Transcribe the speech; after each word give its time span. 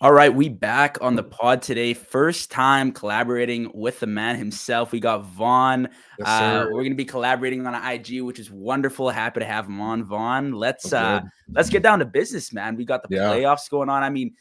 All 0.00 0.12
right, 0.12 0.32
we 0.32 0.48
back 0.48 0.98
on 1.00 1.16
the 1.16 1.22
pod 1.22 1.62
today. 1.62 1.94
First 1.94 2.50
time 2.50 2.92
collaborating 2.92 3.70
with 3.74 4.00
the 4.00 4.06
man 4.06 4.36
himself. 4.36 4.92
We 4.92 5.00
got 5.00 5.24
Vaughn. 5.24 5.88
Yes, 6.18 6.28
uh, 6.28 6.66
we're 6.70 6.82
gonna 6.82 6.94
be 6.94 7.04
collaborating 7.04 7.66
on 7.66 7.74
IG, 7.74 8.22
which 8.22 8.38
is 8.38 8.50
wonderful. 8.50 9.10
Happy 9.10 9.40
to 9.40 9.46
have 9.46 9.66
him 9.66 9.80
on, 9.80 10.04
Vaughn. 10.04 10.52
Let's 10.52 10.92
Oh, 10.92 10.98
uh 10.98 11.20
let's 11.54 11.70
get 11.70 11.82
down 11.82 11.98
to 12.00 12.04
business, 12.04 12.52
man. 12.52 12.76
We 12.76 12.84
got 12.84 13.02
the 13.08 13.14
Yeah. 13.14 13.30
playoffs 13.30 13.70
going 13.70 13.88
on. 13.88 14.02
I 14.02 14.10
mean, 14.10 14.34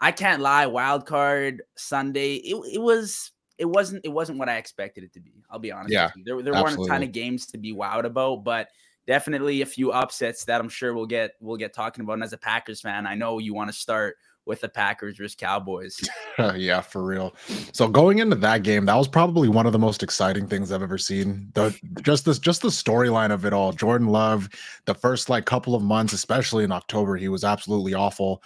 I 0.00 0.12
can't 0.12 0.42
lie, 0.42 0.66
wild 0.66 1.06
card 1.06 1.62
Sunday. 1.76 2.36
It, 2.36 2.56
it 2.74 2.80
was 2.80 3.32
it 3.58 3.66
wasn't 3.66 4.04
it 4.04 4.08
wasn't 4.10 4.38
what 4.38 4.48
I 4.48 4.56
expected 4.56 5.04
it 5.04 5.12
to 5.14 5.20
be. 5.20 5.42
I'll 5.50 5.58
be 5.58 5.70
honest. 5.72 5.92
Yeah, 5.92 6.06
with 6.06 6.16
you. 6.16 6.24
There, 6.24 6.42
there 6.42 6.54
weren't 6.54 6.78
a 6.78 6.88
ton 6.88 7.02
of 7.02 7.12
games 7.12 7.46
to 7.46 7.58
be 7.58 7.72
wowed 7.74 8.04
about, 8.04 8.44
but 8.44 8.68
definitely 9.06 9.62
a 9.62 9.66
few 9.66 9.92
upsets 9.92 10.44
that 10.46 10.60
I'm 10.60 10.68
sure 10.68 10.94
we'll 10.94 11.06
get 11.06 11.32
we'll 11.40 11.56
get 11.56 11.72
talking 11.74 12.02
about. 12.02 12.14
And 12.14 12.24
as 12.24 12.32
a 12.32 12.38
Packers 12.38 12.80
fan, 12.80 13.06
I 13.06 13.14
know 13.14 13.38
you 13.38 13.54
want 13.54 13.70
to 13.70 13.76
start 13.76 14.16
with 14.46 14.60
the 14.60 14.68
Packers 14.68 15.16
versus 15.16 15.34
Cowboys. 15.34 15.98
yeah, 16.56 16.80
for 16.80 17.02
real. 17.02 17.34
So 17.72 17.88
going 17.88 18.18
into 18.18 18.36
that 18.36 18.62
game, 18.62 18.86
that 18.86 18.96
was 18.96 19.08
probably 19.08 19.48
one 19.48 19.66
of 19.66 19.72
the 19.72 19.78
most 19.78 20.02
exciting 20.02 20.46
things 20.46 20.70
I've 20.70 20.82
ever 20.82 20.98
seen. 20.98 21.50
The 21.54 21.76
just 22.02 22.24
this 22.24 22.38
just 22.38 22.62
the 22.62 22.68
storyline 22.68 23.32
of 23.32 23.44
it 23.44 23.52
all. 23.52 23.72
Jordan 23.72 24.08
Love, 24.08 24.48
the 24.84 24.94
first 24.94 25.30
like 25.30 25.46
couple 25.46 25.74
of 25.74 25.82
months, 25.82 26.12
especially 26.12 26.64
in 26.64 26.72
October, 26.72 27.16
he 27.16 27.28
was 27.28 27.44
absolutely 27.44 27.94
awful. 27.94 28.42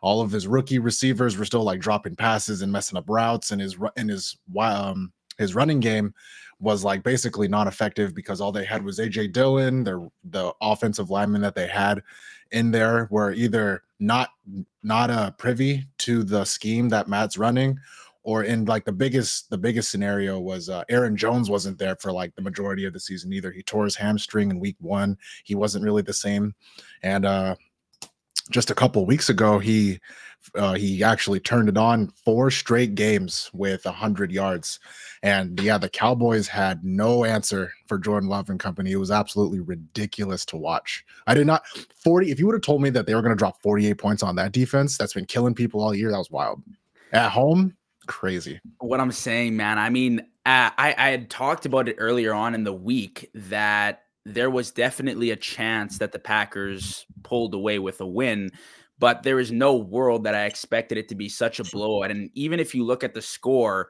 All 0.00 0.20
of 0.20 0.30
his 0.30 0.46
rookie 0.46 0.78
receivers 0.78 1.36
were 1.36 1.44
still 1.44 1.64
like 1.64 1.80
dropping 1.80 2.16
passes 2.16 2.62
and 2.62 2.72
messing 2.72 2.98
up 2.98 3.08
routes, 3.08 3.50
and 3.50 3.60
his 3.60 3.76
and 3.96 4.10
his 4.10 4.36
um 4.58 5.12
his 5.38 5.54
running 5.54 5.80
game 5.80 6.14
was 6.60 6.84
like 6.84 7.02
basically 7.02 7.48
non-effective 7.48 8.14
because 8.14 8.40
all 8.40 8.52
they 8.52 8.64
had 8.64 8.84
was 8.84 9.00
AJ 9.00 9.32
Dillon, 9.32 9.82
their 9.82 10.00
the 10.24 10.52
offensive 10.60 11.10
lineman 11.10 11.42
that 11.42 11.56
they 11.56 11.66
had 11.66 12.02
in 12.52 12.70
there 12.70 13.08
were 13.10 13.32
either 13.32 13.82
not 13.98 14.30
not 14.82 15.10
uh 15.10 15.30
privy 15.32 15.84
to 15.98 16.22
the 16.22 16.44
scheme 16.44 16.88
that 16.88 17.08
Matt's 17.08 17.38
running 17.38 17.78
or 18.24 18.44
in 18.44 18.64
like 18.66 18.84
the 18.84 18.92
biggest 18.92 19.50
the 19.50 19.58
biggest 19.58 19.90
scenario 19.90 20.38
was 20.38 20.68
uh, 20.68 20.84
Aaron 20.88 21.16
Jones 21.16 21.50
wasn't 21.50 21.78
there 21.78 21.96
for 21.96 22.12
like 22.12 22.34
the 22.36 22.42
majority 22.42 22.84
of 22.84 22.92
the 22.92 23.00
season 23.00 23.32
either. 23.32 23.50
He 23.50 23.62
tore 23.62 23.84
his 23.84 23.96
hamstring 23.96 24.50
in 24.50 24.60
week 24.60 24.76
1. 24.80 25.16
He 25.44 25.54
wasn't 25.54 25.84
really 25.84 26.02
the 26.02 26.12
same 26.12 26.54
and 27.02 27.24
uh 27.24 27.56
just 28.50 28.70
a 28.70 28.74
couple 28.74 29.06
weeks 29.06 29.28
ago 29.28 29.58
he 29.58 30.00
uh, 30.54 30.74
he 30.74 31.02
actually 31.02 31.40
turned 31.40 31.68
it 31.68 31.76
on 31.76 32.08
four 32.24 32.50
straight 32.50 32.94
games 32.94 33.50
with 33.52 33.84
100 33.84 34.30
yards. 34.32 34.80
And 35.22 35.60
yeah 35.60 35.78
the 35.78 35.88
cowboys 35.88 36.48
had 36.48 36.84
no 36.84 37.24
answer 37.24 37.72
for 37.86 37.98
jordan 37.98 38.28
love 38.28 38.50
and 38.50 38.58
company. 38.58 38.92
It 38.92 38.96
was 38.96 39.10
absolutely 39.10 39.60
ridiculous 39.60 40.44
to 40.46 40.56
watch. 40.56 41.04
I 41.26 41.34
did 41.34 41.46
not 41.46 41.64
40 41.94 42.30
if 42.30 42.38
you 42.38 42.46
would 42.46 42.54
have 42.54 42.62
told 42.62 42.82
me 42.82 42.90
that 42.90 43.06
they 43.06 43.14
were 43.14 43.22
going 43.22 43.34
to 43.34 43.38
drop 43.38 43.60
48 43.62 43.94
points 43.98 44.22
on 44.22 44.36
that 44.36 44.52
defense 44.52 44.96
that's 44.96 45.14
been 45.14 45.26
killing 45.26 45.54
people 45.54 45.80
all 45.80 45.94
year 45.94 46.10
that 46.10 46.18
was 46.18 46.30
wild. 46.30 46.62
At 47.12 47.30
home 47.30 47.76
crazy. 48.06 48.60
What 48.78 49.00
I'm 49.00 49.12
saying, 49.12 49.56
man. 49.56 49.78
I 49.78 49.90
mean, 49.90 50.20
uh, 50.44 50.70
I 50.76 50.94
I 50.98 51.10
had 51.10 51.30
talked 51.30 51.66
about 51.66 51.88
it 51.88 51.96
earlier 51.98 52.34
on 52.34 52.54
in 52.54 52.64
the 52.64 52.72
week 52.72 53.30
that 53.34 54.02
there 54.24 54.50
was 54.50 54.70
definitely 54.70 55.30
a 55.30 55.36
chance 55.36 55.98
that 55.98 56.12
the 56.12 56.18
Packers 56.18 57.06
pulled 57.22 57.54
away 57.54 57.78
with 57.78 58.00
a 58.00 58.06
win, 58.06 58.50
but 59.02 59.24
there 59.24 59.40
is 59.40 59.50
no 59.50 59.74
world 59.74 60.22
that 60.22 60.36
I 60.36 60.44
expected 60.44 60.96
it 60.96 61.08
to 61.08 61.16
be 61.16 61.28
such 61.28 61.58
a 61.58 61.64
blowout. 61.64 62.12
And 62.12 62.30
even 62.34 62.60
if 62.60 62.72
you 62.72 62.84
look 62.84 63.02
at 63.02 63.14
the 63.14 63.20
score, 63.20 63.88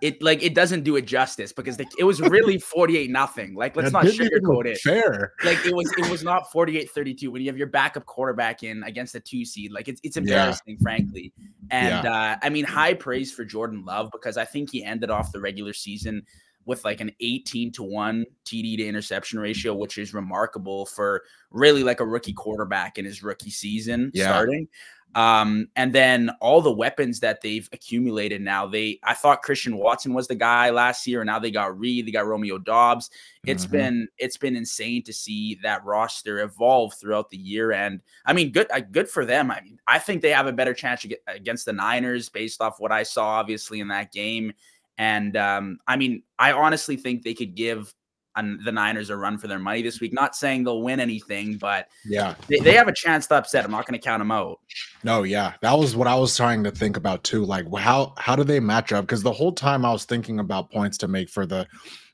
it 0.00 0.22
like 0.22 0.42
it 0.42 0.54
doesn't 0.54 0.84
do 0.84 0.96
it 0.96 1.02
justice 1.02 1.52
because 1.52 1.76
the, 1.76 1.86
it 1.98 2.04
was 2.04 2.22
really 2.22 2.58
48 2.74 3.10
nothing. 3.10 3.54
Like 3.54 3.76
let's 3.76 3.92
That 3.92 3.92
not 3.92 4.06
sugarcoat 4.06 4.64
it. 4.64 4.78
fair 4.78 5.34
Like 5.42 5.58
it 5.66 5.74
was 5.74 5.92
it 5.98 6.08
was 6.08 6.24
not 6.24 6.44
48-32 6.50 7.28
when 7.28 7.42
you 7.42 7.48
have 7.48 7.58
your 7.58 7.66
backup 7.66 8.06
quarterback 8.06 8.62
in 8.62 8.82
against 8.84 9.14
a 9.14 9.20
two 9.20 9.44
seed. 9.44 9.70
Like 9.70 9.86
it's 9.86 10.00
it's 10.02 10.16
Yeah. 10.16 10.22
embarrassing, 10.22 10.78
frankly. 10.80 11.34
And 11.68 12.06
uh, 12.06 12.38
I 12.42 12.48
mean, 12.48 12.64
high 12.64 12.94
praise 12.94 13.34
for 13.34 13.44
Jordan 13.44 13.84
Love 13.84 14.08
because 14.12 14.38
I 14.38 14.46
think 14.46 14.70
he 14.72 14.82
ended 14.82 15.10
off 15.10 15.30
the 15.30 15.40
regular 15.42 15.74
season 15.74 16.22
with 16.66 16.84
like 16.84 17.00
an 17.00 17.10
18 17.20 17.72
to 17.72 17.82
1 17.82 18.24
TD 18.44 18.76
to 18.78 18.86
interception 18.86 19.38
ratio, 19.38 19.74
which 19.74 19.98
is 19.98 20.14
remarkable 20.14 20.86
for 20.86 21.24
really 21.50 21.82
like 21.84 22.00
a 22.00 22.06
rookie 22.06 22.32
quarterback 22.32 22.98
in 22.98 23.04
his 23.04 23.22
rookie 23.22 23.50
season 23.50 24.10
Yeah. 24.14 24.24
starting. 24.28 24.68
Um, 25.16 25.68
and 25.76 25.92
then 25.92 26.30
all 26.40 26.60
the 26.60 26.72
weapons 26.72 27.20
that 27.20 27.40
they've 27.40 27.68
accumulated 27.72 28.42
now. 28.42 28.66
They 28.66 28.98
I 29.04 29.14
thought 29.14 29.42
Christian 29.42 29.76
Watson 29.76 30.12
was 30.12 30.26
the 30.26 30.34
guy 30.34 30.70
last 30.70 31.06
year, 31.06 31.20
and 31.20 31.28
now 31.28 31.38
they 31.38 31.52
got 31.52 31.78
Reed, 31.78 32.04
they 32.04 32.10
got 32.10 32.26
Romeo 32.26 32.58
Doubs. 32.58 33.10
It's 33.46 33.64
Mhm. 33.64 33.70
been 33.70 34.08
it's 34.18 34.36
been 34.36 34.56
insane 34.56 35.04
to 35.04 35.12
see 35.12 35.54
that 35.62 35.84
roster 35.84 36.40
evolve 36.40 36.94
throughout 36.94 37.30
the 37.30 37.36
year. 37.36 37.70
And 37.70 38.00
I 38.26 38.32
mean, 38.32 38.50
good 38.50 38.66
uh, 38.72 38.80
good 38.80 39.08
for 39.08 39.24
them. 39.24 39.52
I 39.52 39.60
mean, 39.60 39.78
I 39.86 40.00
think 40.00 40.20
they 40.20 40.30
have 40.30 40.48
a 40.48 40.52
better 40.52 40.74
chance 40.74 41.06
against 41.28 41.64
the 41.64 41.72
Niners 41.72 42.28
based 42.28 42.60
off 42.60 42.80
what 42.80 42.90
I 42.90 43.04
saw, 43.04 43.24
obviously, 43.38 43.78
in 43.78 43.86
that 43.88 44.10
game. 44.10 44.52
And 44.98 45.36
um, 45.36 45.78
I 45.86 45.96
mean, 45.96 46.22
I 46.38 46.52
honestly 46.52 46.96
think 46.96 47.22
they 47.22 47.34
could 47.34 47.54
give 47.54 47.92
the 48.36 48.72
Niners 48.72 49.10
a 49.10 49.16
run 49.16 49.38
for 49.38 49.46
their 49.46 49.58
money 49.58 49.82
this 49.82 50.00
week. 50.00 50.12
Not 50.12 50.34
saying 50.34 50.64
they'll 50.64 50.82
win 50.82 50.98
anything, 50.98 51.56
but 51.56 51.88
yeah 52.04 52.34
they, 52.48 52.58
they 52.58 52.74
have 52.74 52.88
a 52.88 52.92
chance 52.92 53.26
to 53.28 53.36
upset. 53.36 53.64
I'm 53.64 53.70
not 53.70 53.86
going 53.86 53.98
to 53.98 54.04
count 54.04 54.20
them 54.20 54.30
out. 54.30 54.58
No, 55.04 55.22
yeah, 55.22 55.52
that 55.60 55.78
was 55.78 55.94
what 55.94 56.08
I 56.08 56.14
was 56.16 56.36
trying 56.36 56.64
to 56.64 56.70
think 56.70 56.96
about 56.96 57.22
too. 57.22 57.44
Like, 57.44 57.72
how 57.76 58.14
how 58.18 58.34
do 58.34 58.44
they 58.44 58.60
match 58.60 58.92
up? 58.92 59.04
Because 59.04 59.22
the 59.22 59.32
whole 59.32 59.52
time 59.52 59.84
I 59.84 59.92
was 59.92 60.04
thinking 60.04 60.40
about 60.40 60.70
points 60.70 60.98
to 60.98 61.08
make 61.08 61.28
for 61.28 61.46
the 61.46 61.66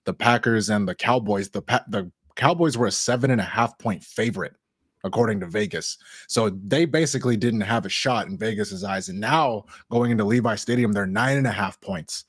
the 0.04 0.14
Packers 0.14 0.70
and 0.70 0.86
the 0.86 0.94
Cowboys. 0.94 1.50
The 1.50 1.62
pa- 1.62 1.84
the 1.88 2.10
Cowboys 2.36 2.76
were 2.76 2.86
a 2.86 2.92
seven 2.92 3.30
and 3.30 3.40
a 3.40 3.44
half 3.44 3.78
point 3.78 4.02
favorite 4.02 4.54
according 5.02 5.40
to 5.40 5.46
Vegas, 5.46 5.96
so 6.28 6.50
they 6.50 6.84
basically 6.84 7.36
didn't 7.36 7.62
have 7.62 7.86
a 7.86 7.88
shot 7.88 8.26
in 8.26 8.36
Vegas's 8.36 8.84
eyes. 8.84 9.08
And 9.08 9.18
now 9.18 9.64
going 9.90 10.10
into 10.10 10.24
Levi 10.24 10.56
Stadium, 10.56 10.92
they're 10.92 11.06
nine 11.06 11.38
and 11.38 11.46
a 11.46 11.52
half 11.52 11.80
points. 11.80 12.26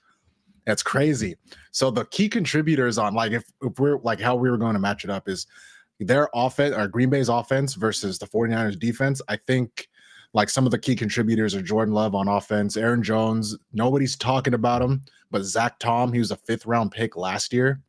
That's 0.72 0.84
crazy. 0.84 1.36
So 1.72 1.92
the 1.92 2.06
key 2.06 2.30
contributors 2.30 2.98
on 2.98 3.14
like 3.14 3.34
if, 3.34 3.44
if 3.62 3.78
we're 3.78 3.98
like 4.04 4.22
how 4.22 4.38
we 4.38 4.50
were 4.50 4.58
going 4.58 4.72
to 4.72 4.80
match 4.80 5.04
it 5.04 5.09
up 5.09 5.28
is 5.28 5.46
their 6.00 6.30
offense 6.34 6.74
or 6.74 6.88
Green 6.88 7.09
Bay's 7.09 7.28
offense 7.28 7.74
versus 7.74 8.18
the 8.18 8.26
49ers 8.26 8.80
defense. 8.80 9.22
I 9.28 9.36
think 9.36 9.90
like 10.31 10.50
some 10.50 10.64
of 10.66 10.72
the 10.72 10.80
key 10.80 10.96
contributors 10.96 11.54
are 11.56 11.62
Jordan 11.62 11.94
Love 11.94 12.16
on 12.16 12.30
offense, 12.30 12.78
Aaron 12.78 13.04
Jones. 13.04 13.58
Nobody's 13.74 14.16
talking 14.16 14.54
about 14.54 14.81
him, 14.81 15.02
but 15.30 15.44
Zach 15.44 15.78
Tom, 15.78 16.14
he 16.14 16.20
was 16.20 16.31
a 16.31 16.38
fifth 16.38 16.66
round 16.66 16.92
pick 16.92 17.18
last 17.18 17.52
year. 17.52 17.81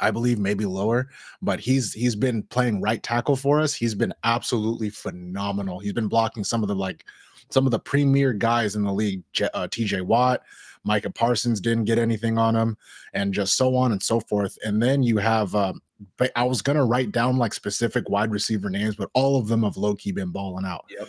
I 0.00 0.10
believe 0.10 0.40
maybe 0.40 0.66
lower, 0.66 1.08
but 1.40 1.60
he's 1.60 1.92
he's 1.92 2.16
been 2.16 2.42
playing 2.42 2.80
right 2.80 3.00
tackle 3.00 3.36
for 3.36 3.60
us. 3.60 3.74
He's 3.74 3.94
been 3.94 4.12
absolutely 4.24 4.90
phenomenal. 4.90 5.78
He's 5.78 5.92
been 5.92 6.08
blocking 6.08 6.42
some 6.42 6.62
of 6.62 6.68
the 6.68 6.74
like 6.74 7.04
some 7.50 7.64
of 7.64 7.70
the 7.70 7.78
premier 7.78 8.32
guys 8.32 8.74
in 8.74 8.82
the 8.82 8.92
league. 8.92 9.22
Uh, 9.54 9.68
TJ 9.68 10.02
Watt, 10.02 10.42
Micah 10.86 11.10
Parsons 11.10 11.60
didn't 11.60 11.84
get 11.84 11.98
anything 11.98 12.38
on 12.38 12.54
him, 12.54 12.78
and 13.12 13.34
just 13.34 13.56
so 13.56 13.74
on 13.76 13.92
and 13.92 14.02
so 14.02 14.20
forth. 14.20 14.56
And 14.64 14.82
then 14.82 15.02
you 15.02 15.18
have 15.18 15.54
um, 15.54 15.82
but 16.16 16.30
I 16.36 16.44
was 16.44 16.62
gonna 16.62 16.84
write 16.84 17.12
down 17.12 17.36
like 17.36 17.54
specific 17.54 18.08
wide 18.08 18.30
receiver 18.30 18.70
names, 18.70 18.96
but 18.96 19.10
all 19.14 19.38
of 19.38 19.48
them 19.48 19.62
have 19.62 19.76
low 19.76 19.94
key 19.94 20.12
been 20.12 20.30
balling 20.30 20.64
out. 20.64 20.84
Yep. 20.90 21.08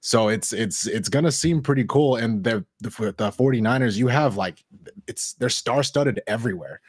So 0.00 0.28
it's 0.28 0.52
it's 0.52 0.86
it's 0.86 1.08
gonna 1.08 1.32
seem 1.32 1.62
pretty 1.62 1.84
cool. 1.84 2.16
And 2.16 2.44
the 2.44 2.64
the, 2.80 2.90
the 2.90 3.30
49ers, 3.30 3.96
you 3.96 4.08
have 4.08 4.36
like 4.36 4.64
it's 5.06 5.34
they're 5.34 5.48
star-studded 5.48 6.20
everywhere. 6.26 6.80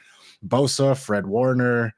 Bosa, 0.46 0.98
Fred 0.98 1.26
Warner, 1.26 1.94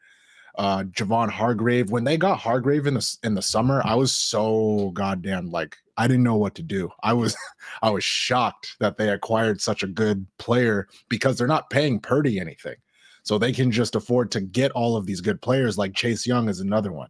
uh 0.55 0.83
Javon 0.83 1.29
Hargrave. 1.29 1.91
When 1.91 2.03
they 2.03 2.17
got 2.17 2.39
Hargrave 2.39 2.87
in 2.87 2.93
the 2.95 3.17
in 3.23 3.35
the 3.35 3.41
summer, 3.41 3.81
I 3.85 3.95
was 3.95 4.13
so 4.13 4.91
goddamn 4.93 5.51
like 5.51 5.77
I 5.97 6.07
didn't 6.07 6.23
know 6.23 6.35
what 6.35 6.55
to 6.55 6.63
do. 6.63 6.89
I 7.03 7.13
was 7.13 7.35
I 7.81 7.89
was 7.89 8.03
shocked 8.03 8.75
that 8.79 8.97
they 8.97 9.09
acquired 9.09 9.61
such 9.61 9.83
a 9.83 9.87
good 9.87 10.25
player 10.37 10.87
because 11.09 11.37
they're 11.37 11.47
not 11.47 11.69
paying 11.69 11.99
Purdy 11.99 12.39
anything. 12.39 12.75
So 13.23 13.37
they 13.37 13.51
can 13.53 13.71
just 13.71 13.95
afford 13.95 14.31
to 14.31 14.41
get 14.41 14.71
all 14.71 14.97
of 14.97 15.05
these 15.05 15.21
good 15.21 15.41
players 15.41 15.77
like 15.77 15.93
Chase 15.93 16.25
Young 16.25 16.49
is 16.49 16.59
another 16.59 16.91
one. 16.91 17.09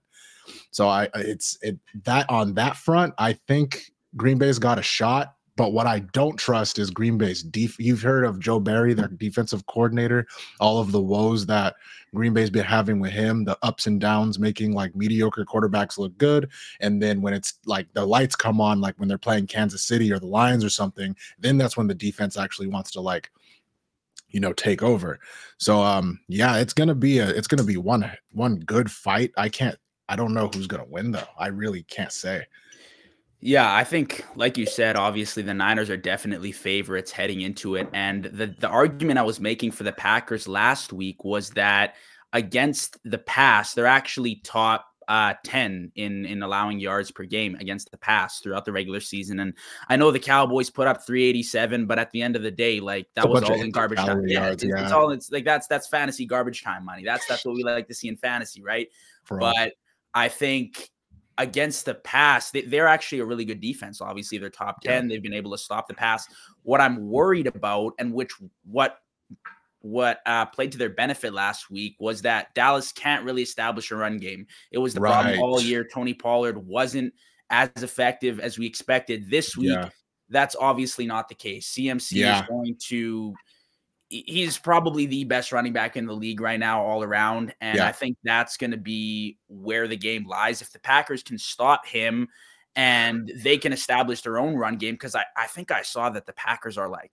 So 0.71 0.87
I 0.87 1.07
it's 1.15 1.57
it 1.61 1.79
that 2.03 2.29
on 2.29 2.53
that 2.55 2.75
front, 2.75 3.13
I 3.17 3.33
think 3.33 3.83
Green 4.15 4.37
Bay's 4.37 4.59
got 4.59 4.79
a 4.79 4.83
shot. 4.83 5.35
But 5.57 5.73
what 5.73 5.85
I 5.85 5.99
don't 5.99 6.37
trust 6.37 6.79
is 6.79 6.89
Green 6.89 7.17
Bay's 7.17 7.43
def. 7.43 7.77
You've 7.79 8.01
heard 8.01 8.23
of 8.23 8.39
Joe 8.39 8.59
Barry, 8.59 8.93
their 8.93 9.09
defensive 9.09 9.65
coordinator, 9.65 10.25
all 10.59 10.79
of 10.79 10.91
the 10.91 11.01
woes 11.01 11.45
that 11.47 11.75
Green 12.13 12.33
Bay's 12.33 12.49
been 12.49 12.65
having 12.65 12.99
with 12.99 13.11
him, 13.11 13.43
the 13.43 13.57
ups 13.61 13.87
and 13.87 13.99
downs, 13.99 14.39
making 14.39 14.73
like 14.73 14.95
mediocre 14.95 15.45
quarterbacks 15.45 15.97
look 15.97 16.17
good. 16.17 16.49
And 16.79 17.01
then 17.01 17.21
when 17.21 17.33
it's 17.33 17.55
like 17.65 17.87
the 17.93 18.05
lights 18.05 18.35
come 18.35 18.61
on, 18.61 18.81
like 18.81 18.95
when 18.97 19.07
they're 19.07 19.17
playing 19.17 19.47
Kansas 19.47 19.83
City 19.85 20.11
or 20.11 20.19
the 20.19 20.27
Lions 20.27 20.63
or 20.63 20.69
something, 20.69 21.15
then 21.39 21.57
that's 21.57 21.77
when 21.77 21.87
the 21.87 21.95
defense 21.95 22.37
actually 22.37 22.67
wants 22.67 22.91
to 22.91 23.01
like, 23.01 23.29
you 24.29 24.39
know, 24.39 24.53
take 24.53 24.81
over. 24.81 25.19
So 25.57 25.81
um, 25.81 26.19
yeah, 26.27 26.57
it's 26.57 26.73
gonna 26.73 26.95
be 26.95 27.19
a 27.19 27.27
it's 27.29 27.47
gonna 27.47 27.63
be 27.63 27.77
one 27.77 28.09
one 28.31 28.59
good 28.59 28.89
fight. 28.89 29.31
I 29.37 29.49
can't 29.49 29.77
I 30.07 30.15
don't 30.15 30.33
know 30.33 30.49
who's 30.53 30.67
gonna 30.67 30.85
win 30.85 31.11
though. 31.11 31.27
I 31.37 31.47
really 31.47 31.83
can't 31.83 32.11
say. 32.11 32.45
Yeah, 33.43 33.73
I 33.73 33.83
think, 33.83 34.23
like 34.35 34.55
you 34.55 34.67
said, 34.67 34.95
obviously 34.95 35.41
the 35.41 35.53
Niners 35.53 35.89
are 35.89 35.97
definitely 35.97 36.51
favorites 36.51 37.11
heading 37.11 37.41
into 37.41 37.75
it. 37.75 37.89
And 37.91 38.25
the, 38.25 38.47
the 38.47 38.67
argument 38.67 39.17
I 39.17 39.23
was 39.23 39.39
making 39.39 39.71
for 39.71 39.83
the 39.83 39.91
Packers 39.91 40.47
last 40.47 40.93
week 40.93 41.23
was 41.23 41.49
that 41.51 41.95
against 42.33 42.97
the 43.03 43.17
pass, 43.17 43.73
they're 43.73 43.87
actually 43.87 44.35
top 44.43 44.85
uh, 45.07 45.33
10 45.43 45.91
in 45.95 46.25
in 46.25 46.41
allowing 46.41 46.79
yards 46.79 47.11
per 47.11 47.25
game 47.25 47.55
against 47.55 47.91
the 47.91 47.97
pass 47.97 48.39
throughout 48.39 48.63
the 48.63 48.71
regular 48.71 49.01
season. 49.01 49.39
And 49.39 49.53
I 49.89 49.97
know 49.97 50.11
the 50.11 50.19
Cowboys 50.19 50.69
put 50.69 50.87
up 50.87 51.05
387, 51.05 51.85
but 51.85 51.99
at 51.99 52.11
the 52.11 52.21
end 52.21 52.35
of 52.35 52.43
the 52.43 52.51
day, 52.51 52.79
like 52.79 53.07
that 53.15 53.27
was 53.27 53.43
all 53.43 53.59
in 53.59 53.71
garbage 53.71 53.97
time. 53.97 54.25
Yeah, 54.27 54.51
it's, 54.51 54.63
yeah. 54.63 54.83
it's, 54.83 54.91
all 54.91 55.11
it's 55.11 55.31
like 55.31 55.43
that's 55.43 55.67
that's 55.67 55.87
fantasy 55.87 56.25
garbage 56.25 56.63
time 56.63 56.85
money. 56.85 57.03
That's 57.03 57.25
that's 57.25 57.43
what 57.43 57.55
we 57.55 57.63
like 57.63 57.87
to 57.87 57.93
see 57.93 58.07
in 58.07 58.15
fantasy, 58.15 58.61
right? 58.61 58.87
For 59.23 59.39
but 59.39 59.57
all. 59.57 59.69
I 60.13 60.29
think 60.29 60.89
against 61.37 61.85
the 61.85 61.95
pass, 61.95 62.51
they, 62.51 62.79
are 62.79 62.87
actually 62.87 63.19
a 63.19 63.25
really 63.25 63.45
good 63.45 63.61
defense. 63.61 64.01
Obviously, 64.01 64.37
they're 64.37 64.49
top 64.49 64.81
10. 64.81 65.03
Yeah. 65.03 65.09
They've 65.09 65.23
been 65.23 65.33
able 65.33 65.51
to 65.51 65.57
stop 65.57 65.87
the 65.87 65.93
pass. 65.93 66.27
What 66.63 66.81
I'm 66.81 67.09
worried 67.09 67.47
about, 67.47 67.93
and 67.99 68.13
which 68.13 68.31
what 68.65 68.99
what 69.83 70.19
uh, 70.27 70.45
played 70.45 70.71
to 70.71 70.77
their 70.77 70.89
benefit 70.89 71.33
last 71.33 71.71
week 71.71 71.95
was 71.99 72.21
that 72.21 72.53
Dallas 72.53 72.91
can't 72.91 73.25
really 73.25 73.41
establish 73.41 73.89
a 73.89 73.95
run 73.95 74.17
game. 74.17 74.45
It 74.71 74.77
was 74.77 74.93
the 74.93 75.01
right. 75.01 75.23
problem 75.23 75.39
all 75.39 75.59
year. 75.59 75.87
Tony 75.91 76.13
Pollard 76.13 76.57
wasn't 76.67 77.13
as 77.49 77.69
effective 77.77 78.39
as 78.39 78.59
we 78.59 78.67
expected 78.67 79.29
this 79.29 79.57
week. 79.57 79.69
Yeah. 79.69 79.89
That's 80.29 80.55
obviously 80.55 81.07
not 81.07 81.29
the 81.29 81.35
case. 81.35 81.73
CMC 81.73 82.11
yeah. 82.11 82.41
is 82.41 82.47
going 82.47 82.75
to 82.87 83.33
he's 84.11 84.57
probably 84.57 85.05
the 85.05 85.23
best 85.23 85.53
running 85.53 85.71
back 85.71 85.95
in 85.95 86.05
the 86.05 86.13
league 86.13 86.41
right 86.41 86.59
now 86.59 86.83
all 86.83 87.01
around 87.01 87.55
and 87.61 87.77
yeah. 87.77 87.87
I 87.87 87.93
think 87.93 88.17
that's 88.23 88.57
going 88.57 88.71
to 88.71 88.77
be 88.77 89.37
where 89.47 89.87
the 89.87 89.95
game 89.95 90.27
lies 90.27 90.61
if 90.61 90.71
the 90.71 90.79
Packers 90.79 91.23
can 91.23 91.37
stop 91.37 91.85
him 91.85 92.27
and 92.75 93.31
they 93.37 93.57
can 93.57 93.71
establish 93.71 94.21
their 94.21 94.37
own 94.37 94.55
run 94.55 94.77
game 94.77 94.95
because 94.95 95.15
I, 95.15 95.23
I 95.37 95.47
think 95.47 95.71
I 95.71 95.81
saw 95.81 96.09
that 96.09 96.25
the 96.25 96.33
Packers 96.33 96.77
are 96.77 96.89
like 96.89 97.11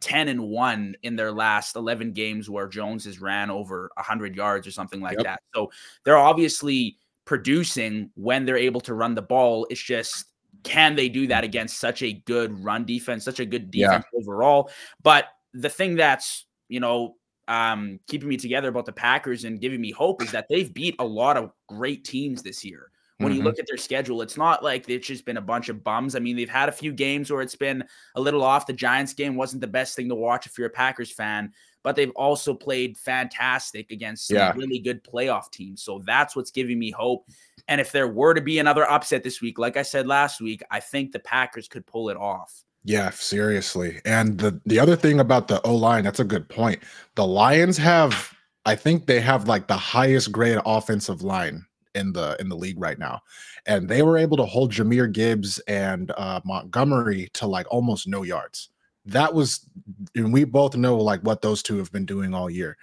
10 0.00 0.28
and 0.28 0.48
1 0.48 0.96
in 1.02 1.16
their 1.16 1.32
last 1.32 1.76
11 1.76 2.12
games 2.12 2.50
where 2.50 2.68
Jones 2.68 3.06
has 3.06 3.20
ran 3.20 3.50
over 3.50 3.90
100 3.96 4.36
yards 4.36 4.66
or 4.66 4.70
something 4.70 5.00
like 5.00 5.16
yep. 5.16 5.24
that. 5.24 5.42
So 5.54 5.70
they're 6.04 6.18
obviously 6.18 6.98
producing 7.24 8.10
when 8.16 8.44
they're 8.44 8.58
able 8.58 8.82
to 8.82 8.92
run 8.92 9.14
the 9.14 9.22
ball. 9.22 9.66
It's 9.70 9.82
just 9.82 10.26
can 10.62 10.94
they 10.94 11.08
do 11.08 11.26
that 11.26 11.44
against 11.44 11.78
such 11.78 12.02
a 12.02 12.12
good 12.12 12.62
run 12.62 12.84
defense, 12.84 13.24
such 13.24 13.40
a 13.40 13.46
good 13.46 13.70
defense 13.70 14.04
yeah. 14.12 14.20
overall? 14.20 14.70
But 15.02 15.26
the 15.54 15.70
thing 15.70 15.96
that's, 15.96 16.46
you 16.68 16.80
know, 16.80 17.16
um, 17.48 18.00
keeping 18.08 18.28
me 18.28 18.36
together 18.36 18.68
about 18.68 18.86
the 18.86 18.92
Packers 18.92 19.44
and 19.44 19.60
giving 19.60 19.80
me 19.80 19.90
hope 19.90 20.22
is 20.22 20.32
that 20.32 20.46
they've 20.48 20.72
beat 20.72 20.96
a 20.98 21.04
lot 21.04 21.36
of 21.36 21.52
great 21.68 22.04
teams 22.04 22.42
this 22.42 22.64
year 22.64 22.90
when 23.18 23.30
mm-hmm. 23.30 23.38
you 23.38 23.44
look 23.44 23.60
at 23.60 23.66
their 23.68 23.76
schedule, 23.76 24.22
it's 24.22 24.36
not 24.36 24.64
like 24.64 24.88
it's 24.88 25.06
just 25.06 25.24
been 25.24 25.36
a 25.36 25.42
bunch 25.42 25.68
of 25.68 25.84
bums. 25.84 26.16
I 26.16 26.18
mean, 26.18 26.36
they've 26.36 26.48
had 26.48 26.68
a 26.68 26.72
few 26.72 26.92
games 26.92 27.30
where 27.30 27.42
it's 27.42 27.54
been 27.54 27.84
a 28.16 28.20
little 28.20 28.42
off. 28.42 28.66
The 28.66 28.72
Giants 28.72 29.14
game 29.14 29.36
wasn't 29.36 29.60
the 29.60 29.68
best 29.68 29.94
thing 29.94 30.08
to 30.08 30.16
watch 30.16 30.46
if 30.46 30.58
you're 30.58 30.66
a 30.66 30.70
Packers 30.70 31.12
fan, 31.12 31.52
but 31.84 31.94
they've 31.94 32.10
also 32.16 32.52
played 32.54 32.98
fantastic 32.98 33.92
against 33.92 34.26
some 34.26 34.36
yeah. 34.36 34.52
really 34.56 34.80
good 34.80 35.04
playoff 35.04 35.50
teams. 35.52 35.82
So 35.82 36.02
that's 36.04 36.34
what's 36.34 36.50
giving 36.50 36.78
me 36.78 36.90
hope. 36.90 37.28
And 37.68 37.80
if 37.80 37.92
there 37.92 38.08
were 38.08 38.34
to 38.34 38.40
be 38.40 38.58
another 38.58 38.88
upset 38.90 39.22
this 39.22 39.40
week, 39.40 39.58
like 39.60 39.76
I 39.76 39.82
said 39.82 40.08
last 40.08 40.40
week, 40.40 40.62
I 40.72 40.80
think 40.80 41.12
the 41.12 41.20
Packers 41.20 41.68
could 41.68 41.86
pull 41.86 42.08
it 42.08 42.16
off. 42.16 42.64
Yeah, 42.84 43.10
seriously. 43.10 44.00
And 44.04 44.38
the 44.38 44.60
the 44.66 44.78
other 44.78 44.94
thing 44.94 45.18
about 45.18 45.48
the 45.48 45.60
O 45.62 45.74
line, 45.74 46.04
that's 46.04 46.20
a 46.20 46.24
good 46.24 46.48
point. 46.48 46.82
The 47.14 47.26
Lions 47.26 47.78
have, 47.78 48.34
I 48.66 48.76
think 48.76 49.06
they 49.06 49.20
have 49.20 49.48
like 49.48 49.68
the 49.68 49.76
highest 49.76 50.30
grade 50.32 50.58
offensive 50.66 51.22
line 51.22 51.64
in 51.94 52.12
the 52.12 52.36
in 52.40 52.48
the 52.50 52.56
league 52.56 52.78
right 52.78 52.98
now, 52.98 53.22
and 53.66 53.88
they 53.88 54.02
were 54.02 54.18
able 54.18 54.36
to 54.36 54.44
hold 54.44 54.70
Jahmyr 54.70 55.10
Gibbs 55.10 55.58
and 55.60 56.10
uh, 56.18 56.40
Montgomery 56.44 57.30
to 57.34 57.46
like 57.46 57.66
almost 57.70 58.06
no 58.06 58.22
yards. 58.22 58.68
That 59.06 59.32
was, 59.34 59.66
and 60.14 60.32
we 60.32 60.44
both 60.44 60.76
know 60.76 60.96
like 60.96 61.20
what 61.22 61.42
those 61.42 61.62
two 61.62 61.78
have 61.78 61.92
been 61.92 62.06
doing 62.06 62.34
all 62.34 62.50
year. 62.50 62.76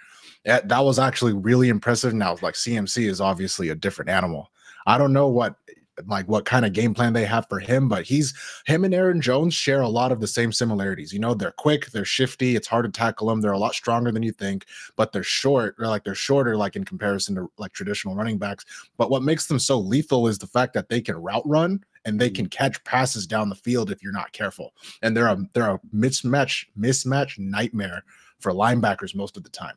That, 0.44 0.68
that 0.68 0.84
was 0.84 0.98
actually 0.98 1.32
really 1.32 1.68
impressive. 1.68 2.14
Now, 2.14 2.36
like 2.42 2.54
CMC 2.54 3.08
is 3.08 3.20
obviously 3.20 3.68
a 3.68 3.74
different 3.74 4.08
animal. 4.10 4.50
I 4.86 4.98
don't 4.98 5.12
know 5.12 5.28
what 5.28 5.56
like 6.06 6.26
what 6.26 6.44
kind 6.44 6.64
of 6.64 6.72
game 6.72 6.94
plan 6.94 7.12
they 7.12 7.24
have 7.24 7.46
for 7.48 7.58
him, 7.58 7.88
but 7.88 8.04
he's 8.04 8.34
him 8.66 8.84
and 8.84 8.94
Aaron 8.94 9.20
Jones 9.20 9.54
share 9.54 9.82
a 9.82 9.88
lot 9.88 10.12
of 10.12 10.20
the 10.20 10.26
same 10.26 10.52
similarities. 10.52 11.12
You 11.12 11.18
know, 11.18 11.34
they're 11.34 11.52
quick, 11.52 11.86
they're 11.86 12.04
shifty, 12.04 12.56
it's 12.56 12.66
hard 12.66 12.84
to 12.84 12.90
tackle 12.90 13.28
them, 13.28 13.40
they're 13.40 13.52
a 13.52 13.58
lot 13.58 13.74
stronger 13.74 14.10
than 14.10 14.22
you 14.22 14.32
think, 14.32 14.66
but 14.96 15.12
they're 15.12 15.22
short, 15.22 15.76
they're 15.78 15.88
like 15.88 16.04
they're 16.04 16.14
shorter, 16.14 16.56
like 16.56 16.76
in 16.76 16.84
comparison 16.84 17.34
to 17.36 17.50
like 17.58 17.72
traditional 17.72 18.14
running 18.14 18.38
backs. 18.38 18.64
But 18.96 19.10
what 19.10 19.22
makes 19.22 19.46
them 19.46 19.58
so 19.58 19.78
lethal 19.78 20.28
is 20.28 20.38
the 20.38 20.46
fact 20.46 20.74
that 20.74 20.88
they 20.88 21.00
can 21.00 21.16
route 21.16 21.46
run 21.46 21.84
and 22.04 22.20
they 22.20 22.30
can 22.30 22.46
mm. 22.46 22.50
catch 22.50 22.82
passes 22.84 23.26
down 23.26 23.48
the 23.48 23.54
field 23.54 23.90
if 23.90 24.02
you're 24.02 24.12
not 24.12 24.32
careful. 24.32 24.74
And 25.02 25.16
they're 25.16 25.28
a 25.28 25.38
they're 25.52 25.74
a 25.74 25.80
mismatch 25.94 26.66
mismatch 26.78 27.38
nightmare 27.38 28.04
for 28.40 28.52
linebackers 28.52 29.14
most 29.14 29.36
of 29.36 29.44
the 29.44 29.50
time. 29.50 29.74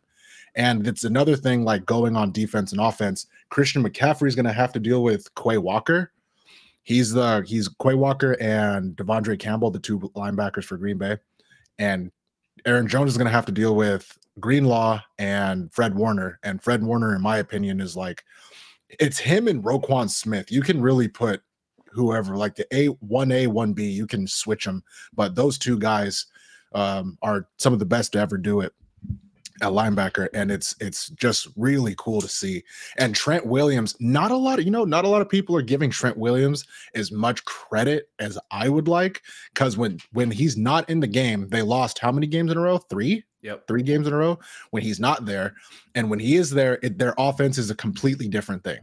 And 0.56 0.88
it's 0.88 1.04
another 1.04 1.36
thing 1.36 1.63
like 1.63 1.86
going 1.86 2.16
on 2.16 2.31
defense 2.31 2.72
and 2.72 2.80
offense. 2.80 3.28
Christian 3.50 3.84
McCaffrey 3.84 4.28
is 4.28 4.36
going 4.36 4.46
to 4.46 4.54
have 4.54 4.72
to 4.74 4.80
deal 4.80 5.04
with 5.04 5.34
Quay 5.36 5.57
Walker. 5.57 6.12
He's 6.84 7.12
the 7.12 7.44
he's 7.46 7.68
Quay 7.68 7.96
Walker 7.96 8.38
and 8.40 8.96
De'Vondre 8.96 9.40
Campbell, 9.40 9.72
the 9.72 9.80
two 9.80 10.00
linebackers 10.16 10.66
for 10.66 10.78
Green 10.78 10.98
Bay, 10.98 11.18
and 11.80 12.12
Aaron 12.66 12.88
Jones 12.88 13.12
is 13.12 13.18
going 13.18 13.25
to 13.25 13.31
have 13.31 13.46
to 13.48 13.52
deal 13.52 13.75
with 13.75 14.18
Greenlaw 14.40 15.02
and 15.18 15.74
Fred 15.74 15.96
Warner. 15.96 16.40
And 16.44 16.62
Fred 16.62 16.84
Warner, 16.84 17.16
in 17.16 17.22
my 17.22 17.38
opinion, 17.38 17.81
is 17.81 17.98
like 17.98 18.24
it's 19.00 19.18
him 19.18 19.48
and 19.48 19.63
Roquan 19.63 20.10
Smith. 20.10 20.52
You 20.52 20.62
can 20.62 20.80
really 20.80 21.07
put 21.07 21.42
whoever 21.92 22.38
like 22.38 22.56
the 22.56 22.68
A 22.74 22.88
one 22.88 23.31
A 23.31 23.48
one 23.48 23.74
B. 23.74 23.90
You 23.90 24.07
can 24.07 24.28
switch 24.28 24.63
them, 24.63 24.84
but 25.13 25.36
those 25.36 25.57
two 25.57 25.80
guys 25.80 26.28
um, 26.74 27.18
are 27.22 27.48
some 27.57 27.74
of 27.74 27.80
the 27.80 27.86
best 27.86 28.13
to 28.13 28.19
ever 28.19 28.38
do 28.38 28.62
it 28.62 28.74
a 29.62 29.68
linebacker 29.68 30.28
and 30.34 30.52
it's 30.52 30.75
it's 30.80 31.10
just 31.10 31.48
really 31.56 31.96
cool 31.98 32.22
to 32.22 32.28
see. 32.28 32.63
And 32.98 33.16
trent 33.16 33.46
williams 33.46 33.96
not 34.00 34.31
a 34.31 34.38
lot 34.38 34.60
of 34.60 34.66
you 34.66 34.72
know 34.72 34.86
not 34.86 35.06
a 35.06 35.10
lot 35.10 35.22
of 35.22 35.30
people 35.30 35.56
are 35.56 35.62
giving 35.62 35.90
trent 35.90 36.18
williams 36.18 36.66
as 36.94 37.12
much 37.12 37.44
credit 37.46 38.10
as 38.19 38.38
i 38.52 38.68
would 38.68 38.88
like 38.88 39.22
because 39.54 39.78
when 39.78 40.00
when 40.12 40.31
he's 40.31 40.57
not 40.57 40.90
in 40.90 41.00
the 41.00 41.07
game 41.07 41.48
they 41.50 41.62
lost 41.62 42.00
how 42.00 42.12
many 42.12 42.28
games 42.28 42.52
in 42.52 42.57
a 42.57 42.62
row? 42.62 42.78
Three? 42.78 43.24
Yep. 43.42 43.68
Three 43.68 43.84
games 43.84 44.07
in 44.07 44.13
a 44.13 44.18
row? 44.18 44.40
When 44.72 44.81
he's 44.81 45.00
not 45.00 45.25
there. 45.25 45.54
And 45.94 46.10
when 46.10 46.19
he 46.19 46.36
is 46.36 46.50
there 46.50 46.80
it, 46.81 46.98
their 46.98 47.13
offense 47.18 47.57
is 47.57 47.69
a 47.69 47.75
completely 47.75 48.28
different 48.28 48.63
thing 48.63 48.80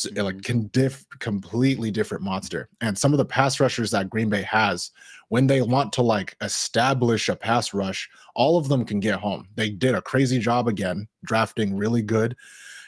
so, 0.00 0.10
mm-hmm. 0.10 0.22
like 0.22 0.42
can 0.42 0.68
diff 0.68 1.04
completely 1.18 1.90
different 1.90 2.24
monster. 2.24 2.68
And 2.80 2.96
some 2.96 3.12
of 3.12 3.18
the 3.18 3.24
pass 3.24 3.60
rushers 3.60 3.90
that 3.90 4.10
green 4.10 4.30
bay 4.30 4.42
has 4.42 4.92
when 5.28 5.46
they 5.46 5.62
want 5.62 5.92
to 5.94 6.02
like 6.02 6.36
establish 6.40 7.28
a 7.28 7.36
pass 7.36 7.74
rush 7.74 8.08
all 8.34 8.56
of 8.56 8.68
them 8.68 8.84
can 8.84 9.00
get 9.00 9.20
home. 9.20 9.46
They 9.56 9.70
did 9.70 9.94
a 9.94 10.02
crazy 10.02 10.38
job 10.38 10.68
again 10.68 11.08
drafting 11.24 11.76
really 11.76 12.02
good. 12.02 12.36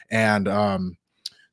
And 0.09 0.47
um 0.47 0.97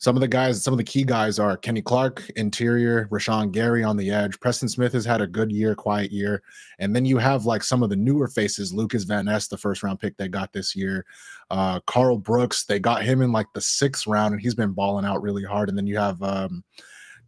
some 0.00 0.17
of 0.17 0.23
the 0.23 0.29
guys, 0.29 0.64
some 0.64 0.73
of 0.73 0.79
the 0.79 0.85
key 0.85 1.05
guys 1.05 1.38
are 1.38 1.58
Kenny 1.58 1.82
Clark, 1.82 2.26
interior, 2.37 3.06
Rashan 3.08 3.52
Gary 3.52 3.85
on 3.85 3.99
the 3.99 4.11
edge. 4.11 4.41
Preston 4.41 4.69
Smith 4.69 4.94
has 4.94 5.05
had 5.05 5.20
a 5.20 5.26
good 5.26 5.52
year, 5.52 5.75
quiet 5.75 6.11
year. 6.11 6.43
And 6.79 6.97
then 6.97 7.05
you 7.05 7.19
have 7.19 7.44
like 7.44 7.62
some 7.62 7.83
of 7.83 7.90
the 7.90 7.97
newer 7.97 8.26
faces, 8.26 8.73
Lucas 8.73 9.04
Van 9.04 9.26
Ness, 9.26 9.47
the 9.47 9.59
first 9.59 9.83
round 9.83 10.00
pick 10.00 10.16
they 10.16 10.26
got 10.26 10.54
this 10.54 10.75
year. 10.75 11.04
Uh, 11.50 11.80
Karl 11.80 12.16
Brooks, 12.16 12.64
they 12.64 12.78
got 12.78 13.02
him 13.02 13.21
in 13.21 13.30
like 13.30 13.49
the 13.52 13.61
sixth 13.61 14.07
round, 14.07 14.33
and 14.33 14.40
he's 14.40 14.54
been 14.54 14.73
balling 14.73 15.04
out 15.04 15.21
really 15.21 15.45
hard. 15.45 15.69
And 15.69 15.76
then 15.76 15.87
you 15.87 15.99
have 15.99 16.23
um 16.23 16.64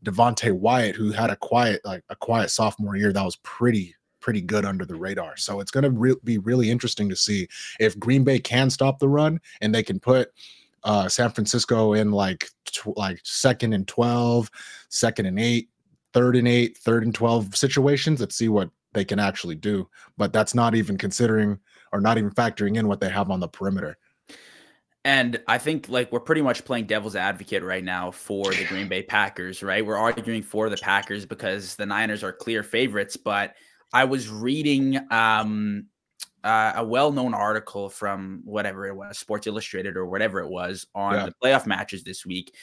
Devonte 0.02 0.50
Wyatt, 0.52 0.97
who 0.97 1.12
had 1.12 1.29
a 1.29 1.37
quiet, 1.37 1.83
like 1.85 2.02
a 2.09 2.17
quiet 2.17 2.50
sophomore 2.50 2.97
year 2.97 3.12
that 3.12 3.25
was 3.25 3.37
pretty 3.37 3.95
pretty 4.21 4.41
good 4.41 4.64
under 4.64 4.87
the 4.87 4.95
radar. 4.95 5.37
So 5.37 5.61
it's 5.61 5.73
going 5.73 5.85
to 5.85 5.91
re- 5.91 6.14
be 6.25 6.38
really 6.38 6.71
interesting 6.71 7.09
to 7.11 7.17
see 7.17 7.49
if 7.81 7.99
Green 7.99 8.25
Bay 8.25 8.38
can 8.38 8.71
stop 8.71 8.99
the 8.99 9.09
run 9.09 9.41
and 9.61 9.75
they 9.75 9.83
can 9.83 9.99
put 9.99 10.31
uh, 10.85 11.09
San 11.09 11.31
Francisco 11.31 11.93
in 11.95 12.11
like 12.11 12.49
tw- 12.67 12.97
like 12.97 13.21
second 13.25 13.73
and 13.73 13.87
12, 13.87 14.51
second 14.89 15.27
and 15.27 15.39
eight, 15.39 15.69
third 16.12 16.37
and 16.37 16.49
eight, 16.49 16.79
third 16.79 17.05
and 17.05 17.15
12 17.15 17.57
situations. 17.57 18.21
Let's 18.21 18.37
see 18.37 18.49
what 18.49 18.71
they 18.93 19.05
can 19.05 19.19
actually 19.19 19.55
do. 19.55 19.89
But 20.17 20.33
that's 20.33 20.55
not 20.55 20.75
even 20.75 20.99
considering 20.99 21.59
or 21.93 22.01
not 22.01 22.19
even 22.19 22.31
factoring 22.31 22.77
in 22.77 22.89
what 22.89 23.01
they 23.01 23.09
have 23.09 23.31
on 23.31 23.41
the 23.41 23.49
perimeter. 23.49 23.99
And 25.05 25.41
I 25.49 25.59
think 25.59 25.89
like 25.89 26.12
we're 26.12 26.21
pretty 26.21 26.43
much 26.43 26.65
playing 26.65 26.87
devil's 26.87 27.17
advocate 27.17 27.65
right 27.65 27.83
now 27.83 28.12
for 28.12 28.53
the 28.53 28.65
Green 28.65 28.89
Bay 28.89 29.03
Packers, 29.03 29.62
right? 29.62 29.85
We're 29.85 29.97
arguing 29.97 30.43
for 30.43 30.69
the 30.69 30.77
Packers 30.77 31.27
because 31.27 31.75
the 31.75 31.87
Niners 31.87 32.23
are 32.23 32.33
clear 32.33 32.62
favorites, 32.62 33.17
but 33.17 33.55
I 33.93 34.05
was 34.05 34.29
reading 34.29 34.99
um 35.11 35.87
uh, 36.45 36.73
a 36.77 36.85
well-known 36.85 37.35
article 37.35 37.89
from 37.89 38.43
whatever 38.45 38.87
it 38.87 38.97
was, 38.97 39.19
Sports 39.19 39.47
Illustrated 39.47 39.97
or 39.97 40.07
whatever 40.07 40.41
it 40.41 40.49
was, 40.49 40.87
on 40.95 41.15
yeah. 41.15 41.27
the 41.27 41.35
playoff 41.43 41.67
matches 41.67 42.05
this 42.05 42.27
week, 42.27 42.55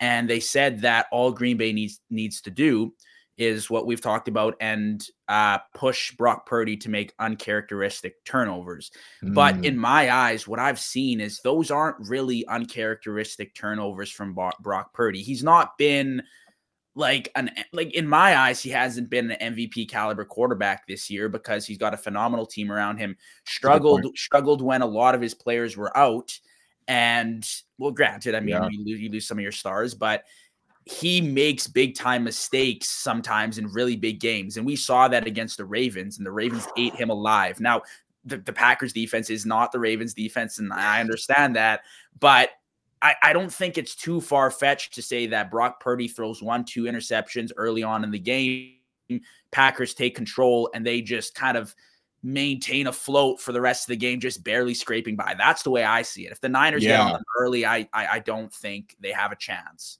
and 0.00 0.28
they 0.28 0.40
said 0.40 0.80
that 0.82 1.06
all 1.10 1.32
Green 1.32 1.56
Bay 1.56 1.72
needs 1.72 2.00
needs 2.10 2.40
to 2.42 2.50
do 2.50 2.92
is 3.38 3.68
what 3.68 3.86
we've 3.86 4.00
talked 4.00 4.28
about 4.28 4.54
and 4.60 5.06
uh, 5.28 5.58
push 5.74 6.12
Brock 6.12 6.46
Purdy 6.46 6.74
to 6.78 6.88
make 6.88 7.12
uncharacteristic 7.18 8.24
turnovers. 8.24 8.90
Mm. 9.22 9.34
But 9.34 9.64
in 9.64 9.76
my 9.76 10.10
eyes, 10.10 10.48
what 10.48 10.58
I've 10.58 10.80
seen 10.80 11.20
is 11.20 11.40
those 11.40 11.70
aren't 11.70 12.08
really 12.08 12.46
uncharacteristic 12.46 13.54
turnovers 13.54 14.10
from 14.10 14.34
Brock 14.34 14.94
Purdy. 14.94 15.22
He's 15.22 15.44
not 15.44 15.76
been 15.76 16.22
like 16.96 17.30
an 17.36 17.50
like 17.72 17.94
in 17.94 18.08
my 18.08 18.36
eyes 18.36 18.60
he 18.60 18.70
hasn't 18.70 19.08
been 19.08 19.30
an 19.30 19.54
MVP 19.54 19.88
caliber 19.88 20.24
quarterback 20.24 20.86
this 20.86 21.08
year 21.10 21.28
because 21.28 21.66
he's 21.66 21.78
got 21.78 21.94
a 21.94 21.96
phenomenal 21.96 22.46
team 22.46 22.72
around 22.72 22.96
him 22.96 23.16
struggled 23.44 24.04
struggled 24.16 24.62
when 24.62 24.82
a 24.82 24.86
lot 24.86 25.14
of 25.14 25.20
his 25.20 25.34
players 25.34 25.76
were 25.76 25.96
out 25.96 26.36
and 26.88 27.46
well 27.78 27.90
granted 27.90 28.34
I 28.34 28.40
mean 28.40 28.48
yeah. 28.48 28.68
you, 28.70 28.84
lose, 28.84 29.00
you 29.00 29.10
lose 29.10 29.28
some 29.28 29.38
of 29.38 29.42
your 29.42 29.52
stars 29.52 29.94
but 29.94 30.24
he 30.86 31.20
makes 31.20 31.66
big 31.66 31.96
time 31.96 32.24
mistakes 32.24 32.88
sometimes 32.88 33.58
in 33.58 33.66
really 33.72 33.96
big 33.96 34.20
games. 34.20 34.56
And 34.56 34.64
we 34.64 34.76
saw 34.76 35.08
that 35.08 35.26
against 35.26 35.56
the 35.56 35.64
Ravens, 35.64 36.18
and 36.18 36.26
the 36.26 36.30
Ravens 36.30 36.66
ate 36.76 36.94
him 36.94 37.10
alive. 37.10 37.58
Now, 37.58 37.82
the, 38.24 38.38
the 38.38 38.52
Packers 38.52 38.92
defense 38.92 39.28
is 39.28 39.44
not 39.44 39.72
the 39.72 39.80
Ravens 39.80 40.14
defense, 40.14 40.60
and 40.60 40.72
I 40.72 41.00
understand 41.00 41.56
that, 41.56 41.80
but 42.20 42.50
I, 43.02 43.14
I 43.22 43.32
don't 43.32 43.52
think 43.52 43.78
it's 43.78 43.94
too 43.94 44.20
far 44.20 44.50
fetched 44.50 44.94
to 44.94 45.02
say 45.02 45.26
that 45.28 45.50
Brock 45.50 45.80
Purdy 45.80 46.08
throws 46.08 46.42
one, 46.42 46.64
two 46.64 46.84
interceptions 46.84 47.50
early 47.56 47.82
on 47.82 48.04
in 48.04 48.10
the 48.10 48.18
game. 48.18 48.72
Packers 49.50 49.94
take 49.94 50.16
control 50.16 50.70
and 50.74 50.84
they 50.84 51.02
just 51.02 51.34
kind 51.34 51.56
of 51.56 51.74
maintain 52.22 52.86
afloat 52.86 53.40
for 53.40 53.52
the 53.52 53.60
rest 53.60 53.84
of 53.84 53.88
the 53.88 53.96
game, 53.96 54.18
just 54.20 54.42
barely 54.42 54.74
scraping 54.74 55.14
by. 55.14 55.34
That's 55.38 55.62
the 55.62 55.70
way 55.70 55.84
I 55.84 56.02
see 56.02 56.26
it. 56.26 56.32
If 56.32 56.40
the 56.40 56.48
Niners 56.48 56.82
yeah. 56.82 56.90
get 56.90 57.00
on 57.00 57.12
them 57.12 57.24
early, 57.38 57.64
I, 57.64 57.88
I 57.92 58.06
I 58.06 58.18
don't 58.18 58.52
think 58.52 58.96
they 59.00 59.12
have 59.12 59.32
a 59.32 59.36
chance. 59.36 59.98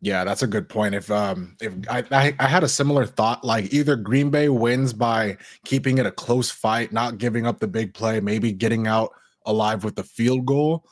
Yeah, 0.00 0.24
that's 0.24 0.42
a 0.42 0.46
good 0.46 0.68
point. 0.68 0.94
If 0.94 1.10
um 1.10 1.56
if 1.60 1.72
I, 1.90 2.04
I, 2.10 2.34
I 2.38 2.46
had 2.46 2.64
a 2.64 2.68
similar 2.68 3.06
thought, 3.06 3.44
like 3.44 3.72
either 3.72 3.96
Green 3.96 4.30
Bay 4.30 4.48
wins 4.48 4.92
by 4.92 5.36
keeping 5.64 5.98
it 5.98 6.06
a 6.06 6.12
close 6.12 6.50
fight, 6.50 6.92
not 6.92 7.18
giving 7.18 7.46
up 7.46 7.58
the 7.58 7.68
big 7.68 7.92
play, 7.92 8.20
maybe 8.20 8.52
getting 8.52 8.86
out 8.86 9.12
alive 9.46 9.84
with 9.84 9.96
the 9.96 10.02
field 10.04 10.46
goal, 10.46 10.84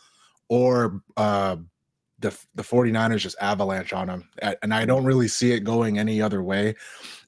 or 0.48 1.00
uh 1.16 1.56
the 2.20 2.38
the 2.54 2.62
49ers 2.62 3.18
just 3.18 3.36
avalanche 3.40 3.92
on 3.92 4.06
them. 4.06 4.28
And 4.62 4.72
I 4.72 4.86
don't 4.86 5.04
really 5.04 5.28
see 5.28 5.52
it 5.52 5.60
going 5.60 5.98
any 5.98 6.22
other 6.22 6.42
way. 6.42 6.74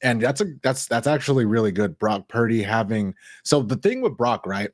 And 0.03 0.23
that's 0.23 0.41
a 0.41 0.47
that's 0.63 0.87
that's 0.87 1.07
actually 1.07 1.45
really 1.45 1.73
good. 1.73 1.99
Brock 1.99 2.29
Purdy 2.29 2.63
having 2.63 3.15
so 3.45 3.63
the 3.63 3.77
thing 3.77 4.01
with 4.01 4.17
Brock, 4.17 4.47
right? 4.47 4.71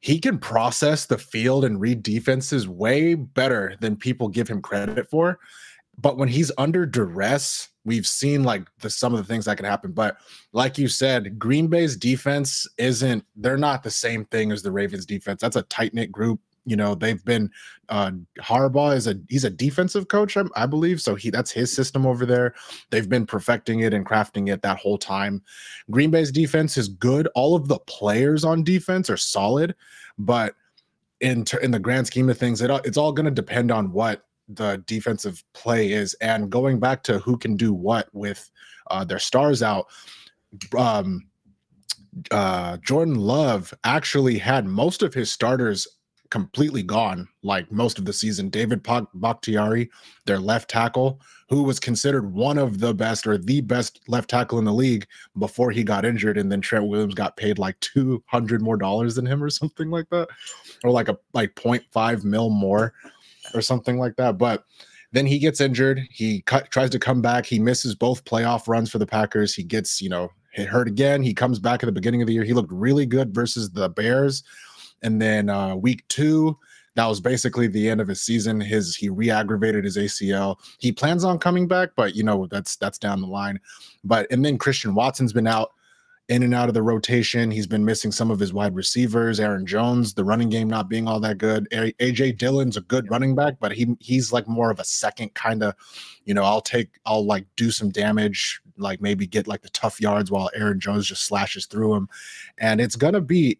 He 0.00 0.20
can 0.20 0.38
process 0.38 1.06
the 1.06 1.18
field 1.18 1.64
and 1.64 1.80
read 1.80 2.02
defenses 2.02 2.68
way 2.68 3.14
better 3.14 3.76
than 3.80 3.96
people 3.96 4.28
give 4.28 4.46
him 4.46 4.62
credit 4.62 5.08
for 5.10 5.38
but 5.98 6.18
when 6.18 6.28
he's 6.28 6.52
under 6.58 6.84
duress, 6.84 7.68
we've 7.84 8.06
seen 8.06 8.44
like 8.44 8.68
the 8.80 8.90
some 8.90 9.14
of 9.14 9.18
the 9.18 9.24
things 9.24 9.46
that 9.46 9.56
can 9.56 9.64
happen. 9.64 9.92
But 9.92 10.18
like 10.52 10.78
you 10.78 10.88
said, 10.88 11.38
Green 11.38 11.68
Bay's 11.68 11.96
defense 11.96 12.66
isn't 12.76 13.24
they're 13.34 13.56
not 13.56 13.82
the 13.82 13.90
same 13.90 14.24
thing 14.26 14.52
as 14.52 14.62
the 14.62 14.72
Ravens 14.72 15.06
defense. 15.06 15.40
That's 15.40 15.56
a 15.56 15.62
tight 15.62 15.94
knit 15.94 16.12
group. 16.12 16.40
You 16.66 16.76
know, 16.76 16.94
they've 16.94 17.24
been 17.24 17.50
uh 17.88 18.10
Harbaugh 18.40 18.94
is 18.96 19.06
a 19.06 19.14
he's 19.28 19.44
a 19.44 19.50
defensive 19.50 20.08
coach, 20.08 20.36
I, 20.36 20.42
I 20.54 20.66
believe. 20.66 21.00
So 21.00 21.14
he 21.14 21.30
that's 21.30 21.50
his 21.50 21.72
system 21.72 22.04
over 22.04 22.26
there. 22.26 22.54
They've 22.90 23.08
been 23.08 23.24
perfecting 23.24 23.80
it 23.80 23.94
and 23.94 24.04
crafting 24.04 24.52
it 24.52 24.62
that 24.62 24.78
whole 24.78 24.98
time. 24.98 25.42
Green 25.90 26.10
Bay's 26.10 26.32
defense 26.32 26.76
is 26.76 26.88
good. 26.88 27.28
All 27.34 27.54
of 27.54 27.68
the 27.68 27.78
players 27.80 28.44
on 28.44 28.64
defense 28.64 29.08
are 29.08 29.16
solid, 29.16 29.74
but 30.18 30.54
in 31.20 31.44
in 31.62 31.70
the 31.70 31.78
grand 31.78 32.06
scheme 32.06 32.28
of 32.28 32.38
things, 32.38 32.60
it, 32.60 32.70
it's 32.84 32.98
all 32.98 33.12
going 33.12 33.24
to 33.24 33.30
depend 33.30 33.70
on 33.70 33.92
what 33.92 34.24
the 34.48 34.82
defensive 34.86 35.42
play 35.54 35.92
is. 35.92 36.14
And 36.14 36.50
going 36.50 36.78
back 36.78 37.02
to 37.04 37.18
who 37.18 37.36
can 37.36 37.56
do 37.56 37.72
what 37.72 38.08
with 38.12 38.50
uh, 38.90 39.04
their 39.04 39.18
stars 39.18 39.62
out, 39.62 39.86
um, 40.76 41.26
uh, 42.30 42.76
Jordan 42.78 43.16
Love 43.16 43.74
actually 43.84 44.38
had 44.38 44.66
most 44.66 45.02
of 45.02 45.14
his 45.14 45.32
starters 45.32 45.86
completely 46.30 46.82
gone, 46.82 47.28
like 47.42 47.70
most 47.70 47.98
of 47.98 48.04
the 48.04 48.12
season. 48.12 48.48
David 48.48 48.86
Bakhtiari, 49.14 49.90
their 50.24 50.38
left 50.38 50.70
tackle, 50.70 51.20
who 51.48 51.62
was 51.62 51.78
considered 51.78 52.32
one 52.32 52.58
of 52.58 52.80
the 52.80 52.94
best 52.94 53.26
or 53.26 53.38
the 53.38 53.60
best 53.60 54.00
left 54.08 54.30
tackle 54.30 54.58
in 54.58 54.64
the 54.64 54.72
league 54.72 55.06
before 55.38 55.70
he 55.70 55.84
got 55.84 56.04
injured, 56.04 56.38
and 56.38 56.50
then 56.50 56.60
Trent 56.60 56.86
Williams 56.86 57.14
got 57.14 57.36
paid 57.36 57.58
like 57.58 57.78
two 57.80 58.22
hundred 58.26 58.62
more 58.62 58.76
dollars 58.76 59.14
than 59.14 59.26
him 59.26 59.42
or 59.42 59.50
something 59.50 59.90
like 59.90 60.08
that, 60.10 60.28
or 60.84 60.90
like 60.90 61.08
a 61.08 61.18
like 61.32 61.54
0.5 61.54 62.24
mil 62.24 62.50
more 62.50 62.92
or 63.54 63.60
something 63.60 63.98
like 63.98 64.16
that. 64.16 64.38
But 64.38 64.64
then 65.12 65.26
he 65.26 65.38
gets 65.38 65.60
injured. 65.60 66.02
He 66.10 66.42
cut, 66.42 66.70
tries 66.70 66.90
to 66.90 66.98
come 66.98 67.22
back. 67.22 67.46
He 67.46 67.58
misses 67.58 67.94
both 67.94 68.24
playoff 68.24 68.68
runs 68.68 68.90
for 68.90 68.98
the 68.98 69.06
Packers. 69.06 69.54
He 69.54 69.62
gets, 69.62 70.00
you 70.00 70.08
know, 70.08 70.30
hit 70.52 70.68
hurt 70.68 70.88
again. 70.88 71.22
He 71.22 71.34
comes 71.34 71.58
back 71.58 71.82
at 71.82 71.86
the 71.86 71.92
beginning 71.92 72.22
of 72.22 72.26
the 72.26 72.34
year. 72.34 72.44
He 72.44 72.54
looked 72.54 72.72
really 72.72 73.06
good 73.06 73.34
versus 73.34 73.70
the 73.70 73.88
Bears. 73.88 74.42
And 75.02 75.20
then 75.20 75.48
uh, 75.48 75.76
week 75.76 76.06
two, 76.08 76.58
that 76.96 77.06
was 77.06 77.20
basically 77.20 77.66
the 77.66 77.88
end 77.88 78.00
of 78.00 78.08
his 78.08 78.22
season. 78.22 78.60
His 78.60 78.96
he 78.96 79.08
re-aggravated 79.10 79.84
his 79.84 79.98
ACL. 79.98 80.56
He 80.78 80.92
plans 80.92 81.24
on 81.24 81.38
coming 81.38 81.68
back, 81.68 81.90
but 81.94 82.14
you 82.16 82.24
know 82.24 82.46
that's 82.46 82.76
that's 82.76 82.98
down 82.98 83.20
the 83.20 83.26
line. 83.26 83.60
But 84.02 84.26
and 84.30 84.44
then 84.44 84.58
Christian 84.58 84.94
Watson's 84.94 85.32
been 85.32 85.46
out 85.46 85.72
in 86.28 86.42
and 86.42 86.54
out 86.54 86.68
of 86.68 86.74
the 86.74 86.82
rotation. 86.82 87.50
He's 87.50 87.66
been 87.66 87.84
missing 87.84 88.10
some 88.10 88.30
of 88.30 88.40
his 88.40 88.52
wide 88.52 88.74
receivers. 88.74 89.38
Aaron 89.38 89.64
Jones, 89.64 90.14
the 90.14 90.24
running 90.24 90.48
game 90.48 90.68
not 90.68 90.88
being 90.88 91.06
all 91.06 91.20
that 91.20 91.38
good. 91.38 91.68
AJ 91.70 92.38
Dillon's 92.38 92.76
a 92.76 92.80
good 92.80 93.08
running 93.10 93.34
back, 93.34 93.54
but 93.60 93.72
he 93.72 93.94
he's 94.00 94.32
like 94.32 94.48
more 94.48 94.70
of 94.70 94.80
a 94.80 94.84
second 94.84 95.34
kind 95.34 95.62
of, 95.62 95.74
you 96.24 96.34
know, 96.34 96.42
I'll 96.42 96.62
take 96.62 96.98
I'll 97.04 97.24
like 97.24 97.46
do 97.56 97.70
some 97.70 97.90
damage, 97.90 98.60
like 98.76 99.00
maybe 99.00 99.26
get 99.26 99.46
like 99.46 99.62
the 99.62 99.70
tough 99.70 100.00
yards 100.00 100.30
while 100.30 100.50
Aaron 100.54 100.80
Jones 100.80 101.06
just 101.06 101.24
slashes 101.24 101.66
through 101.66 101.94
him. 101.94 102.08
And 102.58 102.80
it's 102.80 102.96
gonna 102.96 103.20
be 103.20 103.58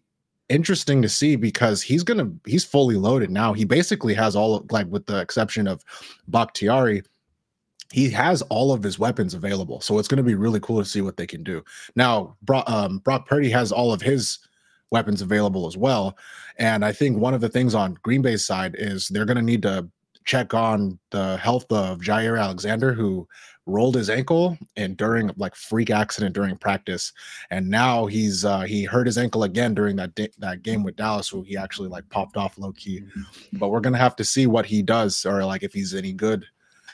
interesting 0.49 1.01
to 1.01 1.09
see 1.09 1.35
because 1.35 1.81
he's 1.81 2.03
gonna 2.03 2.31
he's 2.45 2.65
fully 2.65 2.95
loaded 2.95 3.29
now. 3.29 3.53
He 3.53 3.65
basically 3.65 4.13
has 4.13 4.35
all 4.35 4.55
of, 4.55 4.71
like 4.71 4.87
with 4.87 5.05
the 5.05 5.19
exception 5.19 5.67
of 5.67 5.83
Bakhtiari 6.27 7.03
he 7.91 8.09
has 8.09 8.41
all 8.43 8.73
of 8.73 8.83
his 8.83 8.99
weapons 8.99 9.33
available. 9.33 9.79
So 9.81 9.97
it's 9.97 10.07
to 10.17 10.23
be 10.23 10.35
really 10.35 10.59
cool 10.59 10.79
to 10.79 10.85
see 10.85 11.01
what 11.01 11.17
they 11.17 11.27
can 11.27 11.43
do. 11.43 11.63
Now, 11.95 12.35
Brock, 12.41 12.69
um, 12.69 12.99
Brock 12.99 13.27
Purdy 13.27 13.49
has 13.49 13.71
all 13.71 13.93
of 13.93 14.01
his 14.01 14.39
weapons 14.91 15.21
available 15.21 15.67
as 15.67 15.77
well. 15.77 16.17
And 16.57 16.83
I 16.83 16.91
think 16.91 17.17
one 17.17 17.33
of 17.33 17.41
the 17.41 17.49
things 17.49 17.75
on 17.75 17.97
Green 18.01 18.21
Bay's 18.21 18.45
side 18.45 18.75
is 18.77 19.07
they're 19.07 19.25
to 19.37 19.41
need 19.41 19.61
to 19.61 19.87
check 20.27 20.53
on 20.53 20.99
the 21.09 21.37
health 21.37 21.71
of 21.71 22.01
Jaire 22.01 22.39
Alexander, 22.39 22.93
who 22.93 23.27
rolled 23.65 23.95
his 23.95 24.09
ankle 24.09 24.57
and 24.75 24.95
during 24.95 25.31
like 25.37 25.55
freak 25.55 25.89
accident 25.89 26.33
during 26.33 26.55
practice 26.55 27.11
and 27.51 27.69
now 27.69 28.05
he's 28.05 28.45
uh 28.45 28.61
he 28.61 28.85
hurt 28.85 29.05
his 29.05 29.17
ankle 29.17 29.43
again 29.43 29.73
during 29.73 29.93
that 29.97 30.15
that 30.37 30.63
game 30.63 30.83
with 30.83 30.95
Dallas 30.95 31.33
where 31.33 31.43
he 31.43 31.57
actually 31.57 31.89
like 31.89 32.07
popped 32.09 32.37
off 32.37 32.57
low 32.57 32.71
key 32.71 33.03
but 33.53 33.67
we're 33.67 33.81
to 33.81 33.99
have 33.99 34.15
to 34.15 34.23
see 34.23 34.47
what 34.47 34.65
he 34.65 34.81
does 34.81 35.25
or 35.25 35.43
like 35.43 35.63
if 35.63 35.73
he's 35.73 35.93
any 35.93 36.13
good 36.13 36.45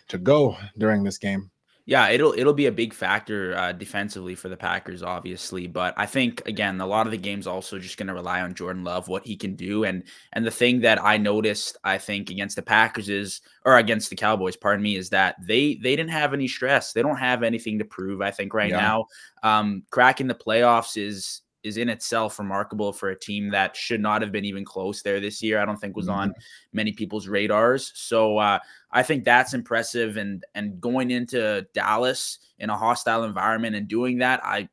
to 0.08 0.18
go 0.18 0.58
during 0.78 1.04
this 1.04 1.18
game. 1.18 1.50
Yeah, 1.86 2.08
it'll 2.08 2.32
it'll 2.32 2.54
be 2.54 2.68
a 2.68 2.72
big 2.72 2.94
factor 2.94 3.58
uh, 3.58 3.74
defensively 3.74 4.36
for 4.36 4.48
the 4.48 4.56
Packers, 4.56 5.04
obviously. 5.04 5.68
But 5.68 5.94
I 5.98 6.06
think 6.06 6.42
again, 6.48 6.80
a 6.80 6.88
lot 6.88 7.08
of 7.08 7.12
the 7.12 7.18
games 7.18 7.46
also 7.46 7.78
just 7.78 7.98
going 7.98 8.08
to 8.08 8.14
rely 8.14 8.40
on 8.40 8.54
Jordan 8.54 8.86
Love, 8.86 9.10
what 9.10 9.26
he 9.26 9.36
can 9.36 9.56
do, 9.56 9.84
and 9.84 10.04
and 10.32 10.46
the 10.46 10.52
thing 10.52 10.80
that 10.82 11.04
I 11.04 11.18
noticed, 11.18 11.78
I 11.84 11.98
think 11.98 12.30
against 12.30 12.56
the 12.56 12.62
Packers 12.62 13.10
is, 13.10 13.42
or 13.66 13.78
against 13.78 14.10
the 14.10 14.16
Cowboys, 14.16 14.56
pardon 14.56 14.82
me, 14.82 14.96
is 14.96 15.10
that 15.10 15.36
they 15.46 15.76
they 15.76 15.98
didn't 15.98 16.12
have 16.12 16.34
any 16.34 16.48
stress. 16.48 16.94
They 16.94 17.02
don't 17.02 17.18
have 17.18 17.44
anything 17.44 17.80
to 17.80 17.86
prove. 17.86 18.22
I 18.22 18.32
think 18.32 18.54
right 18.54 18.70
yeah. 18.70 18.80
now, 18.80 19.06
um, 19.44 19.84
cracking 19.90 20.28
the 20.28 20.36
playoffs 20.36 20.96
is 20.96 21.43
is 21.64 21.78
in 21.78 21.90
itself 21.90 22.40
remarkable 22.40 22.92
for 22.92 23.10
a 23.10 23.20
team 23.20 23.50
that 23.52 23.76
should 23.76 24.02
not 24.02 24.22
have 24.22 24.32
been 24.32 24.46
even 24.46 24.66
close 24.66 25.02
there 25.02 25.20
this 25.20 25.42
year. 25.42 25.60
I 25.60 25.66
don't 25.66 25.80
think 25.80 25.96
was 25.96 26.10
on 26.10 26.30
mm-hmm. 26.30 26.42
many 26.74 26.92
people's 26.92 27.28
radars. 27.28 27.92
So 27.96 28.38
uh, 28.38 28.60
I 28.92 29.04
think 29.04 29.24
that's 29.24 29.54
impressive. 29.54 30.18
And 30.18 30.44
and 30.56 30.80
going 30.80 31.12
into 31.12 31.66
Dallas 31.74 32.40
in 32.60 32.70
a 32.70 32.78
hostile 32.78 33.24
environment 33.24 33.76
and 33.76 33.88
doing 33.88 34.20
that, 34.20 34.42
I 34.44 34.68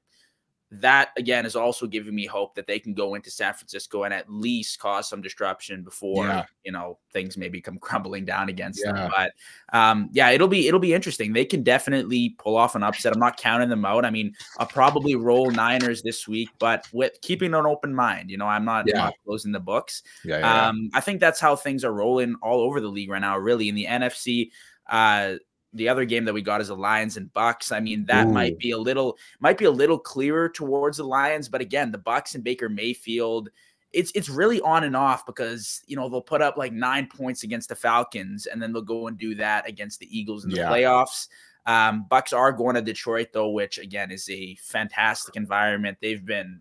that 0.72 1.10
again 1.16 1.44
is 1.44 1.56
also 1.56 1.86
giving 1.86 2.14
me 2.14 2.26
hope 2.26 2.54
that 2.54 2.66
they 2.66 2.78
can 2.78 2.94
go 2.94 3.14
into 3.14 3.30
San 3.30 3.52
Francisco 3.54 4.04
and 4.04 4.14
at 4.14 4.30
least 4.30 4.78
cause 4.78 5.08
some 5.08 5.20
disruption 5.20 5.82
before 5.82 6.26
yeah. 6.26 6.44
you 6.64 6.70
know 6.70 6.98
things 7.12 7.36
maybe 7.36 7.60
come 7.60 7.78
crumbling 7.80 8.24
down 8.24 8.48
against 8.48 8.82
yeah. 8.84 8.92
them. 8.92 9.10
But 9.10 9.32
um, 9.76 10.08
yeah, 10.12 10.30
it'll 10.30 10.48
be 10.48 10.68
it'll 10.68 10.80
be 10.80 10.94
interesting. 10.94 11.32
They 11.32 11.44
can 11.44 11.62
definitely 11.62 12.36
pull 12.38 12.56
off 12.56 12.76
an 12.76 12.84
upset. 12.84 13.12
I'm 13.12 13.20
not 13.20 13.36
counting 13.36 13.68
them 13.68 13.84
out. 13.84 14.04
I 14.04 14.10
mean, 14.10 14.34
I'll 14.58 14.66
probably 14.66 15.16
roll 15.16 15.50
Niners 15.50 16.02
this 16.02 16.28
week, 16.28 16.50
but 16.58 16.86
with 16.92 17.20
keeping 17.22 17.52
an 17.54 17.66
open 17.66 17.94
mind. 17.94 18.30
You 18.30 18.38
know, 18.38 18.46
I'm 18.46 18.64
not, 18.64 18.86
yeah. 18.86 18.98
not 18.98 19.14
closing 19.24 19.52
the 19.52 19.60
books. 19.60 20.02
Yeah, 20.24 20.68
um, 20.68 20.90
I 20.94 21.00
think 21.00 21.20
that's 21.20 21.40
how 21.40 21.56
things 21.56 21.84
are 21.84 21.92
rolling 21.92 22.36
all 22.42 22.60
over 22.60 22.80
the 22.80 22.88
league 22.88 23.10
right 23.10 23.20
now. 23.20 23.36
Really, 23.38 23.68
in 23.68 23.74
the 23.74 23.86
NFC. 23.86 24.50
Uh, 24.88 25.34
the 25.72 25.88
other 25.88 26.04
game 26.04 26.24
that 26.24 26.34
we 26.34 26.42
got 26.42 26.60
is 26.60 26.68
the 26.68 26.76
Lions 26.76 27.16
and 27.16 27.32
Bucks. 27.32 27.72
I 27.72 27.80
mean, 27.80 28.04
that 28.06 28.26
Ooh. 28.26 28.32
might 28.32 28.58
be 28.58 28.72
a 28.72 28.78
little 28.78 29.16
might 29.40 29.58
be 29.58 29.66
a 29.66 29.70
little 29.70 29.98
clearer 29.98 30.48
towards 30.48 30.96
the 30.96 31.04
Lions, 31.04 31.48
but 31.48 31.60
again, 31.60 31.92
the 31.92 31.98
Bucks 31.98 32.34
and 32.34 32.42
Baker 32.42 32.68
Mayfield, 32.68 33.50
it's 33.92 34.10
it's 34.14 34.28
really 34.28 34.60
on 34.62 34.84
and 34.84 34.96
off 34.96 35.26
because 35.26 35.82
you 35.86 35.96
know 35.96 36.08
they'll 36.08 36.20
put 36.20 36.42
up 36.42 36.56
like 36.56 36.72
nine 36.72 37.06
points 37.06 37.44
against 37.44 37.68
the 37.68 37.76
Falcons, 37.76 38.46
and 38.46 38.60
then 38.60 38.72
they'll 38.72 38.82
go 38.82 39.06
and 39.06 39.18
do 39.18 39.34
that 39.36 39.68
against 39.68 40.00
the 40.00 40.18
Eagles 40.18 40.44
in 40.44 40.50
the 40.50 40.56
yeah. 40.56 40.68
playoffs. 40.68 41.28
Um, 41.66 42.06
Bucks 42.08 42.32
are 42.32 42.52
going 42.52 42.74
to 42.74 42.82
Detroit 42.82 43.28
though, 43.32 43.50
which 43.50 43.78
again 43.78 44.10
is 44.10 44.28
a 44.28 44.56
fantastic 44.56 45.36
environment. 45.36 45.98
They've 46.00 46.24
been 46.24 46.60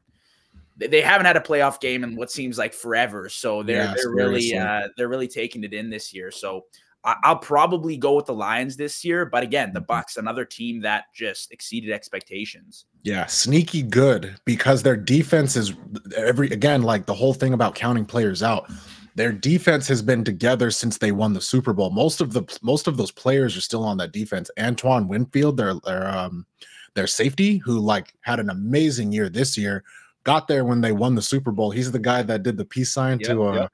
they 0.78 1.02
haven't 1.02 1.26
had 1.26 1.36
a 1.36 1.42
playoff 1.42 1.82
game 1.82 2.04
in 2.04 2.16
what 2.16 2.32
seems 2.32 2.58
like 2.58 2.74
forever, 2.74 3.28
so 3.28 3.64
they're 3.64 3.84
yes, 3.84 3.98
they're 3.98 4.12
really 4.12 4.56
uh, 4.56 4.88
they're 4.98 5.10
really 5.10 5.28
taking 5.28 5.64
it 5.64 5.74
in 5.74 5.90
this 5.90 6.14
year. 6.14 6.32
So 6.32 6.66
I'll 7.04 7.38
probably 7.38 7.96
go 7.96 8.14
with 8.16 8.26
the 8.26 8.34
Lions 8.34 8.76
this 8.76 9.06
year, 9.06 9.26
but 9.26 9.42
again, 9.42 9.72
the 9.74 9.80
mm-hmm. 9.80 9.86
Bucks, 9.86 10.18
another 10.18 10.44
team 10.44 10.82
that 10.82 11.06
just 11.16 11.52
exceeded 11.52 11.92
expectations. 11.92 12.86
Yeah, 13.04 13.26
sneaky 13.26 13.84
good 13.84 14.36
because 14.46 14.84
their 14.84 14.98
defense 14.98 15.56
is 15.56 15.74
every 16.18 16.50
again 16.50 16.84
like 16.84 17.06
the 17.06 17.14
whole 17.14 17.34
thing 17.34 17.54
about 17.54 17.76
counting 17.76 18.06
players 18.06 18.44
out. 18.44 18.70
their 19.16 19.32
defense 19.32 19.88
has 19.88 20.02
been 20.02 20.24
together 20.24 20.72
since 20.72 20.98
they 20.98 21.12
won 21.12 21.34
the 21.34 21.42
Super 21.42 21.74
Bowl. 21.74 21.90
Most 21.90 22.22
of 22.22 22.34
the 22.34 22.44
most 22.62 22.88
of 22.88 22.98
those 22.98 23.12
players 23.12 23.56
are 23.56 23.62
still 23.62 23.84
on 23.84 23.98
that 23.98 24.12
defense. 24.12 24.52
Antoine 24.60 25.08
Winfield, 25.08 25.58
their 25.58 25.76
their 25.86 26.08
um 26.08 26.46
their 26.96 27.08
safety, 27.08 27.58
who 27.58 27.80
like 27.80 28.14
had 28.22 28.40
an 28.40 28.50
amazing 28.50 29.12
year 29.12 29.30
this 29.30 29.58
year, 29.58 29.84
got 30.30 30.48
there 30.48 30.64
when 30.64 30.80
they 30.80 30.92
won 30.92 31.16
the 31.16 31.24
Super 31.24 31.52
Bowl. 31.52 31.72
He's 31.72 31.92
the 31.92 31.98
guy 31.98 32.22
that 32.22 32.44
did 32.44 32.56
the 32.56 32.64
peace 32.64 32.92
sign 32.92 33.20
yep, 33.20 33.30
to 33.30 33.44
uh, 33.46 33.54
yep. 33.54 33.72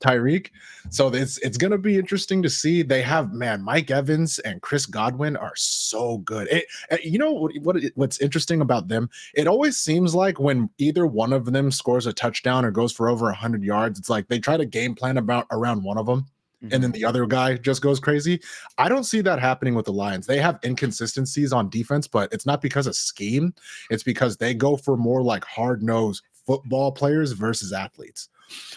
Tyreek. 0.00 0.48
So 0.88 1.08
it's 1.08 1.36
it's 1.38 1.58
gonna 1.58 1.76
be 1.76 1.98
interesting 1.98 2.42
to 2.42 2.48
see. 2.48 2.80
They 2.80 3.02
have 3.02 3.34
man, 3.34 3.62
Mike 3.62 3.90
Evans 3.90 4.38
and 4.38 4.62
Chris 4.62 4.86
Godwin 4.86 5.36
are 5.36 5.52
so 5.56 6.16
good. 6.18 6.48
It, 6.48 6.64
eh, 6.88 6.96
you 7.04 7.18
know 7.18 7.32
what, 7.32 7.52
what 7.60 7.76
what's 7.96 8.18
interesting 8.18 8.62
about 8.62 8.88
them? 8.88 9.10
It 9.34 9.46
always 9.46 9.76
seems 9.76 10.14
like 10.14 10.40
when 10.40 10.70
either 10.78 11.06
one 11.06 11.34
of 11.34 11.44
them 11.52 11.70
scores 11.70 12.06
a 12.06 12.14
touchdown 12.14 12.64
or 12.64 12.70
goes 12.70 12.92
for 12.92 13.10
over 13.10 13.30
hundred 13.30 13.62
yards, 13.62 13.98
it's 13.98 14.08
like 14.08 14.26
they 14.28 14.38
try 14.38 14.56
to 14.56 14.64
game 14.64 14.94
plan 14.94 15.18
about 15.18 15.48
around 15.50 15.84
one 15.84 15.98
of 15.98 16.06
them 16.06 16.24
mm-hmm. 16.62 16.72
and 16.72 16.82
then 16.82 16.92
the 16.92 17.04
other 17.04 17.26
guy 17.26 17.56
just 17.56 17.82
goes 17.82 18.00
crazy. 18.00 18.40
I 18.78 18.88
don't 18.88 19.04
see 19.04 19.20
that 19.22 19.40
happening 19.40 19.74
with 19.74 19.86
the 19.86 19.92
Lions. 19.92 20.26
They 20.26 20.38
have 20.38 20.58
inconsistencies 20.64 21.52
on 21.52 21.70
defense, 21.70 22.06
but 22.06 22.32
it's 22.32 22.46
not 22.46 22.62
because 22.62 22.86
of 22.86 22.96
scheme. 22.96 23.54
It's 23.90 24.02
because 24.02 24.36
they 24.36 24.54
go 24.54 24.76
for 24.76 24.96
more 24.96 25.22
like 25.22 25.44
hard 25.44 25.82
nosed 25.82 26.22
football 26.46 26.92
players 26.92 27.32
versus 27.32 27.72
athletes. 27.72 28.28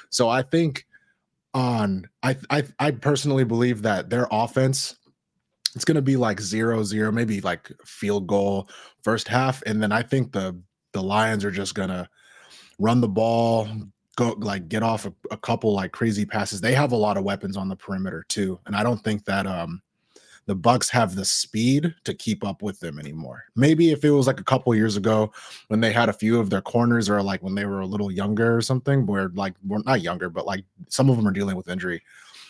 So 0.09 0.29
I 0.29 0.43
think 0.43 0.85
on 1.53 2.07
I 2.23 2.35
I 2.49 2.63
I 2.79 2.91
personally 2.91 3.43
believe 3.43 3.83
that 3.83 4.09
their 4.09 4.27
offense 4.31 4.95
it's 5.75 5.85
going 5.85 5.95
to 5.95 6.01
be 6.01 6.17
like 6.17 6.39
zero 6.39 6.83
zero, 6.83 7.11
maybe 7.11 7.41
like 7.41 7.71
field 7.85 8.27
goal 8.27 8.69
first 9.01 9.27
half, 9.27 9.61
and 9.65 9.81
then 9.81 9.91
I 9.91 10.03
think 10.03 10.31
the 10.31 10.59
the 10.91 11.01
Lions 11.01 11.43
are 11.43 11.51
just 11.51 11.75
gonna 11.75 12.07
run 12.79 13.01
the 13.01 13.07
ball, 13.07 13.67
go 14.15 14.35
like 14.39 14.69
get 14.69 14.83
off 14.83 15.05
a, 15.05 15.13
a, 15.31 15.37
couple 15.37 15.73
like 15.73 15.91
crazy 15.91 16.25
passes. 16.25 16.61
They 16.61 16.73
have 16.73 16.91
a 16.91 16.97
lot 16.97 17.17
of 17.17 17.23
weapons 17.23 17.57
on 17.57 17.67
the 17.67 17.75
perimeter 17.75 18.25
too, 18.27 18.59
and 18.65 18.75
I 18.75 18.83
don't 18.83 19.03
think 19.03 19.25
that 19.25 19.47
um 19.47 19.81
the 20.45 20.55
Bucks 20.55 20.89
have 20.89 21.15
the 21.15 21.23
speed 21.23 21.95
to 22.03 22.13
keep 22.13 22.45
up 22.45 22.61
with 22.61 22.79
them 22.79 22.99
anymore. 22.99 23.45
Maybe 23.55 23.91
if 23.91 24.03
it 24.03 24.11
was 24.11 24.27
like 24.27 24.41
a 24.41 24.43
couple 24.43 24.75
years 24.75 24.97
ago 24.97 25.31
when 25.69 25.79
they 25.79 25.93
had 25.93 26.09
a 26.09 26.13
few 26.13 26.39
of 26.39 26.49
their 26.49 26.61
corners, 26.61 27.09
or 27.09 27.21
like 27.21 27.41
when 27.41 27.55
they 27.55 27.65
were 27.65 27.81
a 27.81 27.87
little 27.87 28.11
younger 28.11 28.55
or 28.55 28.61
something, 28.61 29.05
where 29.05 29.29
like 29.29 29.53
we're 29.65 29.81
not 29.83 30.01
younger, 30.01 30.29
but 30.29 30.45
like 30.45 30.65
some 30.89 31.09
of 31.09 31.15
them 31.15 31.27
are 31.27 31.31
dealing 31.31 31.55
with 31.55 31.69
injury. 31.69 32.01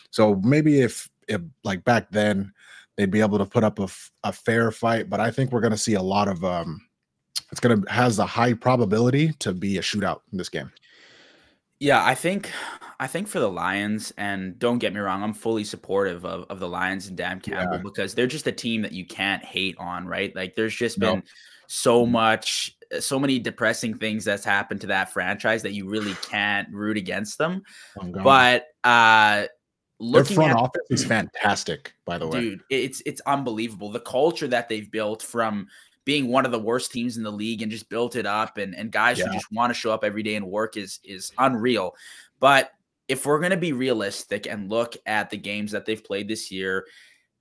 So 0.09 0.35
maybe 0.43 0.81
if 0.81 1.09
if 1.27 1.41
like 1.63 1.83
back 1.83 2.11
then 2.11 2.51
they'd 2.97 3.11
be 3.11 3.21
able 3.21 3.37
to 3.37 3.45
put 3.45 3.63
up 3.63 3.79
a, 3.79 3.87
a 4.23 4.31
fair 4.31 4.71
fight, 4.71 5.09
but 5.09 5.19
I 5.19 5.31
think 5.31 5.51
we're 5.51 5.61
to 5.61 5.77
see 5.77 5.95
a 5.95 6.01
lot 6.01 6.27
of 6.27 6.43
um. 6.43 6.81
It's 7.51 7.59
gonna 7.59 7.83
has 7.87 8.17
a 8.17 8.25
high 8.25 8.53
probability 8.53 9.33
to 9.33 9.53
be 9.53 9.77
a 9.77 9.81
shootout 9.81 10.21
in 10.31 10.39
this 10.39 10.49
game. 10.49 10.71
Yeah, 11.79 12.03
I 12.03 12.15
think 12.15 12.51
I 12.99 13.07
think 13.07 13.27
for 13.27 13.39
the 13.39 13.49
Lions, 13.49 14.13
and 14.17 14.57
don't 14.57 14.79
get 14.79 14.93
me 14.93 14.99
wrong, 14.99 15.23
I'm 15.23 15.33
fully 15.33 15.63
supportive 15.63 16.25
of, 16.25 16.45
of 16.49 16.59
the 16.59 16.67
Lions 16.67 17.07
and 17.07 17.17
Dan 17.17 17.39
Campbell 17.39 17.77
yeah. 17.77 17.81
because 17.83 18.13
they're 18.13 18.27
just 18.27 18.47
a 18.47 18.51
team 18.51 18.81
that 18.83 18.93
you 18.93 19.05
can't 19.05 19.43
hate 19.43 19.75
on, 19.77 20.07
right? 20.07 20.33
Like 20.35 20.55
there's 20.55 20.75
just 20.75 20.99
been 20.99 21.15
nope. 21.15 21.25
so 21.67 22.05
much, 22.05 22.77
so 22.99 23.19
many 23.19 23.39
depressing 23.39 23.97
things 23.97 24.23
that's 24.23 24.45
happened 24.45 24.81
to 24.81 24.87
that 24.87 25.11
franchise 25.11 25.63
that 25.63 25.73
you 25.73 25.89
really 25.89 26.13
can't 26.29 26.69
root 26.71 26.97
against 26.97 27.37
them. 27.37 27.63
But 28.23 28.67
uh 28.83 29.47
looking 29.99 30.35
Their 30.35 30.45
front 30.45 30.51
at, 30.51 30.63
office 30.63 30.83
is 30.89 31.05
fantastic, 31.05 31.93
by 32.05 32.17
the 32.17 32.27
way. 32.27 32.39
Dude, 32.39 32.61
it's 32.69 33.01
it's 33.05 33.21
unbelievable. 33.25 33.91
The 33.91 33.99
culture 33.99 34.47
that 34.47 34.69
they've 34.69 34.89
built 34.89 35.21
from 35.21 35.67
being 36.05 36.27
one 36.27 36.45
of 36.45 36.51
the 36.51 36.59
worst 36.59 36.91
teams 36.91 37.17
in 37.17 37.23
the 37.23 37.31
league 37.31 37.61
and 37.61 37.71
just 37.71 37.89
built 37.89 38.15
it 38.15 38.25
up 38.25 38.57
and, 38.57 38.75
and 38.75 38.91
guys 38.91 39.19
yeah. 39.19 39.25
who 39.25 39.33
just 39.33 39.51
want 39.51 39.69
to 39.69 39.79
show 39.79 39.91
up 39.91 40.03
every 40.03 40.23
day 40.23 40.35
and 40.35 40.45
work 40.45 40.77
is 40.77 40.99
is 41.03 41.31
unreal. 41.37 41.95
But 42.39 42.71
if 43.07 43.25
we're 43.25 43.39
going 43.39 43.51
to 43.51 43.57
be 43.57 43.73
realistic 43.73 44.47
and 44.47 44.69
look 44.69 44.95
at 45.05 45.29
the 45.29 45.37
games 45.37 45.71
that 45.71 45.85
they've 45.85 46.03
played 46.03 46.27
this 46.27 46.51
year, 46.51 46.85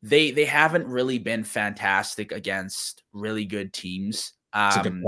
they 0.02 0.30
they 0.30 0.44
haven't 0.44 0.86
really 0.86 1.18
been 1.18 1.44
fantastic 1.44 2.32
against 2.32 3.02
really 3.12 3.44
good 3.44 3.72
teams. 3.72 4.32
Um, 4.52 5.04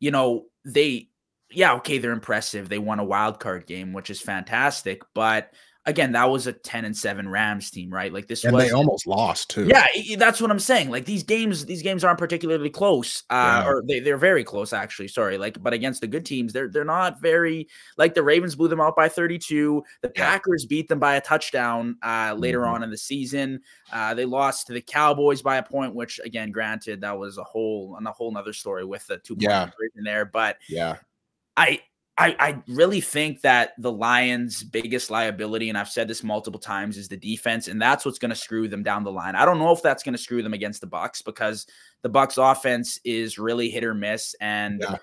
you 0.00 0.10
know, 0.10 0.46
they 0.64 1.08
yeah, 1.50 1.74
okay, 1.74 1.98
they're 1.98 2.12
impressive. 2.12 2.68
They 2.68 2.78
won 2.78 2.98
a 2.98 3.04
wild 3.04 3.40
card 3.40 3.66
game, 3.66 3.92
which 3.92 4.10
is 4.10 4.20
fantastic, 4.20 5.02
but 5.14 5.52
again, 5.84 6.12
that 6.12 6.30
was 6.30 6.46
a 6.46 6.52
10 6.52 6.84
and 6.84 6.96
7 6.96 7.28
Rams 7.28 7.70
team, 7.70 7.92
right? 7.92 8.12
Like 8.12 8.28
this 8.28 8.44
and 8.44 8.54
was 8.54 8.64
they 8.64 8.70
almost 8.70 9.06
lost 9.06 9.50
too. 9.50 9.66
Yeah, 9.66 9.86
that's 10.16 10.40
what 10.40 10.50
I'm 10.50 10.58
saying. 10.58 10.90
Like 10.90 11.04
these 11.04 11.22
games, 11.22 11.66
these 11.66 11.82
games 11.82 12.04
aren't 12.04 12.18
particularly 12.18 12.70
close. 12.70 13.24
Uh, 13.30 13.62
yeah. 13.64 13.68
or 13.68 13.82
they, 13.86 14.00
they're 14.00 14.16
very 14.16 14.44
close 14.44 14.72
actually. 14.72 15.08
Sorry. 15.08 15.38
Like, 15.38 15.60
but 15.62 15.72
against 15.72 16.00
the 16.00 16.06
good 16.06 16.24
teams, 16.24 16.52
they're 16.52 16.68
they're 16.68 16.84
not 16.84 17.20
very 17.20 17.68
like 17.98 18.14
the 18.14 18.22
Ravens 18.22 18.54
blew 18.54 18.68
them 18.68 18.80
out 18.80 18.94
by 18.94 19.08
32. 19.08 19.82
The 20.02 20.12
yeah. 20.14 20.30
Packers 20.30 20.66
beat 20.66 20.88
them 20.88 21.00
by 21.00 21.16
a 21.16 21.20
touchdown 21.20 21.96
uh 22.02 22.34
later 22.36 22.60
mm-hmm. 22.60 22.74
on 22.74 22.82
in 22.82 22.90
the 22.90 22.98
season. 22.98 23.60
Uh 23.92 24.14
they 24.14 24.24
lost 24.24 24.68
to 24.68 24.72
the 24.72 24.80
Cowboys 24.80 25.42
by 25.42 25.56
a 25.56 25.62
point, 25.62 25.94
which 25.94 26.20
again, 26.24 26.52
granted, 26.52 27.00
that 27.00 27.18
was 27.18 27.38
a 27.38 27.44
whole 27.44 27.96
and 27.96 28.06
a 28.06 28.12
whole 28.12 28.30
nother 28.30 28.52
story 28.52 28.84
with 28.84 29.06
the 29.06 29.18
two 29.18 29.36
yeah. 29.38 29.70
in 29.96 30.04
there. 30.04 30.24
But 30.24 30.58
yeah, 30.68 30.98
I 31.56 31.80
I, 32.18 32.36
I 32.38 32.62
really 32.68 33.00
think 33.00 33.40
that 33.40 33.72
the 33.78 33.90
Lions' 33.90 34.62
biggest 34.62 35.10
liability, 35.10 35.70
and 35.70 35.78
I've 35.78 35.88
said 35.88 36.08
this 36.08 36.22
multiple 36.22 36.60
times, 36.60 36.98
is 36.98 37.08
the 37.08 37.16
defense, 37.16 37.68
and 37.68 37.80
that's 37.80 38.04
what's 38.04 38.18
going 38.18 38.30
to 38.30 38.36
screw 38.36 38.68
them 38.68 38.82
down 38.82 39.02
the 39.02 39.10
line. 39.10 39.34
I 39.34 39.46
don't 39.46 39.58
know 39.58 39.72
if 39.72 39.82
that's 39.82 40.02
going 40.02 40.12
to 40.12 40.18
screw 40.18 40.42
them 40.42 40.52
against 40.52 40.82
the 40.82 40.86
Bucks 40.86 41.22
because 41.22 41.66
the 42.02 42.10
Bucks' 42.10 42.36
offense 42.36 43.00
is 43.04 43.38
really 43.38 43.70
hit 43.70 43.82
or 43.82 43.94
miss, 43.94 44.34
and 44.42 44.80
yeah. 44.82 44.98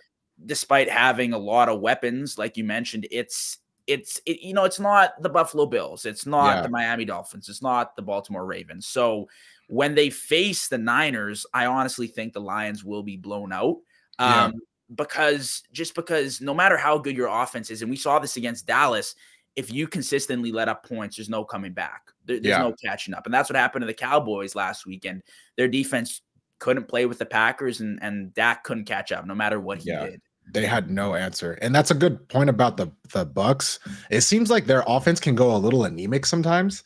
despite 0.45 0.88
having 0.88 1.34
a 1.34 1.38
lot 1.38 1.67
of 1.67 1.80
weapons, 1.80 2.38
like 2.38 2.58
you 2.58 2.63
mentioned, 2.63 3.08
it's 3.10 3.58
it's 3.88 4.22
it, 4.28 4.41
you 4.41 4.54
know 4.54 4.65
it's 4.65 4.80
not 4.80 5.19
the 5.19 5.30
Buffalo 5.30 5.65
Bills, 5.65 6.06
it's 6.06 6.28
not 6.28 6.58
yeah. 6.58 6.62
the 6.62 6.69
Miami 6.69 7.06
Dolphins, 7.06 7.50
it's 7.50 7.63
not 7.63 7.95
the 7.95 8.04
Baltimore 8.04 8.45
Ravens. 8.45 8.86
So 8.86 9.28
when 9.67 9.95
they 9.95 10.12
face 10.12 10.67
the 10.67 10.78
Niners, 10.78 11.48
I 11.56 11.65
honestly 11.65 12.06
think 12.06 12.34
the 12.34 12.41
Lions 12.41 12.84
will 12.84 13.02
be 13.02 13.17
blown 13.17 13.52
out. 13.52 13.78
Um, 14.19 14.52
yeah 14.54 14.60
because 14.95 15.63
just 15.71 15.95
because 15.95 16.41
no 16.41 16.54
matter 16.54 16.78
how 16.78 16.97
good 16.97 17.15
your 17.15 17.28
offense 17.28 17.69
is, 17.69 17.82
and 17.82 17.91
we 17.91 17.97
saw 17.97 18.19
this 18.19 18.38
against 18.38 18.65
Dallas, 18.67 19.15
if 19.56 19.71
you 19.71 19.88
consistently 19.88 20.52
let 20.52 20.69
up 20.69 20.88
points, 20.88 21.17
there's 21.17 21.30
no 21.30 21.43
coming 21.43 21.73
back. 21.73 22.12
There, 22.25 22.39
there's 22.39 22.58
yeah. 22.58 22.63
no 22.63 22.73
catching 22.84 23.13
up. 23.13 23.25
And 23.25 23.34
that's 23.34 23.49
what 23.49 23.58
happened 23.58 23.84
to 23.84 23.88
the 23.88 23.93
Cowboys 23.93 24.56
last 24.56 24.86
weekend. 24.86 25.23
Their 25.58 25.67
defense 25.67 26.21
couldn't 26.60 26.88
play 26.88 27.06
with 27.06 27.19
the 27.19 27.25
Packers, 27.25 27.82
and, 27.82 27.99
and 28.02 28.34
Dak 28.34 28.63
couldn't 28.63 28.86
catch 28.86 29.12
up 29.12 29.25
no 29.25 29.36
matter 29.36 29.60
what 29.60 29.80
he 29.80 29.89
yeah. 29.89 30.06
did. 30.06 30.21
They 30.52 30.65
had 30.65 30.89
no 30.89 31.13
answer. 31.13 31.54
And 31.62 31.75
that's 31.75 31.91
a 31.91 31.95
good 31.95 32.28
point 32.28 32.49
about 32.49 32.78
the, 32.78 32.91
the 33.13 33.25
Bucks. 33.25 33.80
It 34.10 34.21
seems 34.21 34.49
like 34.49 34.65
their 34.65 34.84
offense 34.88 35.19
can 35.19 35.36
go 35.36 35.56
a 35.56 35.58
little 35.58 35.84
anemic 35.84 36.25
sometimes 36.25 36.84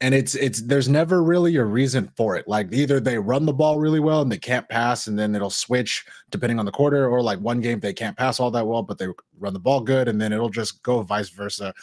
and 0.00 0.14
it's 0.14 0.34
it's 0.34 0.62
there's 0.62 0.88
never 0.88 1.22
really 1.22 1.56
a 1.56 1.64
reason 1.64 2.10
for 2.16 2.36
it. 2.36 2.48
Like 2.48 2.72
either 2.72 3.00
they 3.00 3.18
run 3.18 3.44
the 3.44 3.52
ball 3.52 3.78
really 3.78 4.00
well 4.00 4.22
and 4.22 4.32
they 4.32 4.38
can't 4.38 4.68
pass 4.68 5.06
and 5.06 5.18
then 5.18 5.34
it'll 5.34 5.50
switch 5.50 6.06
depending 6.30 6.58
on 6.58 6.64
the 6.64 6.72
quarter 6.72 7.08
or 7.08 7.22
like 7.22 7.38
one 7.40 7.60
game 7.60 7.80
they 7.80 7.92
can't 7.92 8.16
pass 8.16 8.40
all 8.40 8.50
that 8.52 8.66
well 8.66 8.82
but 8.82 8.98
they 8.98 9.08
run 9.38 9.52
the 9.52 9.58
ball 9.58 9.80
good 9.80 10.08
and 10.08 10.20
then 10.20 10.32
it'll 10.32 10.48
just 10.48 10.82
go 10.82 11.02
vice 11.02 11.28
versa. 11.28 11.74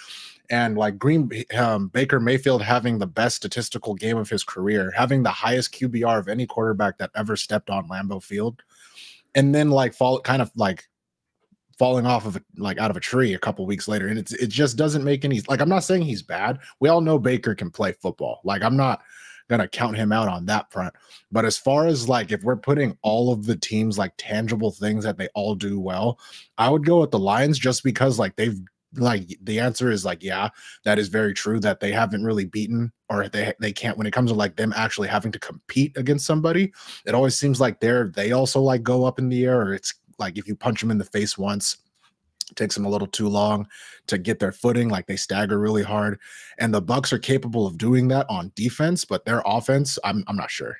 And 0.49 0.77
like 0.77 0.97
green 0.97 1.29
um, 1.55 1.89
baker 1.89 2.19
mayfield 2.19 2.63
having 2.63 2.97
the 2.97 3.07
best 3.07 3.35
statistical 3.35 3.93
game 3.93 4.17
of 4.17 4.29
his 4.29 4.43
career 4.43 4.91
having 4.95 5.21
the 5.21 5.29
highest 5.29 5.73
qbr 5.73 6.17
of 6.17 6.29
any 6.29 6.47
quarterback 6.47 6.97
that 6.97 7.11
ever 7.15 7.35
stepped 7.35 7.69
on 7.69 7.87
lambeau 7.89 8.23
field 8.23 8.63
and 9.35 9.53
then 9.53 9.69
like 9.69 9.93
fall 9.93 10.21
kind 10.21 10.41
of 10.41 10.49
like 10.55 10.87
falling 11.77 12.05
off 12.05 12.25
of 12.25 12.35
a, 12.35 12.41
like 12.57 12.77
out 12.77 12.91
of 12.91 12.97
a 12.97 13.01
tree 13.01 13.33
a 13.33 13.39
couple 13.39 13.65
weeks 13.65 13.87
later 13.87 14.07
and 14.07 14.17
it's 14.17 14.33
it 14.33 14.47
just 14.47 14.77
doesn't 14.77 15.03
make 15.03 15.23
any 15.23 15.41
like 15.47 15.61
i'm 15.61 15.69
not 15.69 15.83
saying 15.83 16.01
he's 16.01 16.23
bad. 16.23 16.59
We 16.79 16.89
all 16.89 17.01
know 17.01 17.19
baker 17.19 17.55
can 17.55 17.69
play 17.69 17.93
football. 17.93 18.41
Like 18.43 18.63
i'm 18.63 18.77
not 18.77 19.01
gonna 19.49 19.67
count 19.67 19.95
him 19.95 20.11
out 20.11 20.27
on 20.27 20.45
that 20.45 20.71
front. 20.71 20.93
But 21.31 21.45
as 21.45 21.57
far 21.57 21.87
as 21.87 22.09
like 22.09 22.31
if 22.31 22.43
we're 22.43 22.57
putting 22.57 22.97
all 23.01 23.31
of 23.31 23.45
the 23.45 23.55
teams 23.55 23.97
like 23.97 24.13
tangible 24.17 24.71
things 24.71 25.03
that 25.03 25.17
they 25.17 25.29
all 25.35 25.55
do 25.55 25.79
well 25.79 26.19
i 26.57 26.69
would 26.69 26.85
go 26.85 27.01
with 27.01 27.11
the 27.11 27.19
lions 27.19 27.57
just 27.59 27.83
because 27.83 28.19
like 28.19 28.35
they've 28.35 28.59
like 28.95 29.37
the 29.43 29.59
answer 29.59 29.91
is 29.91 30.05
like 30.05 30.23
yeah 30.23 30.49
that 30.85 30.97
is 30.97 31.07
very 31.09 31.33
true 31.33 31.59
that 31.59 31.79
they 31.79 31.91
haven't 31.91 32.23
really 32.23 32.45
beaten 32.45 32.91
or 33.09 33.27
they 33.27 33.53
they 33.59 33.71
can't 33.71 33.97
when 33.97 34.07
it 34.07 34.13
comes 34.13 34.31
to 34.31 34.37
like 34.37 34.55
them 34.55 34.73
actually 34.75 35.07
having 35.07 35.31
to 35.31 35.39
compete 35.39 35.95
against 35.97 36.25
somebody 36.25 36.71
it 37.05 37.13
always 37.13 37.37
seems 37.37 37.59
like 37.59 37.79
they're 37.79 38.07
they 38.15 38.31
also 38.31 38.61
like 38.61 38.83
go 38.83 39.05
up 39.05 39.19
in 39.19 39.29
the 39.29 39.45
air 39.45 39.61
or 39.61 39.73
it's 39.73 39.93
like 40.19 40.37
if 40.37 40.47
you 40.47 40.55
punch 40.55 40.81
them 40.81 40.91
in 40.91 40.97
the 40.97 41.05
face 41.05 41.37
once, 41.37 41.77
takes 42.55 42.75
them 42.75 42.85
a 42.85 42.89
little 42.89 43.07
too 43.07 43.27
long 43.27 43.67
to 44.07 44.17
get 44.17 44.39
their 44.39 44.51
footing 44.51 44.89
like 44.89 45.05
they 45.05 45.15
stagger 45.15 45.59
really 45.59 45.83
hard. 45.83 46.19
And 46.59 46.73
the 46.73 46.81
bucks 46.81 47.11
are 47.11 47.19
capable 47.19 47.67
of 47.67 47.77
doing 47.77 48.07
that 48.09 48.25
on 48.29 48.51
defense 48.55 49.05
but 49.05 49.25
their 49.25 49.41
offense 49.45 49.99
i'm, 50.03 50.23
I'm 50.27 50.35
not 50.35 50.51
sure. 50.51 50.77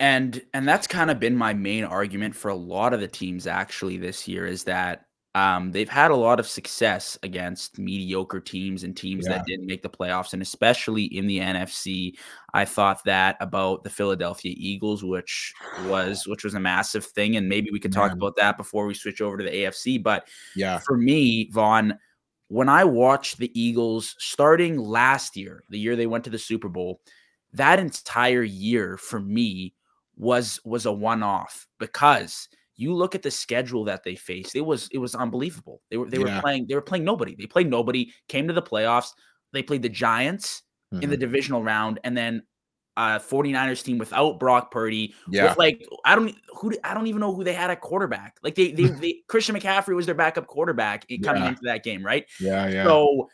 And 0.00 0.40
and 0.54 0.66
that's 0.66 0.86
kind 0.86 1.10
of 1.10 1.18
been 1.18 1.36
my 1.36 1.54
main 1.54 1.84
argument 1.84 2.34
for 2.34 2.50
a 2.50 2.54
lot 2.54 2.94
of 2.94 3.00
the 3.00 3.08
teams 3.08 3.46
actually 3.46 3.96
this 3.96 4.28
year 4.28 4.46
is 4.46 4.64
that 4.64 5.06
um, 5.34 5.72
they've 5.72 5.88
had 5.88 6.10
a 6.10 6.16
lot 6.16 6.40
of 6.40 6.48
success 6.48 7.18
against 7.22 7.78
mediocre 7.78 8.40
teams 8.40 8.82
and 8.82 8.96
teams 8.96 9.26
yeah. 9.26 9.36
that 9.36 9.46
didn't 9.46 9.66
make 9.66 9.82
the 9.82 9.88
playoffs, 9.88 10.32
and 10.32 10.42
especially 10.42 11.04
in 11.04 11.26
the 11.26 11.38
NFC. 11.38 12.14
I 12.54 12.64
thought 12.64 13.04
that 13.04 13.36
about 13.40 13.84
the 13.84 13.90
Philadelphia 13.90 14.54
Eagles, 14.56 15.04
which 15.04 15.52
was 15.86 16.26
which 16.26 16.44
was 16.44 16.54
a 16.54 16.60
massive 16.60 17.04
thing, 17.04 17.36
and 17.36 17.48
maybe 17.48 17.70
we 17.70 17.78
could 17.78 17.92
talk 17.92 18.10
Man. 18.10 18.16
about 18.16 18.36
that 18.36 18.56
before 18.56 18.86
we 18.86 18.94
switch 18.94 19.20
over 19.20 19.36
to 19.36 19.44
the 19.44 19.50
AFC. 19.50 20.02
But 20.02 20.26
yeah, 20.56 20.78
for 20.78 20.96
me, 20.96 21.50
Vaughn, 21.52 21.98
when 22.48 22.70
I 22.70 22.84
watched 22.84 23.38
the 23.38 23.52
Eagles 23.58 24.16
starting 24.18 24.78
last 24.78 25.36
year, 25.36 25.62
the 25.68 25.78
year 25.78 25.94
they 25.94 26.06
went 26.06 26.24
to 26.24 26.30
the 26.30 26.38
Super 26.38 26.68
Bowl, 26.68 27.02
that 27.52 27.78
entire 27.78 28.42
year 28.42 28.96
for 28.96 29.20
me 29.20 29.74
was 30.16 30.58
was 30.64 30.86
a 30.86 30.92
one-off 30.92 31.66
because 31.78 32.48
you 32.78 32.94
look 32.94 33.16
at 33.16 33.22
the 33.22 33.30
schedule 33.30 33.84
that 33.84 34.04
they 34.04 34.14
faced, 34.14 34.54
it 34.54 34.60
was 34.60 34.88
it 34.92 34.98
was 34.98 35.14
unbelievable. 35.14 35.82
They 35.90 35.96
were 35.96 36.08
they 36.08 36.18
yeah. 36.18 36.36
were 36.36 36.40
playing 36.40 36.66
they 36.68 36.76
were 36.76 36.80
playing 36.80 37.04
nobody. 37.04 37.34
They 37.34 37.46
played 37.46 37.68
nobody, 37.68 38.12
came 38.28 38.46
to 38.46 38.54
the 38.54 38.62
playoffs. 38.62 39.10
They 39.52 39.62
played 39.62 39.82
the 39.82 39.88
Giants 39.88 40.62
mm-hmm. 40.94 41.02
in 41.02 41.10
the 41.10 41.16
mm-hmm. 41.16 41.20
divisional 41.20 41.62
round 41.62 41.98
and 42.04 42.16
then 42.16 42.44
uh 42.96 43.18
49ers 43.18 43.82
team 43.82 43.98
without 43.98 44.38
Brock 44.38 44.70
Purdy. 44.70 45.12
Yeah. 45.28 45.48
With 45.48 45.58
like 45.58 45.84
I 46.04 46.14
don't 46.14 46.34
who 46.60 46.72
I 46.84 46.94
don't 46.94 47.08
even 47.08 47.20
know 47.20 47.34
who 47.34 47.42
they 47.42 47.52
had 47.52 47.70
at 47.70 47.80
quarterback. 47.80 48.36
Like 48.44 48.54
they 48.54 48.70
they, 48.70 48.84
they 49.02 49.22
Christian 49.26 49.56
McCaffrey 49.56 49.96
was 49.96 50.06
their 50.06 50.14
backup 50.14 50.46
quarterback 50.46 51.04
coming 51.24 51.42
yeah. 51.42 51.48
into 51.48 51.62
that 51.64 51.82
game, 51.82 52.06
right? 52.06 52.26
Yeah, 52.40 52.68
yeah. 52.68 52.84
So 52.84 53.28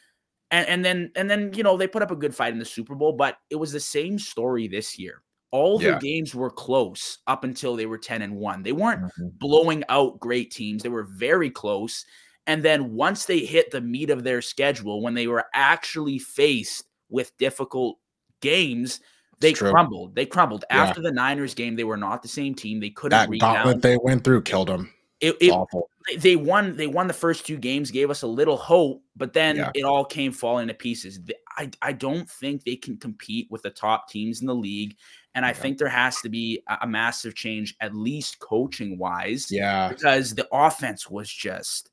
and, 0.51 0.69
and 0.69 0.85
then 0.85 1.11
and 1.17 1.29
then 1.29 1.53
you 1.55 1.63
know 1.63 1.77
they 1.77 1.87
put 1.87 2.03
up 2.03 2.11
a 2.11 2.17
good 2.17 2.35
fight 2.35 2.53
in 2.53 2.59
the 2.59 2.65
Super 2.65 2.95
Bowl, 2.95 3.13
but 3.13 3.37
it 3.51 3.57
was 3.57 3.73
the 3.73 3.81
same 3.81 4.19
story 4.19 4.69
this 4.69 4.99
year. 4.99 5.24
All 5.55 5.81
yeah. 5.81 5.93
the 5.93 5.99
games 6.01 6.35
were 6.35 6.51
close 6.51 7.19
up 7.29 7.45
until 7.45 7.77
they 7.77 7.87
were 7.87 7.97
10 7.97 8.23
and 8.23 8.35
1. 8.35 8.65
They 8.65 8.73
weren't 8.73 9.03
mm-hmm. 9.03 9.29
blowing 9.39 9.85
out 9.89 10.19
great 10.19 10.51
teams. 10.51 10.83
They 10.83 10.89
were 10.89 11.05
very 11.05 11.49
close. 11.49 12.05
And 12.49 12.61
then 12.61 12.93
once 12.93 13.25
they 13.25 13.39
hit 13.39 13.71
the 13.71 13.81
meat 13.81 14.11
of 14.11 14.25
their 14.25 14.43
schedule, 14.43 15.01
when 15.01 15.15
they 15.15 15.29
were 15.29 15.45
actually 15.55 16.19
faced 16.19 16.87
with 17.09 17.39
difficult 17.39 17.99
games, 18.41 18.99
they 19.39 19.53
crumbled. 19.53 20.17
They 20.17 20.27
crumbled. 20.27 20.65
Yeah. 20.69 20.83
After 20.83 21.01
the 21.01 21.13
Niners 21.13 21.55
game, 21.55 21.77
they 21.77 21.85
were 21.85 21.97
not 21.97 22.23
the 22.23 22.29
same 22.29 22.57
team. 22.57 22.81
They 22.81 22.91
couldn't 22.91 23.17
that 23.17 23.29
rebound. 23.29 23.59
gauntlet 23.59 23.83
they 23.83 23.97
went 24.03 24.25
through 24.25 24.43
killed 24.43 24.71
them. 24.71 24.93
It, 25.25 25.37
it 25.41 25.51
awful. 25.51 25.89
They 26.19 26.37
won. 26.37 26.77
They 26.77 26.87
won 26.87 27.07
the 27.07 27.15
first 27.15 27.47
two 27.47 27.57
games, 27.57 27.91
gave 27.91 28.11
us 28.11 28.21
a 28.21 28.27
little 28.27 28.59
hope, 28.59 29.03
but 29.17 29.33
then 29.33 29.57
yeah. 29.57 29.71
it 29.75 29.85
all 29.85 30.05
came 30.05 30.33
falling 30.33 30.69
to 30.69 30.75
pieces. 30.75 31.19
I 31.57 31.71
I 31.81 31.93
don't 31.93 32.29
think 32.29 32.65
they 32.65 32.77
can 32.77 32.99
compete 32.99 33.49
with 33.51 33.63
the 33.63 33.71
top 33.71 34.11
teams 34.11 34.43
in 34.43 34.47
the 34.47 34.55
league, 34.55 34.97
and 35.35 35.47
I 35.47 35.49
yeah. 35.49 35.55
think 35.55 35.79
there 35.79 35.89
has 35.89 36.21
to 36.21 36.29
be 36.29 36.63
a, 36.69 36.79
a 36.83 36.87
massive 36.87 37.35
change, 37.35 37.75
at 37.81 37.95
least 37.95 38.39
coaching 38.39 38.99
wise. 38.99 39.51
Yeah, 39.51 39.89
because 39.89 40.35
the 40.35 40.47
offense 40.53 41.09
was 41.09 41.33
just 41.33 41.91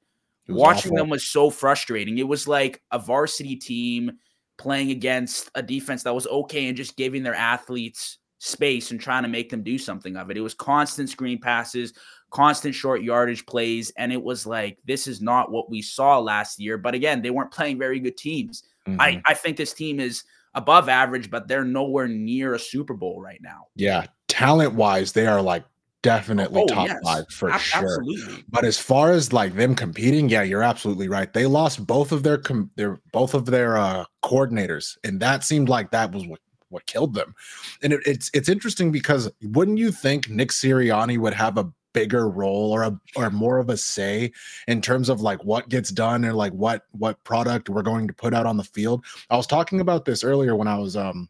was 0.47 0.57
watching 0.57 0.91
awful. 0.91 0.97
them 0.97 1.09
was 1.09 1.27
so 1.27 1.49
frustrating. 1.49 2.17
It 2.17 2.27
was 2.27 2.49
like 2.49 2.81
a 2.91 2.99
varsity 2.99 3.55
team 3.55 4.11
playing 4.57 4.91
against 4.91 5.49
a 5.55 5.63
defense 5.63 6.03
that 6.03 6.13
was 6.13 6.27
okay 6.27 6.67
and 6.67 6.75
just 6.75 6.97
giving 6.97 7.23
their 7.23 7.33
athletes 7.33 8.17
space 8.39 8.89
and 8.89 8.99
trying 8.99 9.21
to 9.21 9.29
make 9.29 9.49
them 9.49 9.63
do 9.63 9.77
something 9.77 10.17
of 10.17 10.31
it. 10.31 10.37
It 10.37 10.41
was 10.41 10.55
constant 10.55 11.09
screen 11.09 11.39
passes, 11.39 11.93
constant 12.31 12.73
short 12.73 13.03
yardage 13.03 13.45
plays. 13.45 13.91
And 13.97 14.11
it 14.11 14.21
was 14.21 14.47
like, 14.47 14.77
this 14.85 15.05
is 15.07 15.21
not 15.21 15.51
what 15.51 15.69
we 15.69 15.81
saw 15.81 16.17
last 16.19 16.59
year. 16.59 16.77
But 16.77 16.95
again, 16.95 17.21
they 17.21 17.29
weren't 17.29 17.51
playing 17.51 17.77
very 17.77 17.99
good 17.99 18.17
teams. 18.17 18.63
Mm-hmm. 18.87 18.99
I, 18.99 19.21
I 19.27 19.33
think 19.33 19.57
this 19.57 19.73
team 19.73 19.99
is 19.99 20.23
above 20.55 20.89
average, 20.89 21.29
but 21.29 21.47
they're 21.47 21.63
nowhere 21.63 22.07
near 22.07 22.55
a 22.55 22.59
Super 22.59 22.93
Bowl 22.93 23.21
right 23.21 23.39
now. 23.41 23.67
Yeah. 23.75 24.07
Talent 24.27 24.73
wise, 24.73 25.11
they 25.11 25.27
are 25.27 25.41
like 25.41 25.63
definitely 26.01 26.63
oh, 26.63 26.67
top 26.67 26.87
yes. 26.87 26.99
five 27.03 27.27
for 27.29 27.49
a- 27.49 27.59
sure. 27.59 27.83
Absolutely. 27.83 28.43
But 28.49 28.65
as 28.65 28.77
far 28.77 29.11
as 29.11 29.33
like 29.33 29.55
them 29.55 29.75
competing, 29.75 30.29
yeah, 30.29 30.41
you're 30.41 30.63
absolutely 30.63 31.07
right. 31.07 31.31
They 31.31 31.45
lost 31.45 31.85
both 31.85 32.11
of 32.11 32.23
their 32.23 32.37
com- 32.37 32.71
their 32.75 32.99
both 33.11 33.33
of 33.33 33.45
their 33.45 33.77
uh 33.77 34.05
coordinators, 34.23 34.97
and 35.03 35.19
that 35.19 35.43
seemed 35.43 35.69
like 35.69 35.91
that 35.91 36.11
was 36.11 36.25
what 36.25 36.39
what 36.69 36.85
killed 36.85 37.13
them. 37.13 37.35
And 37.83 37.93
it, 37.93 38.01
it's 38.05 38.31
it's 38.33 38.49
interesting 38.49 38.91
because 38.91 39.29
wouldn't 39.43 39.77
you 39.77 39.91
think 39.91 40.29
Nick 40.29 40.49
Sirianni 40.49 41.17
would 41.17 41.33
have 41.33 41.57
a 41.57 41.71
bigger 41.93 42.29
role 42.29 42.71
or 42.71 42.83
a 42.83 42.99
or 43.15 43.29
more 43.29 43.57
of 43.57 43.69
a 43.69 43.77
say 43.77 44.31
in 44.67 44.81
terms 44.81 45.09
of 45.09 45.21
like 45.21 45.43
what 45.43 45.69
gets 45.69 45.89
done 45.89 46.23
and 46.23 46.35
like 46.35 46.53
what 46.53 46.83
what 46.91 47.23
product 47.23 47.69
we're 47.69 47.81
going 47.81 48.07
to 48.07 48.13
put 48.13 48.33
out 48.33 48.45
on 48.45 48.57
the 48.57 48.63
field. 48.63 49.05
I 49.29 49.37
was 49.37 49.47
talking 49.47 49.81
about 49.81 50.05
this 50.05 50.23
earlier 50.23 50.55
when 50.55 50.67
I 50.67 50.77
was 50.77 50.95
um 50.95 51.29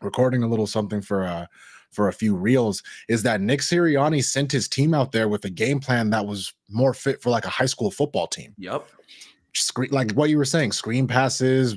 recording 0.00 0.42
a 0.42 0.48
little 0.48 0.66
something 0.66 1.00
for 1.00 1.24
uh 1.24 1.46
for 1.90 2.08
a 2.08 2.12
few 2.12 2.34
reels 2.34 2.82
is 3.08 3.22
that 3.22 3.40
Nick 3.40 3.60
Sirianni 3.60 4.22
sent 4.22 4.52
his 4.52 4.68
team 4.68 4.94
out 4.94 5.12
there 5.12 5.28
with 5.28 5.44
a 5.44 5.50
game 5.50 5.80
plan 5.80 6.10
that 6.10 6.26
was 6.26 6.52
more 6.68 6.92
fit 6.92 7.22
for 7.22 7.30
like 7.30 7.46
a 7.46 7.50
high 7.50 7.66
school 7.66 7.90
football 7.90 8.26
team. 8.26 8.54
Yep. 8.58 8.86
Screen 9.54 9.90
like 9.90 10.12
what 10.12 10.30
you 10.30 10.36
were 10.36 10.44
saying, 10.44 10.72
screen 10.72 11.06
passes, 11.06 11.76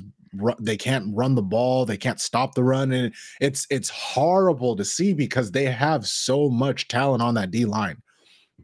they 0.60 0.76
can't 0.76 1.14
run 1.14 1.34
the 1.34 1.42
ball 1.42 1.84
they 1.84 1.96
can't 1.96 2.20
stop 2.20 2.54
the 2.54 2.64
run 2.64 2.92
and 2.92 3.14
it's 3.40 3.66
it's 3.70 3.88
horrible 3.90 4.74
to 4.74 4.84
see 4.84 5.12
because 5.12 5.50
they 5.50 5.66
have 5.66 6.06
so 6.06 6.48
much 6.48 6.88
talent 6.88 7.22
on 7.22 7.34
that 7.34 7.50
d 7.50 7.64
line. 7.64 8.00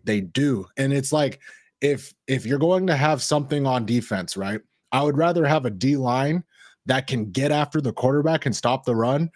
They 0.04 0.20
do 0.20 0.66
and 0.76 0.92
it's 0.92 1.12
like 1.12 1.40
if 1.80 2.14
if 2.26 2.46
you're 2.46 2.58
going 2.58 2.86
to 2.86 2.96
have 2.96 3.22
something 3.22 3.66
on 3.66 3.86
defense 3.86 4.36
right 4.36 4.60
i 4.90 5.02
would 5.02 5.16
rather 5.16 5.46
have 5.46 5.64
a 5.64 5.70
d 5.70 5.96
line 5.96 6.42
that 6.86 7.06
can 7.06 7.30
get 7.30 7.52
after 7.52 7.80
the 7.80 7.92
quarterback 7.92 8.46
and 8.46 8.56
stop 8.56 8.84
the 8.84 8.96
run 8.96 9.30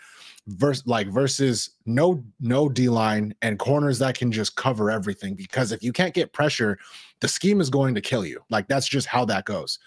versus 0.48 0.84
like 0.86 1.06
versus 1.08 1.70
no 1.86 2.24
no 2.40 2.68
d 2.68 2.88
line 2.88 3.34
and 3.42 3.58
corners 3.58 3.98
that 3.98 4.16
can 4.16 4.32
just 4.32 4.56
cover 4.56 4.90
everything 4.90 5.34
because 5.34 5.70
if 5.70 5.82
you 5.82 5.92
can't 5.92 6.14
get 6.14 6.32
pressure 6.32 6.78
the 7.22 7.28
scheme 7.28 7.60
is 7.60 7.70
going 7.70 7.94
to 7.94 8.00
kill 8.00 8.26
you. 8.26 8.40
Like 8.50 8.68
that's 8.68 8.86
just 8.86 9.06
how 9.06 9.24
that 9.26 9.46
goes. 9.46 9.78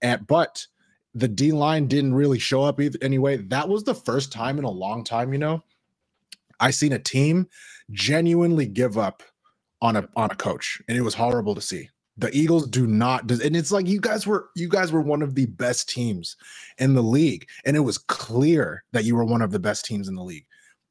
And 0.00 0.26
but 0.26 0.66
the 1.14 1.28
D 1.28 1.52
line 1.52 1.86
didn't 1.86 2.14
really 2.14 2.38
show 2.38 2.62
up 2.62 2.80
either, 2.80 2.98
anyway. 3.02 3.36
That 3.36 3.68
was 3.68 3.84
the 3.84 3.94
first 3.94 4.32
time 4.32 4.58
in 4.58 4.64
a 4.64 4.70
long 4.70 5.04
time, 5.04 5.32
you 5.32 5.38
know, 5.38 5.62
I 6.60 6.70
seen 6.70 6.92
a 6.92 6.98
team 6.98 7.48
genuinely 7.90 8.66
give 8.66 8.98
up 8.98 9.22
on 9.82 9.96
a 9.96 10.08
on 10.16 10.30
a 10.30 10.36
coach, 10.36 10.80
and 10.88 10.96
it 10.96 11.02
was 11.02 11.14
horrible 11.14 11.54
to 11.54 11.60
see. 11.60 11.88
The 12.16 12.34
Eagles 12.36 12.68
do 12.68 12.86
not, 12.86 13.30
and 13.30 13.56
it's 13.56 13.72
like 13.72 13.86
you 13.86 14.00
guys 14.00 14.26
were 14.26 14.50
you 14.54 14.68
guys 14.68 14.92
were 14.92 15.00
one 15.00 15.22
of 15.22 15.34
the 15.34 15.46
best 15.46 15.88
teams 15.88 16.36
in 16.78 16.94
the 16.94 17.02
league, 17.02 17.46
and 17.64 17.76
it 17.76 17.80
was 17.80 17.98
clear 17.98 18.84
that 18.92 19.04
you 19.04 19.16
were 19.16 19.24
one 19.24 19.42
of 19.42 19.50
the 19.50 19.58
best 19.58 19.84
teams 19.84 20.08
in 20.08 20.14
the 20.14 20.22
league, 20.22 20.46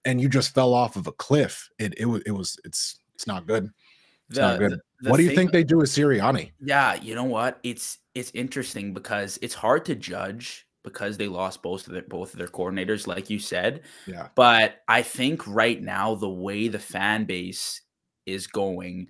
and 0.06 0.20
you 0.22 0.28
just 0.28 0.54
fell 0.54 0.74
off 0.74 0.96
of 0.96 1.08
a 1.08 1.14
cliff. 1.14 1.70
It 1.80 1.94
it 1.98 2.06
was 2.06 2.22
it 2.26 2.32
was 2.32 2.58
it's 2.66 3.00
it's 3.16 3.26
not 3.26 3.48
good. 3.48 3.70
It's 4.30 4.38
the, 4.38 4.42
not 4.42 4.60
good. 4.60 4.72
The, 4.74 4.82
the 5.02 5.10
what 5.12 5.18
do 5.18 5.24
you 5.24 5.36
think 5.36 5.52
they 5.52 5.64
do 5.64 5.78
with 5.78 5.90
Sirianni? 5.90 6.52
Yeah, 6.60 6.96
you 6.96 7.16
know 7.16 7.24
what? 7.24 7.60
It's 7.64 8.00
it's 8.16 8.32
interesting 8.34 8.94
because 8.94 9.40
it's 9.42 9.54
hard 9.54 9.86
to 9.86 9.96
judge 9.96 10.68
because 10.84 11.18
they 11.18 11.28
lost 11.28 11.62
both 11.62 11.88
of 11.88 11.94
their 11.94 12.04
both 12.04 12.34
of 12.34 12.38
their 12.38 12.48
coordinators, 12.48 13.08
like 13.08 13.30
you 13.30 13.40
said. 13.40 13.82
Yeah. 14.06 14.28
But 14.36 14.82
I 14.88 15.02
think 15.02 15.46
right 15.48 15.82
now 15.82 16.16
the 16.16 16.30
way 16.30 16.68
the 16.68 16.80
fan 16.80 17.26
base 17.26 17.82
is 18.26 18.48
going, 18.48 19.08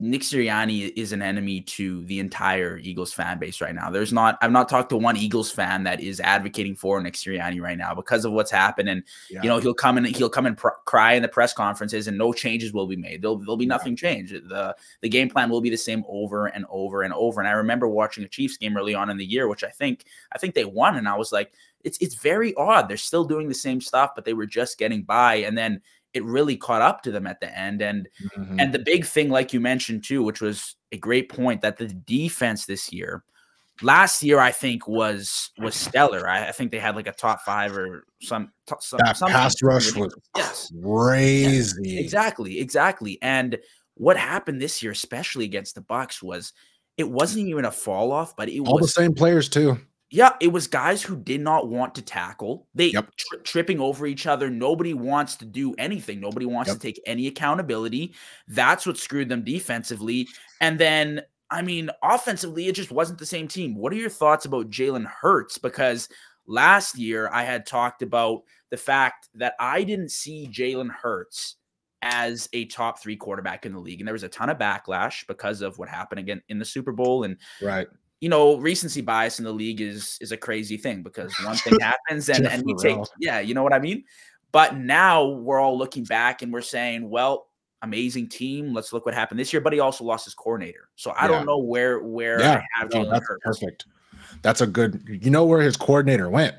Nick 0.00 0.22
Sirianni 0.22 0.92
is 0.96 1.12
an 1.12 1.22
enemy 1.22 1.60
to 1.62 2.04
the 2.04 2.18
entire 2.18 2.78
Eagles 2.78 3.12
fan 3.12 3.38
base 3.38 3.60
right 3.60 3.74
now. 3.74 3.90
There's 3.90 4.12
not, 4.12 4.38
I've 4.42 4.50
not 4.50 4.68
talked 4.68 4.90
to 4.90 4.96
one 4.96 5.16
Eagles 5.16 5.50
fan 5.50 5.84
that 5.84 6.00
is 6.00 6.20
advocating 6.20 6.76
for 6.76 7.00
Nick 7.00 7.14
Sirianni 7.14 7.60
right 7.60 7.78
now 7.78 7.94
because 7.94 8.24
of 8.24 8.32
what's 8.32 8.50
happened. 8.50 8.88
And 8.88 9.02
yeah. 9.30 9.42
you 9.42 9.48
know, 9.48 9.58
he'll 9.58 9.74
come 9.74 9.96
and 9.96 10.06
he'll 10.06 10.28
come 10.28 10.46
and 10.46 10.56
pr- 10.56 10.68
cry 10.84 11.14
in 11.14 11.22
the 11.22 11.28
press 11.28 11.52
conferences, 11.52 12.08
and 12.08 12.18
no 12.18 12.32
changes 12.32 12.72
will 12.72 12.86
be 12.86 12.96
made. 12.96 13.22
There'll, 13.22 13.38
there'll 13.38 13.56
be 13.56 13.66
nothing 13.66 13.92
yeah. 13.92 14.10
changed. 14.10 14.34
the 14.34 14.76
The 15.02 15.08
game 15.08 15.28
plan 15.28 15.50
will 15.50 15.60
be 15.60 15.70
the 15.70 15.76
same 15.76 16.04
over 16.08 16.46
and 16.46 16.66
over 16.70 17.02
and 17.02 17.12
over. 17.14 17.40
And 17.40 17.48
I 17.48 17.52
remember 17.52 17.88
watching 17.88 18.24
a 18.24 18.28
Chiefs 18.28 18.56
game 18.56 18.76
early 18.76 18.94
on 18.94 19.10
in 19.10 19.16
the 19.16 19.26
year, 19.26 19.48
which 19.48 19.64
I 19.64 19.70
think 19.70 20.04
I 20.32 20.38
think 20.38 20.54
they 20.54 20.64
won, 20.64 20.96
and 20.96 21.08
I 21.08 21.16
was 21.16 21.32
like, 21.32 21.52
it's 21.82 21.98
it's 21.98 22.14
very 22.14 22.54
odd. 22.54 22.88
They're 22.88 22.96
still 22.96 23.24
doing 23.24 23.48
the 23.48 23.54
same 23.54 23.80
stuff, 23.80 24.12
but 24.14 24.24
they 24.24 24.34
were 24.34 24.46
just 24.46 24.78
getting 24.78 25.02
by, 25.02 25.36
and 25.36 25.56
then 25.56 25.80
it 26.14 26.24
really 26.24 26.56
caught 26.56 26.80
up 26.80 27.02
to 27.02 27.10
them 27.10 27.26
at 27.26 27.40
the 27.40 27.58
end. 27.58 27.82
And 27.82 28.08
mm-hmm. 28.36 28.60
and 28.60 28.72
the 28.72 28.78
big 28.78 29.04
thing, 29.04 29.28
like 29.28 29.52
you 29.52 29.60
mentioned 29.60 30.04
too, 30.04 30.22
which 30.22 30.40
was 30.40 30.76
a 30.92 30.96
great 30.96 31.28
point, 31.28 31.60
that 31.60 31.76
the 31.76 31.88
defense 31.88 32.64
this 32.66 32.92
year, 32.92 33.24
last 33.82 34.22
year 34.22 34.38
I 34.38 34.52
think 34.52 34.86
was 34.86 35.50
was 35.58 35.74
stellar. 35.74 36.28
I, 36.28 36.48
I 36.48 36.52
think 36.52 36.70
they 36.70 36.78
had 36.78 36.96
like 36.96 37.08
a 37.08 37.12
top 37.12 37.42
five 37.42 37.76
or 37.76 38.04
some. 38.22 38.52
some 38.80 39.00
that 39.04 39.18
pass 39.18 39.60
rush 39.62 39.94
was 39.94 40.14
yes. 40.36 40.72
crazy. 40.82 41.80
Yes, 41.82 42.04
exactly, 42.04 42.60
exactly. 42.60 43.18
And 43.20 43.58
what 43.94 44.16
happened 44.16 44.60
this 44.60 44.82
year, 44.82 44.92
especially 44.92 45.44
against 45.44 45.74
the 45.74 45.80
Bucks, 45.80 46.22
was 46.22 46.52
it 46.96 47.10
wasn't 47.10 47.48
even 47.48 47.64
a 47.64 47.72
fall 47.72 48.12
off, 48.12 48.36
but 48.36 48.48
it 48.48 48.60
all 48.60 48.64
was 48.64 48.70
all 48.70 48.78
the 48.78 48.88
same 48.88 49.14
players 49.14 49.48
too. 49.48 49.78
Yeah, 50.14 50.34
it 50.40 50.52
was 50.52 50.68
guys 50.68 51.02
who 51.02 51.16
did 51.16 51.40
not 51.40 51.66
want 51.66 51.96
to 51.96 52.02
tackle. 52.02 52.68
They 52.72 52.90
yep. 52.90 53.10
tri- 53.16 53.40
tripping 53.42 53.80
over 53.80 54.06
each 54.06 54.28
other. 54.28 54.48
Nobody 54.48 54.94
wants 54.94 55.34
to 55.38 55.44
do 55.44 55.74
anything. 55.74 56.20
Nobody 56.20 56.46
wants 56.46 56.68
yep. 56.68 56.76
to 56.76 56.80
take 56.80 57.02
any 57.04 57.26
accountability. 57.26 58.14
That's 58.46 58.86
what 58.86 58.96
screwed 58.96 59.28
them 59.28 59.42
defensively. 59.42 60.28
And 60.60 60.78
then, 60.78 61.22
I 61.50 61.62
mean, 61.62 61.90
offensively, 62.00 62.68
it 62.68 62.76
just 62.76 62.92
wasn't 62.92 63.18
the 63.18 63.26
same 63.26 63.48
team. 63.48 63.74
What 63.74 63.92
are 63.92 63.96
your 63.96 64.08
thoughts 64.08 64.44
about 64.44 64.70
Jalen 64.70 65.04
Hurts? 65.04 65.58
Because 65.58 66.08
last 66.46 66.96
year 66.96 67.28
I 67.32 67.42
had 67.42 67.66
talked 67.66 68.00
about 68.00 68.42
the 68.70 68.76
fact 68.76 69.30
that 69.34 69.54
I 69.58 69.82
didn't 69.82 70.12
see 70.12 70.48
Jalen 70.48 70.92
Hurts 70.92 71.56
as 72.02 72.48
a 72.52 72.66
top 72.66 73.02
three 73.02 73.16
quarterback 73.16 73.66
in 73.66 73.72
the 73.72 73.80
league. 73.80 74.00
And 74.00 74.06
there 74.06 74.12
was 74.12 74.22
a 74.22 74.28
ton 74.28 74.48
of 74.48 74.58
backlash 74.58 75.26
because 75.26 75.60
of 75.60 75.76
what 75.76 75.88
happened 75.88 76.20
again 76.20 76.40
in 76.48 76.60
the 76.60 76.64
Super 76.64 76.92
Bowl. 76.92 77.24
And 77.24 77.36
right 77.60 77.88
you 78.24 78.30
know, 78.30 78.56
recency 78.56 79.02
bias 79.02 79.38
in 79.38 79.44
the 79.44 79.52
league 79.52 79.82
is 79.82 80.16
is 80.22 80.32
a 80.32 80.36
crazy 80.38 80.78
thing 80.78 81.02
because 81.02 81.30
one 81.44 81.56
thing 81.56 81.78
happens 81.80 82.30
and, 82.30 82.46
and 82.46 82.64
you 82.66 82.74
take 82.80 82.96
yeah, 83.20 83.38
you 83.38 83.52
know 83.52 83.62
what 83.62 83.74
I 83.74 83.78
mean? 83.78 84.02
But 84.50 84.78
now 84.78 85.26
we're 85.26 85.60
all 85.60 85.76
looking 85.76 86.04
back 86.04 86.40
and 86.40 86.50
we're 86.50 86.62
saying, 86.62 87.10
well, 87.10 87.48
amazing 87.82 88.30
team. 88.30 88.72
Let's 88.72 88.94
look 88.94 89.04
what 89.04 89.14
happened 89.14 89.38
this 89.38 89.52
year. 89.52 89.60
But 89.60 89.74
he 89.74 89.80
also 89.80 90.04
lost 90.04 90.24
his 90.24 90.32
coordinator. 90.32 90.88
So 90.96 91.10
I 91.10 91.24
yeah. 91.24 91.28
don't 91.28 91.44
know 91.44 91.58
where 91.58 91.98
where 91.98 92.40
yeah. 92.40 92.62
I 92.76 92.80
have 92.80 92.94
no, 92.94 93.10
that's 93.10 93.26
perfect. 93.42 93.84
That's 94.40 94.62
a 94.62 94.66
good. 94.66 95.02
You 95.06 95.30
know 95.30 95.44
where 95.44 95.60
his 95.60 95.76
coordinator 95.76 96.30
went? 96.30 96.54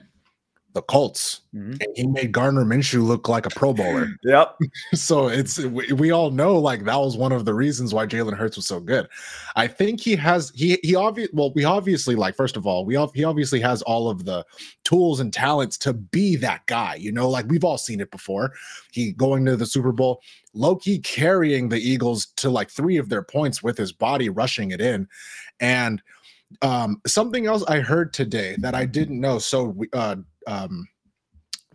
The 0.75 0.81
Colts. 0.81 1.39
Mhm. 1.55 1.81
And 1.81 1.95
he 1.95 2.05
made 2.05 2.33
Gardner 2.33 2.65
Minshew 2.65 3.01
look 3.01 3.29
like 3.29 3.45
a 3.45 3.49
Pro 3.49 3.73
Bowler. 3.73 4.09
Yep. 4.25 4.57
so 4.93 5.29
it's 5.29 5.57
we, 5.57 5.89
we 5.93 6.11
all 6.11 6.31
know 6.31 6.59
like 6.59 6.83
that 6.83 6.99
was 6.99 7.15
one 7.15 7.31
of 7.31 7.45
the 7.45 7.53
reasons 7.53 7.93
why 7.93 8.05
Jalen 8.05 8.35
Hurts 8.35 8.57
was 8.57 8.67
so 8.67 8.81
good. 8.81 9.07
I 9.55 9.67
think 9.67 10.01
he 10.01 10.17
has 10.17 10.51
he 10.53 10.77
he 10.83 10.93
obvious 10.93 11.29
well 11.31 11.53
we 11.53 11.63
obviously 11.63 12.15
like 12.15 12.35
first 12.35 12.57
of 12.57 12.67
all 12.67 12.83
we 12.85 12.97
all 12.97 13.09
he 13.15 13.23
obviously 13.23 13.61
has 13.61 13.81
all 13.83 14.09
of 14.09 14.25
the 14.25 14.45
tools 14.83 15.21
and 15.21 15.31
talents 15.31 15.77
to 15.77 15.93
be 15.93 16.35
that 16.37 16.65
guy. 16.65 16.95
You 16.95 17.13
know, 17.13 17.29
like 17.29 17.45
we've 17.47 17.63
all 17.63 17.77
seen 17.77 18.01
it 18.01 18.11
before. 18.11 18.51
He 18.91 19.13
going 19.13 19.45
to 19.45 19.55
the 19.55 19.65
Super 19.65 19.93
Bowl, 19.93 20.21
Loki 20.53 20.99
carrying 20.99 21.69
the 21.69 21.79
Eagles 21.79 22.25
to 22.35 22.49
like 22.49 22.69
three 22.69 22.97
of 22.97 23.07
their 23.07 23.23
points 23.23 23.63
with 23.63 23.77
his 23.77 23.93
body 23.93 24.27
rushing 24.27 24.71
it 24.71 24.81
in, 24.81 25.07
and 25.61 26.01
um 26.61 27.01
something 27.07 27.47
else 27.47 27.63
I 27.63 27.79
heard 27.79 28.13
today 28.13 28.55
that 28.59 28.75
I 28.75 28.85
didn't 28.85 29.21
know. 29.21 29.39
So 29.39 29.63
we 29.65 29.87
uh 29.93 30.17
um 30.47 30.87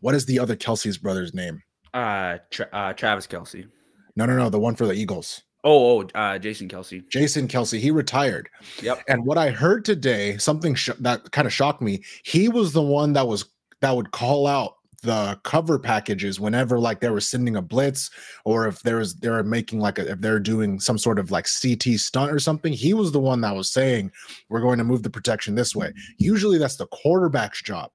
what 0.00 0.14
is 0.14 0.26
the 0.26 0.38
other 0.38 0.56
Kelce's 0.56 0.98
brother's 0.98 1.34
name? 1.34 1.62
Uh, 1.92 2.38
Tra- 2.50 2.68
uh, 2.72 2.92
Travis 2.94 3.26
Kelce. 3.26 3.68
No, 4.16 4.26
no, 4.26 4.36
no, 4.36 4.48
the 4.48 4.58
one 4.58 4.74
for 4.74 4.86
the 4.86 4.94
Eagles. 4.94 5.42
Oh, 5.62 6.00
oh, 6.00 6.08
uh, 6.14 6.38
Jason 6.38 6.68
Kelce. 6.68 7.06
Jason 7.10 7.46
Kelce, 7.46 7.78
he 7.78 7.90
retired. 7.90 8.48
Yep. 8.82 9.02
And 9.08 9.26
what 9.26 9.36
I 9.36 9.50
heard 9.50 9.84
today, 9.84 10.38
something 10.38 10.74
sh- 10.74 10.90
that 11.00 11.30
kind 11.32 11.46
of 11.46 11.52
shocked 11.52 11.82
me. 11.82 12.02
He 12.24 12.48
was 12.48 12.72
the 12.72 12.82
one 12.82 13.12
that 13.12 13.28
was 13.28 13.44
that 13.80 13.94
would 13.94 14.10
call 14.10 14.46
out 14.46 14.76
the 15.02 15.38
cover 15.44 15.78
packages 15.78 16.38
whenever 16.38 16.78
like 16.78 17.00
they 17.00 17.08
were 17.08 17.20
sending 17.20 17.56
a 17.56 17.62
blitz 17.62 18.10
or 18.44 18.66
if 18.66 18.82
there 18.82 18.96
was 18.96 19.14
they're 19.16 19.42
making 19.42 19.80
like 19.80 19.98
a, 19.98 20.10
if 20.10 20.20
they're 20.20 20.38
doing 20.38 20.78
some 20.78 20.98
sort 20.98 21.18
of 21.18 21.30
like 21.30 21.46
CT 21.46 21.98
stunt 21.98 22.32
or 22.32 22.38
something. 22.38 22.72
He 22.72 22.94
was 22.94 23.12
the 23.12 23.20
one 23.20 23.40
that 23.42 23.54
was 23.54 23.70
saying 23.70 24.12
we're 24.48 24.60
going 24.60 24.78
to 24.78 24.84
move 24.84 25.02
the 25.02 25.10
protection 25.10 25.54
this 25.54 25.76
way. 25.76 25.92
Usually 26.18 26.58
that's 26.58 26.76
the 26.76 26.86
quarterback's 26.86 27.62
job. 27.62 27.90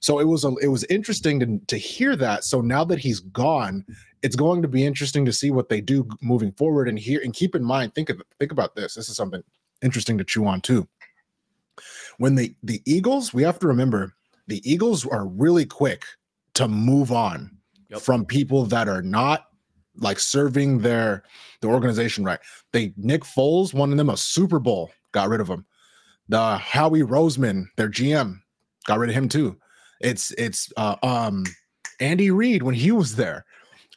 So 0.00 0.18
it 0.18 0.24
was 0.24 0.44
a, 0.44 0.54
it 0.56 0.68
was 0.68 0.84
interesting 0.84 1.40
to 1.40 1.60
to 1.66 1.76
hear 1.76 2.16
that. 2.16 2.44
So 2.44 2.60
now 2.60 2.84
that 2.84 2.98
he's 2.98 3.20
gone, 3.20 3.84
it's 4.22 4.36
going 4.36 4.62
to 4.62 4.68
be 4.68 4.84
interesting 4.84 5.24
to 5.24 5.32
see 5.32 5.50
what 5.50 5.68
they 5.68 5.80
do 5.80 6.08
moving 6.20 6.52
forward. 6.52 6.88
And 6.88 6.98
here 6.98 7.20
and 7.22 7.32
keep 7.32 7.54
in 7.54 7.64
mind, 7.64 7.94
think 7.94 8.10
of 8.10 8.22
think 8.38 8.52
about 8.52 8.74
this. 8.74 8.94
This 8.94 9.08
is 9.08 9.16
something 9.16 9.42
interesting 9.82 10.18
to 10.18 10.24
chew 10.24 10.46
on 10.46 10.60
too. 10.60 10.86
When 12.18 12.34
the 12.34 12.54
the 12.62 12.82
Eagles, 12.84 13.32
we 13.32 13.42
have 13.42 13.58
to 13.60 13.66
remember 13.66 14.14
the 14.46 14.60
Eagles 14.70 15.06
are 15.06 15.26
really 15.26 15.64
quick 15.64 16.04
to 16.54 16.68
move 16.68 17.12
on 17.12 17.56
Yep. 17.90 18.00
from 18.02 18.24
people 18.24 18.66
that 18.66 18.88
are 18.88 19.02
not 19.02 19.48
like 19.96 20.20
serving 20.20 20.78
their 20.78 21.24
the 21.60 21.66
organization 21.68 22.24
right. 22.24 22.38
They 22.72 22.94
Nick 22.96 23.22
Foles 23.22 23.74
won 23.74 23.96
them 23.96 24.10
a 24.10 24.16
Super 24.16 24.60
Bowl, 24.60 24.92
got 25.12 25.28
rid 25.28 25.40
of 25.40 25.48
him. 25.48 25.66
The 26.28 26.56
Howie 26.58 27.02
Roseman, 27.02 27.66
their 27.76 27.88
GM, 27.88 28.40
got 28.86 28.98
rid 28.98 29.10
of 29.10 29.16
him 29.16 29.28
too. 29.28 29.56
It's 30.00 30.30
it's 30.32 30.72
uh, 30.76 30.96
um 31.02 31.44
Andy 32.00 32.30
Reid 32.30 32.62
when 32.62 32.74
he 32.74 32.92
was 32.92 33.16
there, 33.16 33.44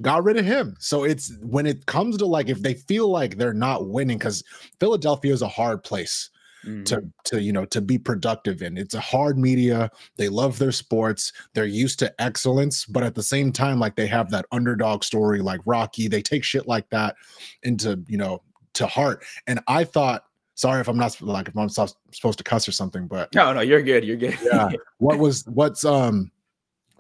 got 0.01 0.23
rid 0.23 0.37
of 0.37 0.45
him. 0.45 0.75
So 0.79 1.03
it's 1.03 1.33
when 1.41 1.65
it 1.65 1.85
comes 1.85 2.17
to 2.17 2.25
like 2.25 2.49
if 2.49 2.61
they 2.61 2.73
feel 2.73 3.09
like 3.09 3.37
they're 3.37 3.53
not 3.53 3.87
winning 3.87 4.17
because 4.17 4.43
Philadelphia 4.79 5.33
is 5.33 5.41
a 5.41 5.47
hard 5.47 5.83
place 5.83 6.29
Mhm. 6.65 6.85
to 6.85 7.01
to 7.25 7.41
you 7.41 7.51
know 7.51 7.65
to 7.65 7.81
be 7.81 7.97
productive 7.97 8.61
in. 8.61 8.77
It's 8.77 8.93
a 8.93 8.99
hard 9.01 9.37
media. 9.37 9.89
They 10.15 10.29
love 10.29 10.59
their 10.59 10.71
sports. 10.71 11.33
They're 11.53 11.65
used 11.65 11.99
to 11.99 12.21
excellence, 12.21 12.85
but 12.85 13.03
at 13.03 13.15
the 13.15 13.23
same 13.23 13.51
time, 13.51 13.79
like 13.79 13.97
they 13.97 14.07
have 14.07 14.29
that 14.31 14.45
underdog 14.51 15.03
story, 15.03 15.41
like 15.41 15.59
Rocky. 15.65 16.07
They 16.07 16.21
take 16.21 16.43
shit 16.45 16.65
like 16.65 16.89
that 16.91 17.15
into 17.63 18.01
you 18.07 18.17
know 18.17 18.41
to 18.75 18.87
heart. 18.87 19.25
And 19.45 19.59
I 19.67 19.83
thought, 19.83 20.23
sorry 20.55 20.81
if 20.81 20.87
I'm 20.87 20.97
not 20.97 21.19
like 21.21 21.47
if 21.47 21.57
I'm 21.57 21.69
supposed 21.69 22.37
to 22.37 22.43
cuss 22.43 22.67
or 22.67 22.71
something, 22.71 23.07
but 23.07 23.33
No, 23.33 23.53
no, 23.53 23.61
you're 23.61 23.81
good. 23.81 24.03
You're 24.03 24.17
good. 24.17 24.37
yeah, 24.43 24.69
what 24.99 25.19
was 25.19 25.45
what's 25.47 25.85
um 25.85 26.31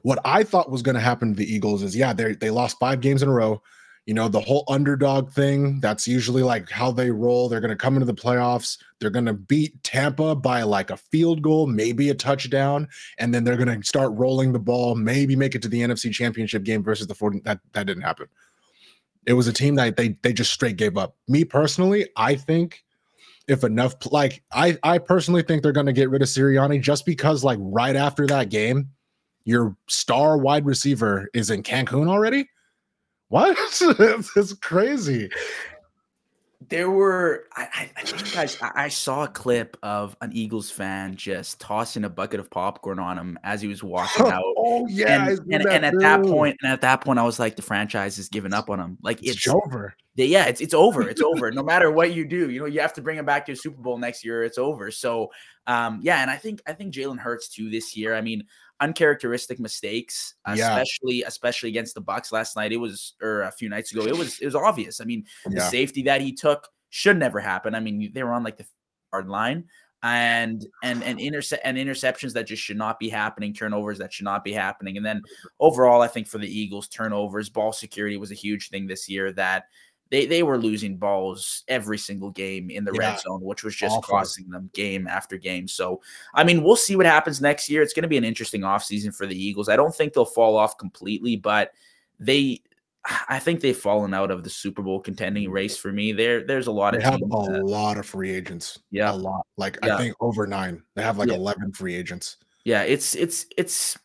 what 0.03 0.19
I 0.25 0.43
thought 0.43 0.69
was 0.69 0.81
going 0.81 0.95
to 0.95 1.01
happen 1.01 1.29
to 1.29 1.37
the 1.37 1.51
Eagles 1.51 1.81
is 1.81 1.95
yeah, 1.95 2.13
they 2.13 2.33
they 2.33 2.49
lost 2.49 2.77
five 2.79 3.01
games 3.01 3.23
in 3.23 3.29
a 3.29 3.33
row. 3.33 3.61
You 4.05 4.13
know, 4.13 4.27
the 4.27 4.41
whole 4.41 4.65
underdog 4.67 5.31
thing, 5.31 5.79
that's 5.79 6.05
usually 6.09 6.43
like 6.43 6.69
how 6.69 6.91
they 6.91 7.09
roll. 7.09 7.47
They're 7.47 7.61
going 7.61 7.69
to 7.69 7.77
come 7.77 7.93
into 7.93 8.05
the 8.05 8.13
playoffs. 8.13 8.77
They're 8.99 9.09
going 9.09 9.27
to 9.27 9.33
beat 9.33 9.81
Tampa 9.81 10.35
by 10.35 10.63
like 10.63 10.89
a 10.89 10.97
field 10.97 11.41
goal, 11.41 11.67
maybe 11.67 12.09
a 12.09 12.13
touchdown, 12.13 12.89
and 13.17 13.33
then 13.33 13.45
they're 13.45 13.55
going 13.55 13.79
to 13.79 13.87
start 13.87 14.11
rolling 14.11 14.51
the 14.51 14.59
ball, 14.59 14.95
maybe 14.95 15.37
make 15.37 15.55
it 15.55 15.61
to 15.61 15.69
the 15.69 15.79
NFC 15.79 16.11
Championship 16.11 16.63
game 16.63 16.83
versus 16.83 17.07
the 17.07 17.15
40 17.15 17.39
that 17.45 17.61
that 17.71 17.85
didn't 17.85 18.03
happen. 18.03 18.27
It 19.25 19.33
was 19.33 19.47
a 19.47 19.53
team 19.53 19.75
that 19.75 19.95
they 19.95 20.17
they 20.21 20.33
just 20.33 20.51
straight 20.51 20.75
gave 20.75 20.97
up. 20.97 21.15
Me 21.29 21.45
personally, 21.45 22.09
I 22.17 22.35
think 22.35 22.82
if 23.47 23.63
enough 23.63 23.95
like 24.11 24.43
I 24.51 24.77
I 24.83 24.97
personally 24.97 25.41
think 25.41 25.63
they're 25.63 25.71
going 25.71 25.85
to 25.85 25.93
get 25.93 26.09
rid 26.09 26.21
of 26.21 26.27
Sirianni 26.27 26.81
just 26.81 27.05
because 27.05 27.43
like 27.43 27.59
right 27.61 27.95
after 27.95 28.25
that 28.27 28.49
game, 28.49 28.89
your 29.45 29.75
star 29.87 30.37
wide 30.37 30.65
receiver 30.65 31.29
is 31.33 31.49
in 31.49 31.63
Cancun 31.63 32.07
already. 32.07 32.49
What? 33.29 33.57
this 33.97 34.37
is 34.37 34.53
crazy. 34.53 35.29
There 36.69 36.89
were, 36.89 37.45
I, 37.55 37.89
I, 37.97 38.01
think 38.03 38.33
guys, 38.33 38.57
I, 38.61 38.85
I 38.85 38.87
saw 38.87 39.23
a 39.23 39.27
clip 39.27 39.75
of 39.81 40.15
an 40.21 40.31
Eagles 40.33 40.69
fan 40.69 41.15
just 41.15 41.59
tossing 41.59 42.03
a 42.03 42.09
bucket 42.09 42.39
of 42.39 42.49
popcorn 42.49 42.99
on 42.99 43.17
him 43.17 43.39
as 43.43 43.61
he 43.61 43.67
was 43.67 43.83
walking 43.83 44.25
out. 44.31 44.43
oh 44.57 44.87
yeah, 44.87 45.27
and, 45.27 45.39
and, 45.51 45.65
and 45.65 45.85
at 45.85 45.99
that 45.99 46.23
point, 46.23 46.57
and 46.61 46.71
at 46.71 46.81
that 46.81 47.01
point, 47.01 47.17
I 47.19 47.23
was 47.23 47.39
like, 47.39 47.55
the 47.55 47.61
franchise 47.61 48.17
is 48.17 48.29
giving 48.29 48.53
up 48.53 48.69
on 48.69 48.79
him. 48.79 48.97
Like 49.01 49.21
it's, 49.23 49.37
it's, 49.37 49.47
over. 49.47 49.95
they- 50.15 50.27
yeah, 50.27 50.45
it's 50.45 50.61
it's 50.61 50.73
over. 50.73 51.07
It's 51.09 51.21
over. 51.21 51.51
No 51.53 51.63
matter 51.63 51.91
what 51.91 52.13
you 52.13 52.25
do, 52.25 52.49
you 52.49 52.59
know, 52.59 52.65
you 52.65 52.79
have 52.81 52.93
to 52.93 53.01
bring 53.01 53.17
him 53.17 53.25
back 53.25 53.45
to 53.47 53.51
a 53.53 53.55
Super 53.55 53.81
Bowl 53.81 53.97
next 53.97 54.23
year. 54.23 54.43
It's 54.43 54.57
over. 54.57 54.91
So, 54.91 55.31
um, 55.67 55.99
yeah, 56.01 56.21
and 56.21 56.29
I 56.29 56.37
think 56.37 56.61
I 56.67 56.73
think 56.73 56.93
Jalen 56.93 57.19
Hurts 57.19 57.47
too 57.49 57.69
this 57.69 57.95
year. 57.97 58.15
I 58.15 58.21
mean, 58.21 58.43
uncharacteristic 58.83 59.59
mistakes, 59.59 60.35
Yeah. 60.47 60.75
especially 60.77 61.23
especially 61.23 61.69
against 61.69 61.95
the 61.95 62.01
Bucks 62.01 62.31
last 62.31 62.55
night. 62.55 62.71
It 62.71 62.77
was 62.77 63.13
or 63.21 63.43
a 63.43 63.51
few 63.51 63.69
nights 63.69 63.91
ago. 63.91 64.05
It 64.05 64.17
was 64.17 64.39
it 64.39 64.45
was 64.45 64.55
obvious. 64.55 65.01
I 65.01 65.05
mean, 65.05 65.25
the 65.45 65.61
safety 65.61 66.03
that 66.03 66.21
he 66.21 66.33
took 66.33 66.67
should 66.89 67.17
never 67.17 67.39
happen. 67.39 67.73
I 67.75 67.79
mean, 67.79 68.11
they 68.13 68.23
were 68.23 68.33
on 68.33 68.43
like 68.43 68.57
the 68.57 68.65
hard 69.11 69.27
line. 69.27 69.65
And 70.05 70.67
and 70.83 71.01
and 71.01 71.17
intercept 71.17 71.65
and 71.65 71.77
interceptions 71.77 72.33
that 72.33 72.45
just 72.45 72.61
should 72.61 72.75
not 72.75 72.99
be 72.99 73.07
happening, 73.07 73.53
turnovers 73.53 73.97
that 73.99 74.11
should 74.11 74.25
not 74.25 74.43
be 74.43 74.51
happening. 74.51 74.97
And 74.97 75.05
then 75.05 75.21
overall, 75.61 76.01
I 76.01 76.09
think 76.09 76.27
for 76.27 76.39
the 76.39 76.59
Eagles, 76.59 76.89
turnovers, 76.89 77.49
ball 77.49 77.71
security 77.71 78.17
was 78.17 78.29
a 78.29 78.35
huge 78.35 78.69
thing 78.69 78.85
this 78.85 79.07
year 79.07 79.31
that 79.31 79.63
they 80.13 80.27
they 80.27 80.43
were 80.43 80.59
losing 80.59 80.95
balls 80.95 81.63
every 81.67 81.97
single 81.97 82.29
game 82.29 82.69
in 82.69 82.85
the 82.85 82.91
Yeah. 82.93 83.09
red 83.13 83.19
zone, 83.21 83.41
which 83.41 83.63
was 83.63 83.75
just 83.75 83.97
Awful. 83.97 84.15
costing 84.19 84.47
them 84.51 84.69
game 84.73 85.07
after 85.07 85.37
game. 85.37 85.67
So, 85.67 86.01
I 86.35 86.43
mean, 86.43 86.63
we'll 86.63 86.75
see 86.75 86.95
what 86.95 87.07
happens 87.07 87.41
next 87.41 87.67
year. 87.67 87.81
It's 87.81 87.93
going 87.93 88.03
to 88.03 88.07
be 88.09 88.17
an 88.17 88.23
interesting 88.23 88.61
offseason 88.61 89.13
for 89.15 89.25
the 89.25 89.35
Eagles. 89.35 89.69
I 89.69 89.75
don't 89.75 89.93
think 89.93 90.13
they'll 90.13 90.23
fall 90.25 90.55
off 90.55 90.77
completely, 90.77 91.35
but 91.35 91.71
they 92.19 92.61
I 93.29 93.39
think 93.39 93.59
they've 93.59 93.75
fallen 93.75 94.13
out 94.13 94.31
of 94.31 94.43
the 94.45 94.49
Super 94.49 94.81
Bowl 94.83 94.99
contending 95.01 95.49
race 95.51 95.75
for 95.75 95.91
me. 95.91 96.11
There 96.13 96.45
there's 96.45 96.67
a 96.67 96.71
lot 96.71 96.91
They 96.91 96.99
of 96.99 97.03
have 97.05 97.15
a 97.15 97.51
that- 97.51 97.65
lot 97.65 97.97
of 97.97 98.05
free 98.05 98.29
agents. 98.31 98.79
Yeah. 98.91 99.11
a 99.11 99.17
lot. 99.17 99.45
Like 99.57 99.77
Yeah. 99.83 99.95
I 99.95 99.97
think 99.97 100.15
over 100.21 100.45
nine. 100.47 100.83
They 100.95 101.01
have 101.01 101.17
like 101.17 101.29
Yeah. 101.29 101.35
eleven 101.35 101.73
free 101.73 101.95
agents. 101.95 102.37
Yeah, 102.65 102.83
it's 102.83 103.13
it's 103.15 103.45
it's 103.57 103.97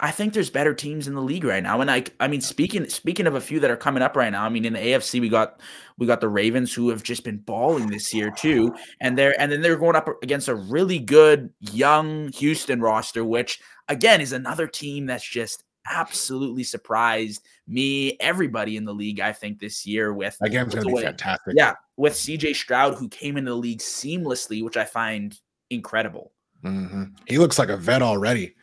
I 0.00 0.10
think 0.10 0.32
there's 0.32 0.50
better 0.50 0.74
teams 0.74 1.08
in 1.08 1.14
the 1.14 1.20
league 1.20 1.44
right 1.44 1.62
now. 1.62 1.80
And 1.80 1.90
I 1.90 2.04
I 2.20 2.28
mean 2.28 2.40
speaking 2.40 2.88
speaking 2.88 3.26
of 3.26 3.34
a 3.34 3.40
few 3.40 3.60
that 3.60 3.70
are 3.70 3.76
coming 3.76 4.02
up 4.02 4.16
right 4.16 4.30
now, 4.30 4.44
I 4.44 4.48
mean 4.48 4.64
in 4.64 4.72
the 4.72 4.78
AFC 4.78 5.20
we 5.20 5.28
got 5.28 5.60
we 5.98 6.06
got 6.06 6.20
the 6.20 6.28
Ravens 6.28 6.72
who 6.72 6.88
have 6.88 7.02
just 7.02 7.24
been 7.24 7.38
balling 7.38 7.88
this 7.88 8.12
year 8.14 8.30
too. 8.30 8.74
And 9.00 9.18
they're 9.18 9.38
and 9.40 9.50
then 9.50 9.60
they're 9.62 9.76
going 9.76 9.96
up 9.96 10.08
against 10.22 10.48
a 10.48 10.54
really 10.54 10.98
good 10.98 11.50
young 11.60 12.32
Houston 12.32 12.80
roster, 12.80 13.24
which 13.24 13.60
again 13.88 14.20
is 14.20 14.32
another 14.32 14.66
team 14.66 15.06
that's 15.06 15.28
just 15.28 15.64
absolutely 15.90 16.64
surprised 16.64 17.46
me, 17.66 18.16
everybody 18.20 18.76
in 18.76 18.84
the 18.84 18.94
league, 18.94 19.20
I 19.20 19.32
think, 19.32 19.58
this 19.58 19.86
year 19.86 20.14
with 20.14 20.36
game's 20.50 20.74
with 20.74 20.84
gonna 20.84 20.96
be 20.96 21.02
fantastic. 21.02 21.54
Yeah, 21.56 21.74
with 21.96 22.14
CJ 22.14 22.54
Stroud, 22.54 22.94
who 22.94 23.08
came 23.08 23.36
into 23.36 23.50
the 23.50 23.56
league 23.56 23.80
seamlessly, 23.80 24.64
which 24.64 24.76
I 24.76 24.84
find 24.84 25.38
incredible. 25.70 26.32
Mhm. 26.64 27.12
He 27.26 27.38
looks 27.38 27.58
like 27.58 27.68
a 27.68 27.76
vet 27.76 28.00
already. 28.00 28.54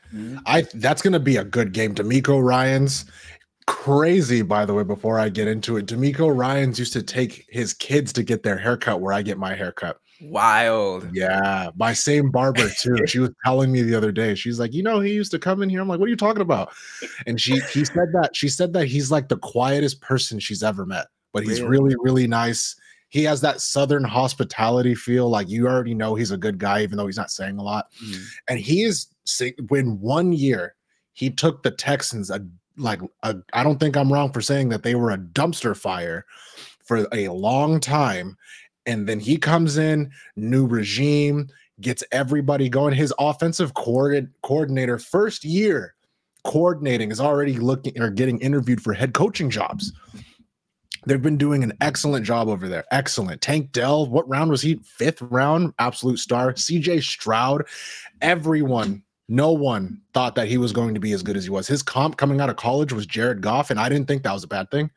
I 0.46 0.66
that's 0.74 1.02
gonna 1.02 1.20
be 1.20 1.38
a 1.38 1.44
good 1.44 1.72
game. 1.74 1.96
DeMeco 1.96 2.44
Ryans 2.44 3.06
crazy, 3.68 4.42
by 4.42 4.66
the 4.66 4.74
way. 4.74 4.84
Before 4.84 5.20
I 5.20 5.30
get 5.30 5.48
into 5.48 5.78
it, 5.78 5.86
DeMeco 5.86 6.36
Ryans 6.36 6.80
used 6.80 6.94
to 6.94 7.04
take 7.04 7.46
his 7.50 7.74
kids 7.74 8.12
to 8.14 8.24
get 8.24 8.44
their 8.44 8.58
haircut 8.58 9.02
where 9.02 9.14
I 9.14 9.22
get 9.22 9.38
my 9.38 9.56
haircut. 9.56 9.98
Wild. 10.24 11.08
Yeah, 11.14 11.70
my 11.78 11.94
same 11.94 12.30
barber 12.30 12.70
too. 12.80 12.96
she 13.08 13.20
was 13.20 13.32
telling 13.44 13.72
me 13.72 13.82
the 13.82 13.96
other 13.96 14.12
day. 14.12 14.36
She's 14.36 14.60
like, 14.60 14.74
you 14.74 14.84
know, 14.84 15.00
he 15.00 15.14
used 15.14 15.32
to 15.32 15.40
come 15.40 15.64
in 15.64 15.70
here. 15.70 15.82
I'm 15.82 15.88
like, 15.88 16.00
what 16.00 16.06
are 16.06 16.10
you 16.10 16.16
talking 16.16 16.42
about? 16.44 16.74
And 17.26 17.40
she 17.42 17.60
he 17.74 17.86
said 17.86 18.10
that 18.14 18.32
she 18.34 18.48
said 18.48 18.74
that 18.74 18.86
he's 18.88 19.10
like 19.10 19.30
the 19.30 19.38
quietest 19.38 20.02
person 20.02 20.40
she's 20.40 20.62
ever 20.62 20.86
met, 20.86 21.08
but 21.34 21.44
he's 21.44 21.62
Really? 21.62 21.70
really 21.72 21.96
really 22.04 22.28
nice. 22.28 22.76
He 23.12 23.24
has 23.26 23.42
that 23.42 23.60
southern 23.60 24.06
hospitality 24.06 24.96
feel. 24.96 25.30
Like 25.30 25.50
you 25.50 25.68
already 25.68 25.94
know 25.94 26.16
he's 26.16 26.32
a 26.32 26.38
good 26.38 26.58
guy, 26.58 26.82
even 26.82 26.98
though 26.98 27.08
he's 27.08 27.18
not 27.18 27.30
saying 27.30 27.58
a 27.58 27.64
lot. 27.64 27.92
Mhm. 28.04 28.24
And 28.48 28.60
he 28.60 28.84
is 28.84 29.08
when 29.68 30.00
one 30.00 30.32
year 30.32 30.76
he 31.12 31.30
took 31.30 31.62
the 31.62 31.72
Texans 31.72 32.32
a 32.32 32.42
like 32.78 33.02
a, 33.24 33.36
I 33.52 33.64
don't 33.64 33.80
think 33.80 33.98
I'm 33.98 34.12
wrong 34.12 34.32
for 34.32 34.42
saying 34.42 34.70
that 34.70 34.84
they 34.84 34.96
were 34.96 35.12
a 35.12 35.18
dumpster 35.18 35.76
fire 35.76 36.26
for 36.86 37.06
a 37.12 37.28
long 37.28 37.82
time. 37.82 38.38
And 38.86 39.08
then 39.08 39.20
he 39.20 39.38
comes 39.38 39.78
in, 39.78 40.10
new 40.38 40.66
regime, 40.66 41.50
gets 41.82 42.04
everybody 42.14 42.70
going. 42.70 42.94
His 42.94 43.14
offensive 43.20 43.74
coordinator, 43.74 44.98
first 44.98 45.44
year 45.44 45.96
coordinating, 46.46 47.12
is 47.12 47.20
already 47.20 47.58
looking 47.58 48.02
or 48.02 48.10
getting 48.10 48.40
interviewed 48.40 48.82
for 48.82 48.94
head 48.94 49.14
coaching 49.14 49.50
jobs. 49.50 49.92
They've 51.06 51.22
been 51.22 51.38
doing 51.38 51.64
an 51.64 51.74
excellent 51.82 52.26
job 52.26 52.48
over 52.48 52.68
there. 52.68 52.86
Excellent. 52.92 53.42
Tank 53.42 53.72
Dell, 53.72 54.06
what 54.06 54.30
round 54.30 54.52
was 54.52 54.62
he? 54.62 54.76
Fifth 54.84 55.22
round, 55.24 55.74
absolute 55.80 56.20
star. 56.20 56.54
CJ 56.54 57.02
Stroud, 57.02 57.66
everyone, 58.22 59.04
no 59.28 59.52
one 59.52 60.02
thought 60.14 60.36
that 60.36 60.48
he 60.48 60.58
was 60.58 60.72
going 60.72 60.94
to 60.94 61.00
be 61.00 61.14
as 61.14 61.24
good 61.24 61.38
as 61.38 61.44
he 61.44 61.50
was. 61.50 61.68
His 61.68 61.82
comp 61.82 62.18
coming 62.18 62.40
out 62.40 62.50
of 62.50 62.58
college 62.58 62.94
was 62.94 63.06
Jared 63.06 63.42
Goff, 63.42 63.72
and 63.72 63.80
I 63.80 63.90
didn't 63.90 64.08
think 64.08 64.24
that 64.24 64.34
was 64.34 64.44
a 64.44 64.48
bad 64.48 64.70
thing. 64.70 64.92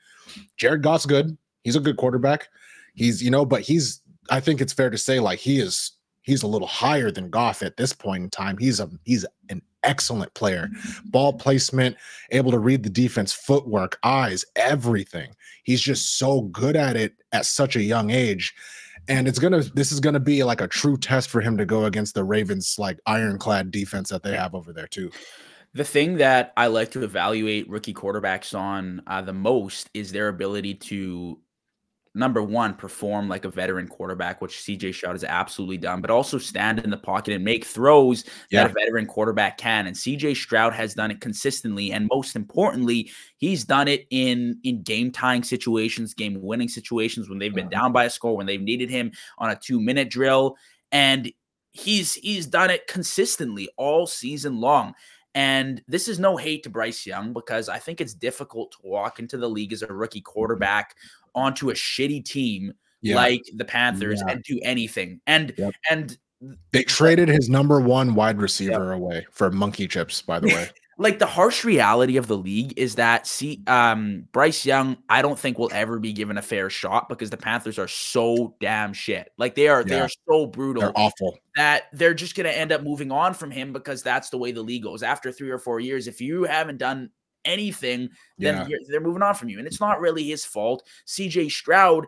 Jared 0.57 0.83
Goff's 0.83 1.07
good. 1.07 1.39
He's 1.63 1.77
a 1.77 1.81
good 1.81 1.97
quarterback. 1.97 2.49
He's, 2.95 3.23
you 3.23 3.31
know, 3.31 3.47
but 3.47 3.63
he's, 3.63 4.03
I 4.31 4.41
think 4.41 4.61
it's 4.61 4.73
fair 4.73 4.91
to 4.91 4.99
say, 4.99 5.21
like, 5.21 5.39
he 5.39 5.59
is, 5.59 5.93
he's 6.21 6.43
a 6.43 6.47
little 6.49 6.69
higher 6.69 7.11
than 7.11 7.31
Goff 7.31 7.63
at 7.63 7.77
this 7.77 7.93
point 7.93 8.25
in 8.25 8.31
time. 8.31 8.59
He's 8.59 8.81
a, 8.81 8.91
he's 9.05 9.25
an 9.49 9.63
excellent 9.85 10.35
player. 10.35 10.71
Ball 11.05 11.33
placement, 11.33 11.97
able 12.31 12.51
to 12.51 12.59
read 12.59 12.83
the 12.83 12.91
defense, 12.91 13.33
footwork, 13.33 13.99
eyes, 14.03 14.45
everything. 14.57 15.35
He's 15.63 15.81
just 15.81 16.19
so 16.19 16.43
good 16.43 16.77
at 16.77 16.97
it 16.97 17.15
at 17.33 17.47
such 17.47 17.77
a 17.77 17.83
young 17.83 18.11
age. 18.11 18.55
And 19.07 19.29
it's 19.29 19.39
gonna 19.39 19.63
this 19.75 19.93
is 19.93 20.01
gonna 20.01 20.21
be 20.21 20.43
like 20.45 20.61
a 20.61 20.69
true 20.69 20.97
test 20.97 21.29
for 21.29 21.41
him 21.41 21.57
to 21.59 21.67
go 21.67 21.85
against 21.85 22.15
the 22.15 22.25
Ravens 22.25 22.77
like 22.79 22.99
ironclad 23.07 23.71
defense 23.71 24.09
that 24.11 24.23
they 24.23 24.35
have 24.35 24.55
over 24.55 24.73
there 24.73 24.87
too. 24.87 25.11
The 25.75 25.85
thing 25.85 26.19
that 26.19 26.53
I 26.57 26.69
like 26.69 26.93
to 26.93 27.03
evaluate 27.03 27.69
rookie 27.69 27.93
quarterbacks 27.93 28.57
on 28.57 29.03
uh, 29.09 29.23
the 29.23 29.33
most 29.33 29.91
is 29.93 30.13
their 30.13 30.29
ability 30.29 30.75
to 30.75 31.39
number 32.15 32.43
one, 32.43 32.75
perform 32.75 33.29
like 33.29 33.45
a 33.45 33.49
veteran 33.49 33.89
quarterback, 33.89 34.41
which 34.41 34.59
CJ 34.59 34.95
Stroud 34.95 35.15
has 35.15 35.25
absolutely 35.25 35.79
done, 35.79 36.01
but 36.01 36.11
also 36.11 36.39
stand 36.39 36.79
in 36.79 36.91
the 36.91 36.97
pocket 36.97 37.35
and 37.35 37.45
make 37.45 37.65
throws 37.65 38.25
yeah. 38.51 38.63
that 38.63 38.71
a 38.71 38.75
veteran 38.75 39.07
quarterback 39.07 39.59
can. 39.59 39.87
And 39.87 39.97
CJ 39.97 40.37
Stroud 40.37 40.73
has 40.73 40.95
done 40.95 41.11
it 41.11 41.21
consistently. 41.21 41.93
And 41.93 42.09
most 42.11 42.37
importantly, 42.37 43.11
he's 43.39 43.65
done 43.65 43.89
it 43.89 44.07
in 44.11 44.59
in 44.63 44.83
game 44.83 45.11
tying 45.11 45.43
situations, 45.43 46.15
game 46.15 46.41
winning 46.41 46.69
situations 46.69 47.29
when 47.29 47.39
they've 47.39 47.55
been 47.55 47.65
mm-hmm. 47.65 47.81
down 47.81 47.93
by 47.93 48.05
a 48.05 48.11
score, 48.11 48.37
when 48.37 48.47
they've 48.47 48.61
needed 48.61 48.91
him 48.91 49.11
on 49.39 49.51
a 49.51 49.57
two 49.57 49.81
minute 49.81 50.09
drill. 50.09 50.57
And 50.93 51.33
he's 51.73 52.15
he's 52.15 52.47
done 52.47 52.71
it 52.71 52.87
consistently 52.87 53.69
all 53.77 54.07
season 54.07 54.61
long. 54.61 54.95
And 55.35 55.83
this 55.89 56.07
is 56.07 56.19
no 56.19 56.37
hate 56.37 56.63
to 56.63 56.71
Bryce 56.71 57.07
Young 57.07 57.33
because 57.33 57.69
I 57.69 57.79
think 57.79 58.01
it's 58.01 58.15
difficult 58.15 58.73
to 58.73 58.79
walk 58.85 59.19
into 59.19 59.37
the 59.37 59.49
league 59.49 59.73
as 59.73 59.83
a 59.83 59.93
rookie 59.93 60.21
mm-hmm. 60.21 60.33
quarterback 60.33 60.97
onto 61.35 61.71
a 61.71 61.75
shitty 61.75 62.25
team 62.25 62.73
yeah. 63.03 63.17
like 63.17 63.43
the 63.55 63.65
Panthers 63.65 64.23
yeah. 64.25 64.33
and 64.33 64.43
do 64.45 64.61
anything. 64.63 65.21
And 65.27 65.53
yep. 65.59 65.75
and 65.91 66.17
they 66.73 66.85
traded 66.85 67.29
his 67.29 67.49
number 67.49 67.81
one 67.81 68.15
wide 68.15 68.41
receiver 68.41 68.91
yep. 68.91 68.97
away 68.97 69.27
for 69.31 69.51
monkey 69.51 69.89
chips, 69.89 70.23
by 70.23 70.39
the 70.39 70.49
way. 70.49 70.69
Like 70.99 71.19
the 71.19 71.27
harsh 71.27 71.65
reality 71.65 72.17
of 72.17 72.27
the 72.27 72.37
league 72.37 72.75
is 72.77 72.95
that 72.97 73.27
see 73.27 73.63
um 73.67 74.29
Bryce 74.33 74.65
Young 74.65 74.97
I 75.09 75.23
don't 75.23 75.39
think 75.39 75.59
will 75.59 75.71
ever 75.73 75.99
be 75.99 76.13
given 76.13 76.39
a 76.39 76.43
fair 76.43 76.71
shot 76.71 77.09
because 77.09 77.31
the 77.31 77.37
Panthers 77.37 77.79
are 77.79 77.89
so 77.89 78.55
damn 78.61 78.93
shit. 78.93 79.31
Like 79.39 79.55
they 79.55 79.69
are 79.69 79.81
yeah. 79.81 79.87
they 79.87 80.01
are 80.01 80.11
so 80.29 80.47
brutal. 80.47 80.83
They're 80.83 80.93
awful. 80.95 81.39
That 81.57 81.85
they're 81.93 82.15
just 82.15 82.35
going 82.35 82.47
to 82.47 82.57
end 82.57 82.73
up 82.73 82.83
moving 82.83 83.13
on 83.13 83.35
from 83.35 83.51
him 83.51 83.73
because 83.73 84.03
that's 84.03 84.31
the 84.31 84.39
way 84.39 84.53
the 84.53 84.63
league 84.63 84.83
goes. 84.83 85.03
After 85.03 85.31
3 85.31 85.51
or 85.51 85.59
4 85.59 85.81
years 85.81 86.07
if 86.09 86.21
you 86.21 86.45
haven't 86.45 86.79
done 86.79 87.11
anything, 87.45 88.11
then 88.39 88.69
yeah. 88.69 88.77
they're 88.89 89.01
moving 89.01 89.23
on 89.23 89.35
from 89.35 89.49
you. 89.49 89.59
And 89.59 89.67
it's 89.67 89.81
not 89.81 90.01
really 90.01 90.25
his 90.25 90.45
fault. 90.45 90.87
CJ 91.07 91.51
Stroud, 91.51 92.07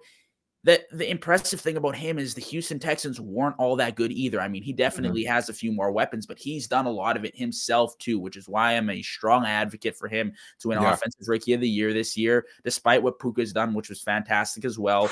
that 0.65 0.83
the 0.91 1.09
impressive 1.09 1.61
thing 1.61 1.77
about 1.77 1.95
him 1.95 2.19
is 2.19 2.35
the 2.35 2.41
Houston 2.41 2.79
Texans 2.79 3.21
weren't 3.21 3.55
all 3.59 3.77
that 3.77 3.95
good 3.95 4.11
either. 4.11 4.41
I 4.41 4.49
mean, 4.49 4.63
he 4.63 4.73
mm-hmm. 4.73 4.79
definitely 4.79 5.23
mm-hmm. 5.23 5.33
has 5.33 5.49
a 5.49 5.55
few 5.55 5.71
more 5.71 5.93
weapons, 5.93 6.27
but 6.27 6.39
he's 6.39 6.67
done 6.67 6.87
a 6.87 6.91
lot 6.91 7.17
of 7.17 7.25
it 7.25 7.37
himself 7.37 7.97
too, 7.99 8.19
which 8.19 8.37
is 8.37 8.49
why 8.49 8.73
I'm 8.73 8.91
a 8.91 9.03
strong 9.03 9.45
advocate 9.45 9.97
for 9.97 10.09
him 10.09 10.33
to 10.61 10.69
win 10.69 10.81
yeah. 10.81 10.93
Offensive 10.93 11.29
Rookie 11.29 11.53
of 11.53 11.61
the 11.61 11.69
Year 11.69 11.93
this 11.93 12.17
year, 12.17 12.47
despite 12.65 13.03
what 13.03 13.21
Puka's 13.21 13.53
done, 13.53 13.75
which 13.75 13.89
was 13.89 14.03
fantastic 14.03 14.65
as 14.65 14.79
well. 14.79 15.09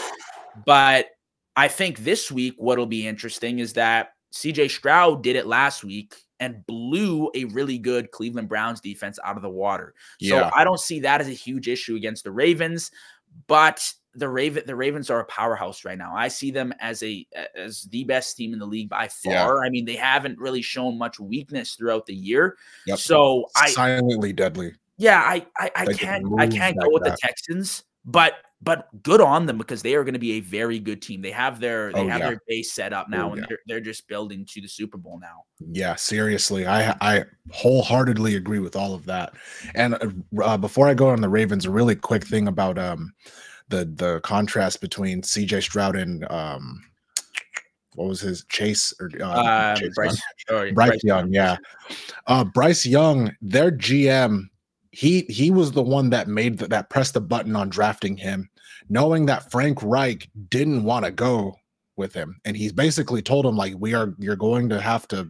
But 0.66 1.06
I 1.56 1.68
think 1.68 2.00
this 2.00 2.32
week, 2.32 2.54
what'll 2.58 2.86
be 2.86 3.06
interesting 3.06 3.60
is 3.60 3.74
that 3.74 4.10
CJ 4.34 4.70
Stroud 4.70 5.22
did 5.22 5.36
it 5.36 5.46
last 5.46 5.84
week 5.84 6.16
and 6.40 6.66
blew 6.66 7.30
a 7.34 7.44
really 7.46 7.78
good 7.78 8.10
Cleveland 8.10 8.48
Browns 8.48 8.80
defense 8.80 9.18
out 9.24 9.36
of 9.36 9.42
the 9.42 9.48
water. 9.48 9.94
Yeah. 10.18 10.50
So 10.50 10.56
I 10.56 10.64
don't 10.64 10.80
see 10.80 11.00
that 11.00 11.20
as 11.20 11.28
a 11.28 11.32
huge 11.32 11.68
issue 11.68 11.94
against 11.94 12.24
the 12.24 12.32
Ravens, 12.32 12.90
but 13.46 13.88
the 14.16 14.28
Raven 14.28 14.64
the 14.66 14.76
Ravens 14.76 15.10
are 15.10 15.20
a 15.20 15.24
powerhouse 15.24 15.84
right 15.84 15.98
now. 15.98 16.14
I 16.14 16.28
see 16.28 16.50
them 16.50 16.72
as 16.80 17.02
a 17.02 17.26
as 17.54 17.82
the 17.84 18.04
best 18.04 18.36
team 18.36 18.52
in 18.52 18.58
the 18.58 18.66
league 18.66 18.88
by 18.88 19.08
far. 19.08 19.32
Yeah. 19.32 19.66
I 19.66 19.70
mean, 19.70 19.84
they 19.84 19.96
haven't 19.96 20.38
really 20.38 20.62
shown 20.62 20.98
much 20.98 21.18
weakness 21.18 21.74
throughout 21.74 22.06
the 22.06 22.14
year. 22.14 22.56
Yep. 22.86 22.98
So 22.98 23.46
I 23.56 23.70
silently 23.70 24.32
deadly. 24.32 24.74
Yeah, 24.96 25.20
I 25.20 25.46
I, 25.58 25.70
I 25.74 25.86
can't 25.86 26.26
I 26.38 26.46
can't 26.46 26.78
go 26.78 26.88
with 26.90 27.04
that. 27.04 27.12
the 27.12 27.16
Texans, 27.20 27.84
but 28.04 28.34
but 28.64 28.88
good 29.02 29.20
on 29.20 29.44
them 29.44 29.58
because 29.58 29.82
they 29.82 29.94
are 29.94 30.04
going 30.04 30.14
to 30.14 30.20
be 30.20 30.32
a 30.32 30.40
very 30.40 30.78
good 30.78 31.02
team. 31.02 31.20
They 31.20 31.30
have 31.30 31.60
their 31.60 31.92
they 31.92 32.00
oh, 32.00 32.08
have 32.08 32.20
yeah. 32.20 32.28
their 32.30 32.40
base 32.48 32.72
set 32.72 32.92
up 32.92 33.10
now, 33.10 33.28
oh, 33.28 33.32
and 33.32 33.40
yeah. 33.40 33.46
they're, 33.48 33.58
they're 33.66 33.80
just 33.80 34.08
building 34.08 34.46
to 34.46 34.60
the 34.60 34.68
Super 34.68 34.96
Bowl 34.96 35.18
now. 35.20 35.44
Yeah, 35.60 35.96
seriously, 35.96 36.66
I 36.66 36.96
I 37.00 37.24
wholeheartedly 37.52 38.36
agree 38.36 38.60
with 38.60 38.74
all 38.74 38.94
of 38.94 39.04
that. 39.06 39.34
And 39.74 39.94
uh, 39.94 40.42
uh 40.42 40.56
before 40.56 40.88
I 40.88 40.94
go 40.94 41.10
on 41.10 41.20
the 41.20 41.28
Ravens, 41.28 41.66
a 41.66 41.70
really 41.70 41.96
quick 41.96 42.24
thing 42.24 42.48
about 42.48 42.78
um 42.78 43.12
the 43.68 43.84
the 43.84 44.20
contrast 44.20 44.80
between 44.80 45.22
C.J. 45.22 45.60
Stroud 45.62 45.96
and 45.96 46.30
um 46.30 46.82
what 47.94 48.08
was 48.08 48.20
his 48.20 48.44
Chase 48.48 48.92
or 49.00 49.10
uh, 49.20 49.24
uh 49.24 49.76
Chase 49.76 49.94
Bryce, 49.94 50.22
Bryce, 50.48 50.72
Bryce 50.74 51.04
Young, 51.04 51.32
yeah. 51.32 51.56
Uh, 52.26 52.44
Bryce 52.44 52.84
Young, 52.84 53.30
their 53.40 53.70
GM 53.70 54.48
he 54.94 55.22
he 55.22 55.50
was 55.50 55.72
the 55.72 55.82
one 55.82 56.10
that 56.10 56.28
made 56.28 56.58
the, 56.58 56.68
that 56.68 56.88
pressed 56.88 57.14
the 57.14 57.20
button 57.20 57.56
on 57.56 57.68
drafting 57.68 58.16
him, 58.16 58.48
knowing 58.88 59.26
that 59.26 59.50
Frank 59.50 59.78
Reich 59.82 60.30
didn't 60.50 60.84
want 60.84 61.04
to 61.04 61.10
go 61.10 61.56
with 61.96 62.14
him, 62.14 62.40
and 62.44 62.56
he's 62.56 62.72
basically 62.72 63.20
told 63.20 63.44
him 63.44 63.56
like, 63.56 63.74
"We 63.78 63.94
are 63.94 64.14
you're 64.18 64.36
going 64.36 64.68
to 64.68 64.80
have 64.80 65.08
to 65.08 65.28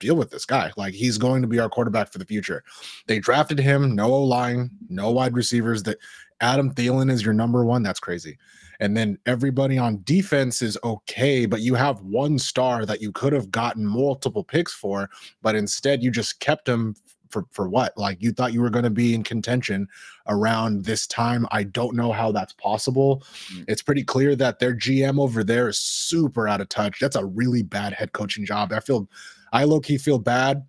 deal 0.00 0.16
with 0.16 0.30
this 0.30 0.44
guy. 0.44 0.72
Like 0.76 0.94
he's 0.94 1.16
going 1.16 1.42
to 1.42 1.48
be 1.48 1.60
our 1.60 1.68
quarterback 1.68 2.12
for 2.12 2.18
the 2.18 2.24
future." 2.24 2.64
They 3.06 3.20
drafted 3.20 3.58
him, 3.58 3.94
no 3.94 4.12
O 4.12 4.24
line, 4.24 4.70
no 4.88 5.12
wide 5.12 5.34
receivers. 5.34 5.84
That 5.84 5.98
Adam 6.40 6.72
Thielen 6.72 7.10
is 7.10 7.24
your 7.24 7.34
number 7.34 7.64
one. 7.64 7.82
That's 7.82 8.00
crazy. 8.00 8.38
And 8.80 8.96
then 8.96 9.18
everybody 9.26 9.78
on 9.78 10.00
defense 10.04 10.60
is 10.60 10.76
okay, 10.82 11.46
but 11.46 11.60
you 11.60 11.74
have 11.74 12.00
one 12.02 12.38
star 12.38 12.84
that 12.86 13.00
you 13.00 13.12
could 13.12 13.32
have 13.32 13.50
gotten 13.50 13.86
multiple 13.86 14.42
picks 14.42 14.72
for, 14.72 15.08
but 15.42 15.54
instead 15.54 16.02
you 16.02 16.10
just 16.10 16.40
kept 16.40 16.68
him 16.68 16.96
for 17.30 17.44
for 17.50 17.68
what? 17.68 17.92
Like 17.96 18.22
you 18.22 18.32
thought 18.32 18.52
you 18.52 18.60
were 18.60 18.70
going 18.70 18.84
to 18.84 18.90
be 18.90 19.14
in 19.14 19.22
contention 19.22 19.88
around 20.28 20.84
this 20.84 21.06
time. 21.06 21.46
I 21.50 21.64
don't 21.64 21.96
know 21.96 22.12
how 22.12 22.32
that's 22.32 22.52
possible. 22.54 23.24
Mm. 23.52 23.64
It's 23.68 23.82
pretty 23.82 24.04
clear 24.04 24.36
that 24.36 24.58
their 24.58 24.74
GM 24.74 25.20
over 25.20 25.42
there 25.44 25.68
is 25.68 25.78
super 25.78 26.48
out 26.48 26.60
of 26.60 26.68
touch. 26.68 27.00
That's 27.00 27.16
a 27.16 27.24
really 27.24 27.62
bad 27.62 27.92
head 27.92 28.12
coaching 28.12 28.46
job. 28.46 28.72
I 28.72 28.80
feel 28.80 29.08
I 29.52 29.64
low 29.64 29.80
key 29.80 29.98
feel 29.98 30.18
bad 30.18 30.64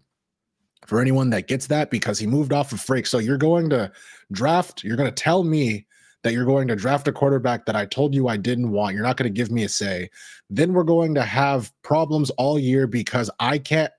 for 0.86 1.02
anyone 1.02 1.30
that 1.32 1.48
gets 1.48 1.68
that 1.68 1.90
because 1.90 2.20
he 2.20 2.28
moved 2.28 2.54
off 2.54 2.72
of 2.72 2.82
Freak. 2.82 3.08
So 3.08 3.18
you're 3.18 3.38
going 3.38 3.70
to 3.72 3.92
draft, 4.32 4.84
you're 4.84 4.98
going 4.98 5.12
to 5.12 5.24
tell 5.24 5.44
me 5.44 5.86
that 6.24 6.34
you're 6.34 6.46
going 6.46 6.68
to 6.68 6.76
draft 6.76 7.08
a 7.08 7.12
quarterback 7.12 7.66
that 7.66 7.76
I 7.76 7.86
told 7.86 8.16
you 8.16 8.28
I 8.28 8.38
didn't 8.38 8.72
want. 8.72 8.96
You're 8.96 9.04
not 9.04 9.18
going 9.18 9.32
to 9.32 9.38
give 9.38 9.52
me 9.52 9.64
a 9.64 9.70
say. 9.70 10.10
Then 10.50 10.74
we're 10.74 10.84
going 10.84 11.14
to 11.16 11.24
have 11.24 11.72
problems 11.84 12.30
all 12.32 12.58
year 12.58 12.88
because 12.88 13.30
I 13.40 13.58
can't 13.60 13.92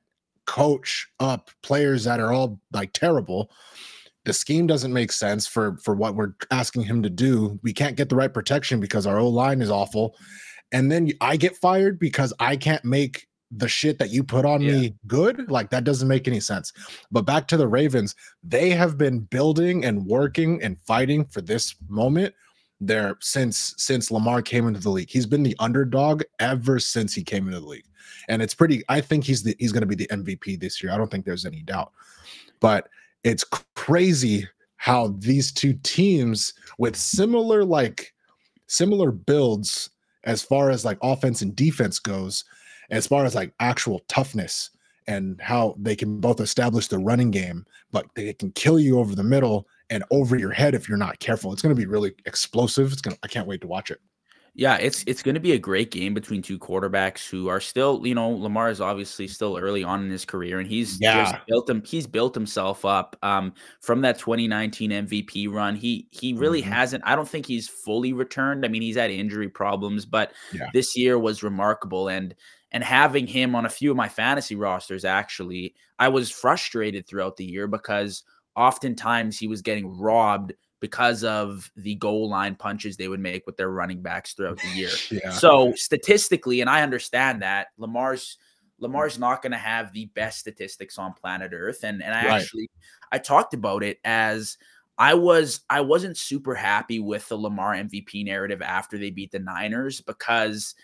coach 0.46 1.06
up 1.20 1.50
players 1.62 2.04
that 2.04 2.20
are 2.20 2.32
all 2.32 2.60
like 2.72 2.92
terrible 2.92 3.50
the 4.24 4.32
scheme 4.32 4.66
doesn't 4.66 4.92
make 4.92 5.12
sense 5.12 5.46
for 5.46 5.76
for 5.78 5.94
what 5.94 6.14
we're 6.14 6.34
asking 6.50 6.82
him 6.82 7.02
to 7.02 7.10
do 7.10 7.58
we 7.62 7.72
can't 7.72 7.96
get 7.96 8.08
the 8.08 8.16
right 8.16 8.32
protection 8.32 8.80
because 8.80 9.06
our 9.06 9.18
O 9.18 9.28
line 9.28 9.60
is 9.60 9.70
awful 9.70 10.16
and 10.72 10.90
then 10.90 11.10
i 11.20 11.36
get 11.36 11.56
fired 11.56 11.98
because 11.98 12.32
i 12.38 12.56
can't 12.56 12.84
make 12.84 13.26
the 13.50 13.68
shit 13.68 13.98
that 13.98 14.10
you 14.10 14.24
put 14.24 14.44
on 14.44 14.60
yeah. 14.60 14.72
me 14.72 14.94
good 15.06 15.50
like 15.50 15.70
that 15.70 15.84
doesn't 15.84 16.08
make 16.08 16.26
any 16.26 16.40
sense 16.40 16.72
but 17.12 17.22
back 17.22 17.46
to 17.46 17.56
the 17.56 17.68
ravens 17.68 18.16
they 18.42 18.70
have 18.70 18.98
been 18.98 19.20
building 19.20 19.84
and 19.84 20.04
working 20.04 20.60
and 20.62 20.76
fighting 20.80 21.24
for 21.24 21.40
this 21.40 21.76
moment 21.88 22.34
there 22.80 23.16
since 23.20 23.72
since 23.76 24.10
lamar 24.10 24.42
came 24.42 24.66
into 24.66 24.80
the 24.80 24.90
league 24.90 25.08
he's 25.08 25.26
been 25.26 25.44
the 25.44 25.56
underdog 25.60 26.22
ever 26.40 26.80
since 26.80 27.14
he 27.14 27.22
came 27.22 27.46
into 27.46 27.60
the 27.60 27.66
league 27.66 27.86
and 28.28 28.42
it's 28.42 28.54
pretty. 28.54 28.82
I 28.88 29.00
think 29.00 29.24
he's 29.24 29.42
the 29.42 29.56
he's 29.58 29.72
going 29.72 29.82
to 29.82 29.86
be 29.86 29.94
the 29.94 30.08
MVP 30.08 30.58
this 30.58 30.82
year. 30.82 30.92
I 30.92 30.96
don't 30.96 31.10
think 31.10 31.24
there's 31.24 31.46
any 31.46 31.62
doubt. 31.62 31.92
But 32.60 32.88
it's 33.24 33.44
crazy 33.74 34.48
how 34.76 35.08
these 35.18 35.52
two 35.52 35.74
teams 35.82 36.54
with 36.78 36.96
similar 36.96 37.64
like 37.64 38.12
similar 38.66 39.10
builds 39.10 39.90
as 40.24 40.42
far 40.42 40.70
as 40.70 40.84
like 40.84 40.98
offense 41.02 41.42
and 41.42 41.54
defense 41.54 41.98
goes, 41.98 42.44
as 42.90 43.06
far 43.06 43.24
as 43.24 43.34
like 43.34 43.54
actual 43.60 44.00
toughness 44.08 44.70
and 45.06 45.40
how 45.40 45.74
they 45.78 45.94
can 45.96 46.20
both 46.20 46.40
establish 46.40 46.88
the 46.88 46.98
running 46.98 47.30
game, 47.30 47.64
but 47.92 48.06
they 48.16 48.32
can 48.32 48.50
kill 48.52 48.78
you 48.80 48.98
over 48.98 49.14
the 49.14 49.22
middle 49.22 49.68
and 49.90 50.02
over 50.10 50.36
your 50.36 50.50
head 50.50 50.74
if 50.74 50.88
you're 50.88 50.98
not 50.98 51.18
careful. 51.20 51.52
It's 51.52 51.62
going 51.62 51.74
to 51.74 51.80
be 51.80 51.86
really 51.86 52.12
explosive. 52.26 52.92
It's 52.92 53.00
going 53.02 53.14
to 53.14 53.20
I 53.22 53.28
can't 53.28 53.46
wait 53.46 53.60
to 53.60 53.68
watch 53.68 53.90
it. 53.90 54.00
Yeah, 54.58 54.76
it's 54.78 55.04
it's 55.06 55.22
going 55.22 55.34
to 55.34 55.40
be 55.40 55.52
a 55.52 55.58
great 55.58 55.90
game 55.90 56.14
between 56.14 56.40
two 56.40 56.58
quarterbacks 56.58 57.28
who 57.28 57.48
are 57.48 57.60
still, 57.60 58.00
you 58.06 58.14
know, 58.14 58.30
Lamar 58.30 58.70
is 58.70 58.80
obviously 58.80 59.28
still 59.28 59.58
early 59.58 59.84
on 59.84 60.02
in 60.02 60.10
his 60.10 60.24
career, 60.24 60.58
and 60.58 60.66
he's 60.66 60.98
Yeah. 60.98 61.24
just 61.24 61.36
built 61.46 61.68
him. 61.68 61.82
He's 61.84 62.06
built 62.06 62.34
himself 62.34 62.82
up 62.86 63.16
um, 63.22 63.52
from 63.82 64.00
that 64.00 64.18
2019 64.18 64.92
MVP 64.92 65.46
run. 65.46 65.76
He 65.76 66.08
he 66.10 66.32
really 66.32 66.62
Mhm. 66.62 66.64
hasn't. 66.72 67.04
I 67.06 67.14
don't 67.14 67.28
think 67.28 67.44
he's 67.44 67.68
fully 67.68 68.14
returned. 68.14 68.64
I 68.64 68.68
mean, 68.68 68.80
he's 68.80 68.96
had 68.96 69.10
injury 69.10 69.50
problems, 69.50 70.06
but 70.06 70.32
Yeah. 70.50 70.70
this 70.72 70.96
year 70.96 71.18
was 71.18 71.42
remarkable. 71.42 72.08
And 72.08 72.34
and 72.72 72.82
having 72.82 73.26
him 73.26 73.54
on 73.54 73.66
a 73.66 73.70
few 73.70 73.90
of 73.90 73.96
my 73.96 74.08
fantasy 74.08 74.54
rosters, 74.54 75.04
actually, 75.04 75.74
I 75.98 76.08
was 76.08 76.30
frustrated 76.30 77.06
throughout 77.06 77.36
the 77.36 77.44
year 77.44 77.66
because 77.66 78.22
oftentimes 78.56 79.38
he 79.38 79.48
was 79.48 79.62
getting 79.62 79.96
robbed 79.98 80.52
because 80.80 81.24
of 81.24 81.70
the 81.76 81.94
goal 81.96 82.28
line 82.28 82.54
punches 82.54 82.96
they 82.96 83.08
would 83.08 83.20
make 83.20 83.46
with 83.46 83.56
their 83.56 83.70
running 83.70 84.02
backs 84.02 84.34
throughout 84.34 84.58
the 84.58 84.68
year. 84.76 84.90
Yeah. 85.10 85.30
So 85.30 85.72
statistically, 85.76 86.60
and 86.60 86.68
I 86.68 86.82
understand 86.82 87.42
that 87.42 87.68
Lamar's 87.78 88.38
Lamar's 88.78 89.18
not 89.18 89.40
going 89.40 89.52
to 89.52 89.58
have 89.58 89.92
the 89.92 90.06
best 90.14 90.38
statistics 90.38 90.98
on 90.98 91.14
planet 91.14 91.52
Earth, 91.54 91.84
and 91.84 92.02
and 92.02 92.14
I 92.14 92.26
Right. 92.26 92.42
actually 92.42 92.68
I 93.10 93.18
talked 93.18 93.54
about 93.54 93.82
it 93.82 93.98
as 94.04 94.58
I 94.98 95.14
was 95.14 95.60
I 95.70 95.80
wasn't 95.80 96.16
super 96.16 96.54
happy 96.54 97.00
with 97.00 97.28
the 97.28 97.36
Lamar 97.36 97.74
MVP 97.74 98.24
narrative 98.24 98.62
after 98.62 98.98
they 98.98 99.10
beat 99.10 99.30
the 99.30 99.38
Niners 99.38 100.00
because 100.00 100.74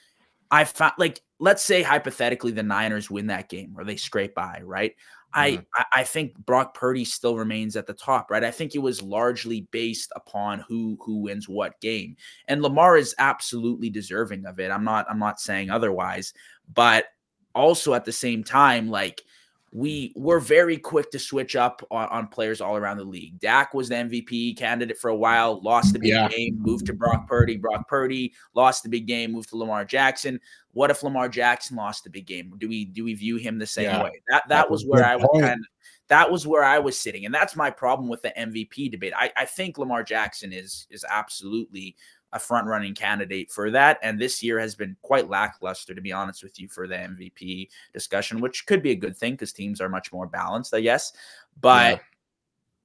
I 0.52 0.64
found 0.64 0.94
like 0.98 1.20
let's 1.40 1.64
say 1.64 1.82
hypothetically 1.82 2.52
the 2.52 2.62
Niners 2.62 3.10
win 3.10 3.28
that 3.28 3.50
game 3.50 3.74
or 3.76 3.84
they 3.84 3.96
scrape 3.96 4.34
by, 4.36 4.60
right? 4.64 4.94
I, 5.34 5.50
Mhm. 5.50 5.66
I 5.74 5.84
I 5.94 6.04
think 6.04 6.36
Brock 6.46 6.74
Purdy 6.74 7.04
still 7.06 7.36
remains 7.38 7.76
at 7.76 7.86
the 7.88 7.94
top, 7.94 8.30
right? 8.30 8.44
I 8.44 8.52
think 8.52 8.74
it 8.76 8.80
was 8.80 9.02
largely 9.02 9.62
based 9.72 10.12
upon 10.16 10.60
who 10.68 10.98
who 11.02 11.22
wins 11.22 11.48
what 11.48 11.80
game. 11.80 12.16
And 12.48 12.62
Lamar 12.62 12.96
is 12.98 13.14
absolutely 13.18 13.90
deserving 13.90 14.46
of 14.46 14.60
it. 14.60 14.70
I'm 14.70 14.84
not 14.84 15.06
I'm 15.10 15.18
not 15.20 15.40
saying 15.40 15.70
otherwise, 15.70 16.34
but 16.72 17.06
also 17.54 17.94
at 17.94 18.04
the 18.04 18.12
same 18.12 18.44
time 18.44 18.88
like 18.90 19.22
we 19.74 20.12
were 20.16 20.38
very 20.38 20.76
quick 20.76 21.10
to 21.10 21.18
switch 21.18 21.56
up 21.56 21.82
on, 21.90 22.06
on 22.10 22.28
players 22.28 22.60
all 22.60 22.76
around 22.76 22.98
the 22.98 23.04
league. 23.04 23.40
Dak 23.40 23.72
was 23.72 23.88
the 23.88 23.94
MVP 23.94 24.54
candidate 24.58 24.98
for 24.98 25.08
a 25.08 25.16
while, 25.16 25.62
lost 25.62 25.94
the 25.94 25.98
big 25.98 26.10
Yeah. 26.10 26.28
game, 26.28 26.58
moved 26.60 26.84
to 26.86 26.92
Brock 26.92 27.26
Purdy. 27.26 27.56
Brock 27.56 27.88
Purdy 27.88 28.34
lost 28.54 28.82
the 28.82 28.90
big 28.90 29.06
game, 29.06 29.32
moved 29.32 29.48
to 29.48 29.56
Lamar 29.56 29.86
Jackson. 29.86 30.38
What 30.74 30.90
if 30.90 31.02
Lamar 31.02 31.30
Jackson 31.30 31.76
lost 31.78 32.04
the 32.04 32.10
big 32.10 32.26
game? 32.26 32.52
Do 32.58 32.68
we 32.68 32.84
do 32.84 33.02
we 33.04 33.14
view 33.14 33.36
him 33.36 33.58
the 33.58 33.66
same 33.66 33.84
Yeah. 33.84 34.04
way? 34.04 34.10
That 34.28 34.42
that 34.48 34.48
That's 34.48 34.68
a 34.68 34.72
was 34.72 34.84
where 34.84 35.04
I 35.04 35.16
was 35.16 35.28
kind 35.40 35.60
of 35.60 35.66
that 36.08 36.30
was 36.30 36.46
where 36.46 36.64
I 36.64 36.78
was 36.78 36.98
sitting, 36.98 37.24
and 37.24 37.34
that's 37.34 37.56
my 37.56 37.70
problem 37.70 38.10
with 38.10 38.20
the 38.20 38.38
MVP 38.38 38.90
debate. 38.90 39.14
I, 39.16 39.32
I 39.34 39.46
think 39.46 39.78
Lamar 39.78 40.02
Jackson 40.02 40.52
is 40.52 40.86
is 40.90 41.02
absolutely 41.08 41.96
a 42.32 42.38
front 42.38 42.66
running 42.66 42.94
candidate 42.94 43.50
for 43.50 43.70
that, 43.70 43.98
and 44.02 44.18
this 44.18 44.42
year 44.42 44.58
has 44.58 44.74
been 44.74 44.96
quite 45.02 45.28
lackluster, 45.28 45.94
to 45.94 46.00
be 46.00 46.12
honest 46.12 46.42
with 46.42 46.58
you, 46.58 46.68
for 46.68 46.86
the 46.86 46.94
MVP 46.94 47.68
discussion, 47.92 48.40
which 48.40 48.66
could 48.66 48.82
be 48.82 48.92
a 48.92 48.96
good 48.96 49.16
thing 49.16 49.34
because 49.34 49.52
teams 49.52 49.80
are 49.80 49.88
much 49.88 50.12
more 50.12 50.26
balanced, 50.26 50.74
I 50.74 50.80
guess. 50.80 51.12
But 51.60 51.96
Yeah. 51.96 52.02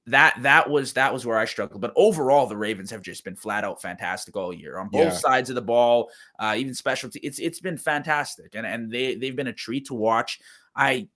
that 0.06 0.42
that 0.42 0.68
was 0.70 0.92
that 0.94 1.12
was 1.12 1.26
where 1.26 1.38
I 1.38 1.44
struggled. 1.44 1.80
But 1.80 1.92
overall, 1.96 2.46
the 2.46 2.56
Ravens 2.56 2.90
have 2.90 3.02
just 3.02 3.24
been 3.24 3.36
flat 3.36 3.64
out 3.64 3.82
fantastic 3.82 4.36
all 4.36 4.52
year 4.54 4.78
on 4.78 4.88
both 4.88 5.02
Yeah. 5.04 5.10
sides 5.18 5.50
of 5.50 5.54
the 5.54 5.62
ball, 5.62 6.10
uh, 6.38 6.54
even 6.56 6.74
specialty. 6.74 7.20
It's 7.20 7.38
it's 7.38 7.60
been 7.60 7.76
fantastic, 7.78 8.54
and 8.54 8.66
and 8.66 8.90
they 8.90 9.16
they've 9.16 9.36
been 9.36 9.48
a 9.48 9.52
treat 9.52 9.86
to 9.86 9.94
watch. 9.94 10.40
I 10.74 11.08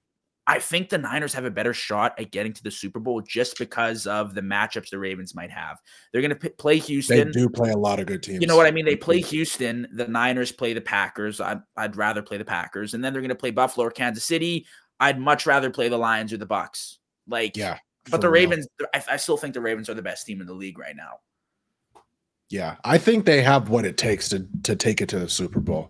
I 0.47 0.59
think 0.59 0.89
the 0.89 0.99
Niners 0.99 1.33
have 1.35 1.45
a 1.45 1.51
better 1.51 1.73
shot 1.73 2.19
at 2.19 2.33
getting 2.33 2.53
to 2.53 2.63
the 2.65 2.71
Super 2.71 2.99
Bowl 2.99 3.21
just 3.21 3.59
because 3.59 4.09
of 4.09 4.35
the 4.35 4.41
matchups 4.41 4.91
the 4.91 4.99
Ravens 4.99 5.37
might 5.37 5.51
have. 5.53 5.79
They're 6.13 6.21
going 6.21 6.31
to 6.31 6.37
p- 6.37 6.49
play 6.49 6.79
Houston. 6.79 7.29
They 7.29 7.33
do 7.33 7.49
play 7.49 7.71
a 7.71 7.77
lot 7.77 8.01
of 8.01 8.07
good 8.07 8.25
teams. 8.25 8.41
You 8.41 8.49
know 8.49 8.57
what 8.57 8.67
I 8.67 8.73
mean? 8.73 8.85
They 8.85 8.97
play 8.97 9.21
Houston. 9.21 9.87
The 9.93 10.09
Niners 10.09 10.51
play 10.51 10.73
the 10.73 10.81
Packers. 10.81 11.41
I'd, 11.41 11.61
I'd 11.77 11.97
rather 11.97 12.23
play 12.23 12.39
the 12.39 12.45
Packers, 12.45 12.95
and 12.95 13.05
then 13.05 13.13
they're 13.13 13.23
going 13.23 13.29
to 13.29 13.35
play 13.37 13.53
Buffalo 13.53 13.87
or 13.87 13.91
Kansas 13.93 14.25
City. 14.25 14.67
I'd 14.99 15.21
much 15.21 15.47
rather 15.47 15.71
play 15.71 15.89
the 15.89 15.97
Lions 15.99 16.33
or 16.33 16.39
the 16.39 16.47
Bucks. 16.47 16.99
Like, 17.29 17.57
Yeah. 17.57 17.79
but 18.11 18.21
the. 18.21 18.29
Ravens, 18.29 18.67
I, 18.93 19.03
I 19.13 19.17
still 19.19 19.37
think 19.37 19.55
the 19.55 19.61
Ravens 19.61 19.89
are 19.89 19.95
the 19.95 20.03
best 20.03 20.27
team 20.27 20.41
in 20.41 20.47
the 20.49 20.55
league 20.55 20.79
right 20.79 20.97
now. 20.97 21.21
Yeah, 22.51 22.77
I 22.85 22.99
think 22.99 23.25
they 23.25 23.41
have 23.43 23.71
what 23.71 23.87
it 23.87 23.97
takes 23.97 24.29
to 24.31 24.47
to 24.65 24.77
take 24.77 25.01
it 25.01 25.09
to 25.11 25.19
the 25.21 25.29
Super 25.29 25.59
Bowl. 25.61 25.89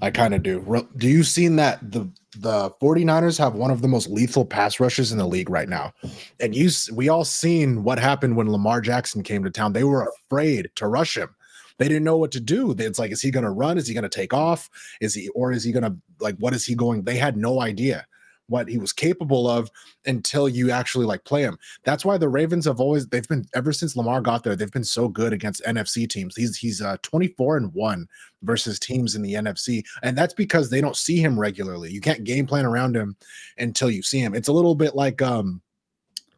I 0.00 0.10
kind 0.12 0.32
of 0.32 0.44
do. 0.44 0.86
Do 0.96 1.08
you 1.08 1.24
seen 1.24 1.56
that 1.56 1.90
the 1.90 2.08
the 2.36 2.70
49ers 2.82 3.38
have 3.38 3.54
one 3.54 3.70
of 3.70 3.82
the 3.82 3.88
most 3.88 4.08
lethal 4.08 4.44
pass 4.44 4.80
rushes 4.80 5.12
in 5.12 5.18
the 5.18 5.26
league 5.26 5.50
right 5.50 5.68
now? 5.68 5.92
And 6.40 6.54
you 6.54 6.70
we 6.92 7.08
all 7.08 7.24
seen 7.24 7.84
what 7.84 7.98
happened 7.98 8.36
when 8.36 8.50
Lamar 8.50 8.80
Jackson 8.80 9.22
came 9.22 9.44
to 9.44 9.50
town. 9.50 9.72
They 9.72 9.84
were 9.84 10.12
afraid 10.26 10.70
to 10.76 10.86
rush 10.86 11.16
him. 11.16 11.34
They 11.78 11.86
didn't 11.86 12.04
know 12.04 12.16
what 12.16 12.32
to 12.32 12.40
do. 12.40 12.74
It's 12.76 12.98
like 12.98 13.12
is 13.12 13.22
he 13.22 13.30
going 13.30 13.44
to 13.44 13.50
run? 13.50 13.78
Is 13.78 13.86
he 13.86 13.94
going 13.94 14.02
to 14.02 14.08
take 14.08 14.34
off? 14.34 14.68
Is 15.00 15.14
he 15.14 15.28
or 15.30 15.52
is 15.52 15.64
he 15.64 15.72
going 15.72 15.84
to 15.84 15.96
like 16.20 16.36
what 16.38 16.54
is 16.54 16.64
he 16.64 16.74
going? 16.74 17.04
They 17.04 17.16
had 17.16 17.36
no 17.36 17.60
idea 17.60 18.06
what 18.48 18.68
he 18.68 18.78
was 18.78 18.92
capable 18.92 19.48
of 19.48 19.70
until 20.06 20.48
you 20.48 20.70
actually 20.70 21.06
like 21.06 21.24
play 21.24 21.42
him. 21.42 21.58
That's 21.84 22.04
why 22.04 22.18
the 22.18 22.28
Ravens 22.28 22.64
have 22.64 22.80
always 22.80 23.06
they've 23.06 23.28
been 23.28 23.46
ever 23.54 23.72
since 23.72 23.96
Lamar 23.96 24.20
got 24.20 24.42
there, 24.42 24.56
they've 24.56 24.70
been 24.70 24.84
so 24.84 25.08
good 25.08 25.32
against 25.32 25.64
NFC 25.64 26.08
teams. 26.08 26.34
He's 26.34 26.56
he's 26.56 26.82
uh 26.82 26.96
24 27.02 27.58
and 27.58 27.74
1 27.74 28.08
versus 28.42 28.78
teams 28.78 29.14
in 29.14 29.22
the 29.22 29.34
NFC. 29.34 29.84
And 30.02 30.16
that's 30.16 30.34
because 30.34 30.70
they 30.70 30.80
don't 30.80 30.96
see 30.96 31.20
him 31.20 31.38
regularly. 31.38 31.90
You 31.90 32.00
can't 32.00 32.24
game 32.24 32.46
plan 32.46 32.66
around 32.66 32.96
him 32.96 33.16
until 33.58 33.90
you 33.90 34.02
see 34.02 34.20
him. 34.20 34.34
It's 34.34 34.48
a 34.48 34.52
little 34.52 34.74
bit 34.74 34.94
like 34.94 35.22
um 35.22 35.60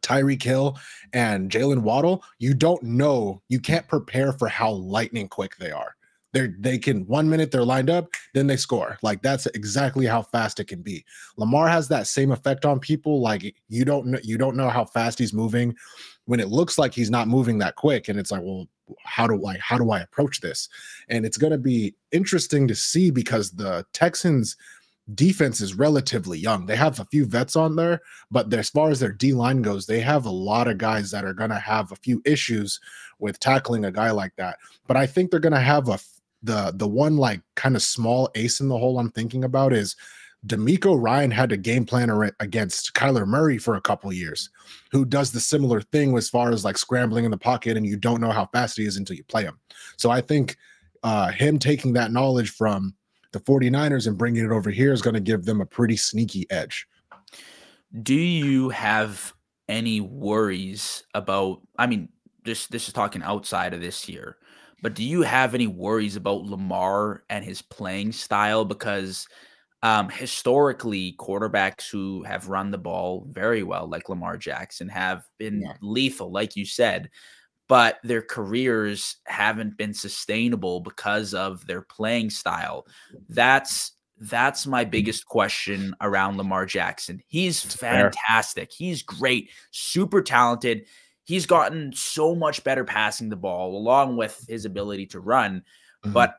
Tyreek 0.01 0.41
Hill 0.43 0.77
and 1.13 1.49
Jalen 1.49 1.81
Waddle. 1.81 2.23
You 2.39 2.53
don't 2.53 2.83
know, 2.83 3.41
you 3.49 3.59
can't 3.59 3.87
prepare 3.87 4.33
for 4.33 4.47
how 4.47 4.71
lightning 4.71 5.27
quick 5.27 5.57
they 5.57 5.71
are. 5.71 5.95
They're 6.33 6.55
they 6.59 6.77
can 6.77 7.05
one 7.07 7.29
minute 7.29 7.51
they're 7.51 7.65
lined 7.65 7.89
up, 7.89 8.07
then 8.33 8.47
they 8.47 8.57
score. 8.57 8.97
Like 9.01 9.21
that's 9.21 9.47
exactly 9.47 10.05
how 10.05 10.21
fast 10.21 10.59
it 10.59 10.67
can 10.67 10.81
be. 10.81 11.03
Lamar 11.37 11.67
has 11.67 11.87
that 11.89 12.07
same 12.07 12.31
effect 12.31 12.65
on 12.65 12.79
people. 12.79 13.21
Like 13.21 13.55
you 13.67 13.85
don't 13.85 14.07
know, 14.07 14.19
you 14.23 14.37
don't 14.37 14.55
know 14.55 14.69
how 14.69 14.85
fast 14.85 15.19
he's 15.19 15.33
moving 15.33 15.75
when 16.25 16.39
it 16.39 16.49
looks 16.49 16.77
like 16.77 16.93
he's 16.93 17.11
not 17.11 17.27
moving 17.27 17.57
that 17.57 17.75
quick. 17.75 18.07
And 18.07 18.17
it's 18.17 18.31
like, 18.31 18.41
well, 18.43 18.67
how 19.03 19.27
do 19.27 19.45
I 19.45 19.57
how 19.59 19.77
do 19.77 19.91
I 19.91 19.99
approach 19.99 20.41
this? 20.41 20.69
And 21.09 21.25
it's 21.25 21.37
gonna 21.37 21.57
be 21.57 21.95
interesting 22.11 22.67
to 22.67 22.75
see 22.75 23.11
because 23.11 23.51
the 23.51 23.85
Texans 23.93 24.55
defense 25.15 25.61
is 25.61 25.73
relatively 25.73 26.37
young. 26.39 26.65
They 26.65 26.75
have 26.75 26.99
a 26.99 27.05
few 27.05 27.25
vets 27.25 27.55
on 27.55 27.75
there, 27.75 28.01
but 28.29 28.53
as 28.53 28.69
far 28.69 28.89
as 28.89 28.99
their 28.99 29.11
D 29.11 29.33
line 29.33 29.61
goes, 29.61 29.85
they 29.85 29.99
have 29.99 30.25
a 30.25 30.31
lot 30.31 30.67
of 30.67 30.77
guys 30.77 31.11
that 31.11 31.25
are 31.25 31.33
gonna 31.33 31.59
have 31.59 31.91
a 31.91 31.97
few 31.97 32.21
issues 32.25 32.79
with 33.19 33.39
tackling 33.39 33.85
a 33.85 33.91
guy 33.91 34.11
like 34.11 34.35
that. 34.37 34.57
But 34.87 34.97
I 34.97 35.05
think 35.05 35.31
they're 35.31 35.39
gonna 35.39 35.59
have 35.59 35.89
a 35.89 35.99
the 36.43 36.73
the 36.75 36.87
one 36.87 37.17
like 37.17 37.41
kind 37.55 37.75
of 37.75 37.81
small 37.81 38.29
ace 38.35 38.59
in 38.59 38.67
the 38.67 38.77
hole 38.77 38.99
I'm 38.99 39.11
thinking 39.11 39.43
about 39.43 39.73
is 39.73 39.95
DeMeco 40.47 40.99
Ryan 40.99 41.29
had 41.29 41.51
a 41.51 41.57
game 41.57 41.85
plan 41.85 42.09
against 42.39 42.93
Kyler 42.93 43.27
Murray 43.27 43.59
for 43.59 43.75
a 43.75 43.81
couple 43.81 44.11
years, 44.11 44.49
who 44.91 45.05
does 45.05 45.31
the 45.31 45.39
similar 45.39 45.81
thing 45.81 46.17
as 46.17 46.29
far 46.29 46.51
as 46.51 46.65
like 46.65 46.77
scrambling 46.77 47.25
in 47.25 47.31
the 47.31 47.37
pocket, 47.37 47.77
and 47.77 47.85
you 47.85 47.95
don't 47.95 48.21
know 48.21 48.31
how 48.31 48.47
fast 48.47 48.77
he 48.77 48.85
is 48.85 48.97
until 48.97 49.15
you 49.15 49.23
play 49.25 49.43
him. 49.43 49.59
So 49.97 50.09
I 50.09 50.19
think 50.19 50.57
uh, 51.03 51.31
him 51.31 51.59
taking 51.59 51.93
that 51.93 52.11
knowledge 52.11 52.51
from 52.51 52.95
the 53.33 53.39
49ers 53.39 54.07
and 54.07 54.17
bringing 54.17 54.43
it 54.43 54.51
over 54.51 54.71
here 54.71 54.91
is 54.91 55.01
going 55.01 55.13
to 55.13 55.19
give 55.19 55.45
them 55.45 55.61
a 55.61 55.65
pretty 55.65 55.95
sneaky 55.95 56.47
edge. 56.49 56.87
Do 58.01 58.15
you 58.15 58.69
have 58.69 59.33
any 59.69 60.01
worries 60.01 61.03
about? 61.13 61.61
I 61.77 61.85
mean, 61.85 62.09
this 62.43 62.67
this 62.67 62.87
is 62.87 62.93
talking 62.93 63.21
outside 63.21 63.73
of 63.73 63.81
this 63.81 64.09
year, 64.09 64.37
but 64.81 64.95
do 64.95 65.03
you 65.03 65.21
have 65.21 65.53
any 65.53 65.67
worries 65.67 66.15
about 66.15 66.43
Lamar 66.43 67.23
and 67.29 67.45
his 67.45 67.61
playing 67.61 68.11
style? 68.11 68.65
Because 68.65 69.27
um, 69.83 70.09
historically, 70.09 71.15
quarterbacks 71.17 71.89
who 71.89 72.23
have 72.23 72.49
run 72.49 72.71
the 72.71 72.77
ball 72.77 73.27
very 73.29 73.63
well, 73.63 73.87
like 73.87 74.09
Lamar 74.09 74.37
Jackson, 74.37 74.87
have 74.89 75.23
been 75.37 75.61
Yeah. 75.61 75.73
lethal, 75.81 76.31
like 76.31 76.55
you 76.55 76.65
said, 76.65 77.09
but 77.67 77.99
their 78.03 78.21
careers 78.21 79.17
haven't 79.25 79.77
been 79.77 79.93
sustainable 79.93 80.81
because 80.81 81.33
of 81.33 81.65
their 81.65 81.81
playing 81.81 82.29
style. 82.29 82.85
That's 83.29 83.93
that's 84.19 84.67
my 84.67 84.83
biggest 84.83 85.25
question 85.25 85.95
around 85.99 86.37
Lamar 86.37 86.67
Jackson. 86.67 87.23
He's 87.27 87.63
fantastic. 87.63 88.71
He's 88.71 89.01
great, 89.01 89.49
super 89.71 90.21
talented. 90.21 90.85
He's 91.23 91.45
gotten 91.45 91.93
so 91.93 92.35
much 92.35 92.63
better 92.63 92.83
passing 92.83 93.29
the 93.29 93.35
ball 93.35 93.77
along 93.77 94.17
with 94.17 94.43
his 94.47 94.65
ability 94.65 95.05
to 95.07 95.19
run. 95.19 95.63
Mhm. 96.05 96.13
But 96.13 96.35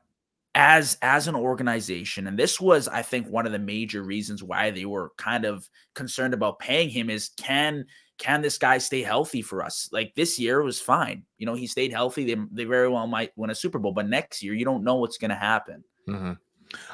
as 0.54 0.98
as 1.00 1.28
an 1.28 1.34
organization, 1.34 2.26
and 2.26 2.38
this 2.38 2.60
was, 2.60 2.86
I 2.88 3.02
think, 3.02 3.26
one 3.28 3.46
of 3.46 3.52
the 3.52 3.58
major 3.58 4.02
reasons 4.02 4.42
why 4.42 4.70
they 4.70 4.84
were 4.84 5.12
kind 5.16 5.44
of 5.44 5.68
concerned 5.94 6.34
about 6.34 6.58
paying 6.58 6.90
him 6.90 7.08
is 7.08 7.30
can 7.36 7.86
can 8.18 8.42
this 8.42 8.58
guy 8.58 8.78
stay 8.78 9.02
healthy 9.02 9.42
for 9.42 9.64
us? 9.64 9.88
Like 9.92 10.12
this 10.14 10.38
year 10.38 10.62
was 10.62 10.80
fine. 10.80 11.24
You 11.38 11.46
know, 11.46 11.54
he 11.54 11.66
stayed 11.66 11.92
healthy. 11.92 12.24
They, 12.24 12.40
they 12.52 12.64
very 12.64 12.88
well 12.88 13.06
might 13.06 13.32
win 13.36 13.50
a 13.50 13.54
Super 13.54 13.78
Bowl, 13.78 13.92
but 13.92 14.08
next 14.08 14.42
year 14.42 14.54
you 14.54 14.64
don't 14.64 14.84
know 14.84 14.96
what's 14.96 15.18
going 15.18 15.30
to 15.30 15.34
happen. 15.34 15.82
Mhm. 16.08 16.38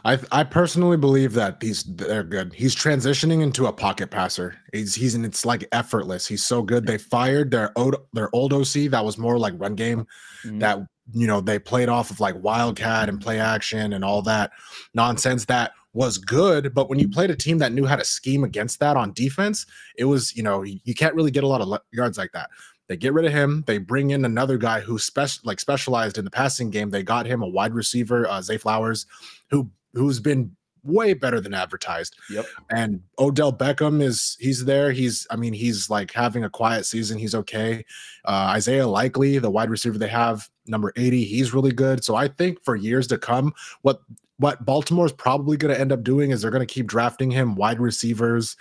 I 0.05 0.19
I 0.33 0.45
personally 0.45 0.97
believe 0.97 1.33
that 1.35 1.61
these 1.61 1.85
they're 1.85 2.23
good. 2.23 2.53
He's 2.53 2.75
transitioning 2.75 3.43
into 3.43 3.67
a 3.67 3.73
pocket 3.73 4.11
passer. 4.11 4.57
He's 4.73 4.95
he's 4.95 5.15
and 5.15 5.25
it's 5.25 5.45
like 5.45 5.69
effortless. 5.73 6.27
He's 6.27 6.45
so 6.45 6.63
good. 6.63 6.87
They 6.87 6.99
fired 6.99 7.51
their 7.51 7.73
old 7.77 7.97
their 8.13 8.35
old 8.35 8.53
OC 8.53 8.91
that 8.91 9.05
was 9.05 9.19
more 9.19 9.39
like 9.39 9.55
run 9.57 9.75
game. 9.75 10.07
Mm-hmm. 10.45 10.61
That 10.61 10.79
you 11.13 11.27
know 11.27 11.41
they 11.41 11.59
played 11.59 11.89
off 11.89 12.11
of 12.11 12.21
like 12.21 12.43
wildcat 12.43 13.09
and 13.09 13.21
play 13.21 13.41
action 13.41 13.93
and 13.93 14.05
all 14.05 14.23
that 14.23 14.53
nonsense 14.95 15.45
that 15.47 15.73
was 15.95 16.19
good. 16.19 16.75
But 16.75 16.89
when 16.89 16.99
you 16.99 17.09
played 17.09 17.31
a 17.31 17.37
team 17.37 17.59
that 17.59 17.73
knew 17.73 17.87
how 17.87 17.97
to 17.97 18.05
scheme 18.05 18.45
against 18.45 18.79
that 18.81 18.97
on 18.97 19.13
defense, 19.13 19.67
it 19.97 20.05
was 20.05 20.37
you 20.37 20.43
know 20.43 20.63
you 20.63 20.95
can't 20.95 21.15
really 21.15 21.31
get 21.31 21.45
a 21.45 21.49
lot 21.49 21.61
of 21.61 21.81
yards 21.93 22.19
like 22.19 22.33
that. 22.33 22.51
They 22.89 22.97
get 22.97 23.13
rid 23.13 23.27
of 23.27 23.33
him. 23.33 23.65
They 23.67 23.79
bring 23.79 24.11
in 24.11 24.25
another 24.25 24.57
guy 24.57 24.81
who 24.81 24.99
special 24.99 25.43
like 25.45 25.61
specialized 25.61 26.19
in 26.19 26.25
the 26.25 26.31
passing 26.31 26.71
game. 26.71 26.91
They 26.91 27.03
got 27.03 27.27
him 27.27 27.43
a 27.43 27.49
wide 27.49 27.75
receiver, 27.75 28.27
uh, 28.29 28.41
Zay 28.41 28.57
Flowers, 28.57 29.07
who 29.51 29.71
who's 29.95 30.21
been 30.21 30.57
way 30.83 31.13
better 31.13 31.41
than 31.41 31.55
advertised. 31.55 32.17
Yep. 32.31 32.47
And 32.71 33.03
Odell 33.19 33.53
Beckham 33.53 34.03
is 34.03 34.37
he's 34.41 34.65
there. 34.65 34.91
He's 34.91 35.27
I 35.31 35.37
mean 35.37 35.53
he's 35.53 35.91
like 35.91 36.13
having 36.13 36.45
a 36.45 36.51
quiet 36.51 36.87
season. 36.87 37.19
He's 37.19 37.35
okay. 37.35 37.85
Uh, 38.25 38.53
Isaiah 38.55 38.87
Likely, 38.87 39.39
the 39.39 39.51
wide 39.51 39.71
receiver 39.71 39.99
they 39.99 40.09
have, 40.09 40.49
number 40.67 40.93
80, 40.97 41.25
he's 41.25 41.55
really 41.55 41.73
good. 41.73 42.05
So 42.05 42.17
I 42.17 42.29
think 42.29 42.63
for 42.65 42.75
years 42.75 43.07
to 43.09 43.19
come, 43.19 43.53
what 43.83 44.01
what 44.39 44.65
Baltimore's 44.65 45.13
probably 45.13 45.57
going 45.57 45.75
to 45.75 45.81
end 45.81 45.93
up 45.93 46.05
doing 46.05 46.31
is 46.31 46.43
they're 46.43 46.51
going 46.51 46.67
to 46.67 46.73
keep 46.73 46.87
drafting 46.87 47.31
him 47.31 47.57
wide 47.57 47.81
receivers 47.81 48.57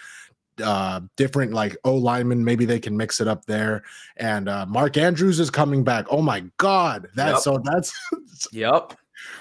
uh 0.64 1.01
different 1.16 1.53
like 1.53 1.78
O 1.84 1.95
linemen. 1.95 2.43
Maybe 2.43 2.66
they 2.66 2.80
can 2.80 2.95
mix 2.95 3.22
it 3.22 3.28
up 3.28 3.45
there. 3.45 3.84
And 4.18 4.49
uh 4.49 4.66
Mark 4.66 4.97
Andrews 4.97 5.39
is 5.39 5.49
coming 5.49 5.84
back. 5.84 6.05
Oh 6.10 6.22
my 6.22 6.43
god. 6.58 7.08
That's 7.16 7.38
yep. 7.38 7.41
so 7.41 7.62
that's 7.64 7.93
yep. 8.51 8.93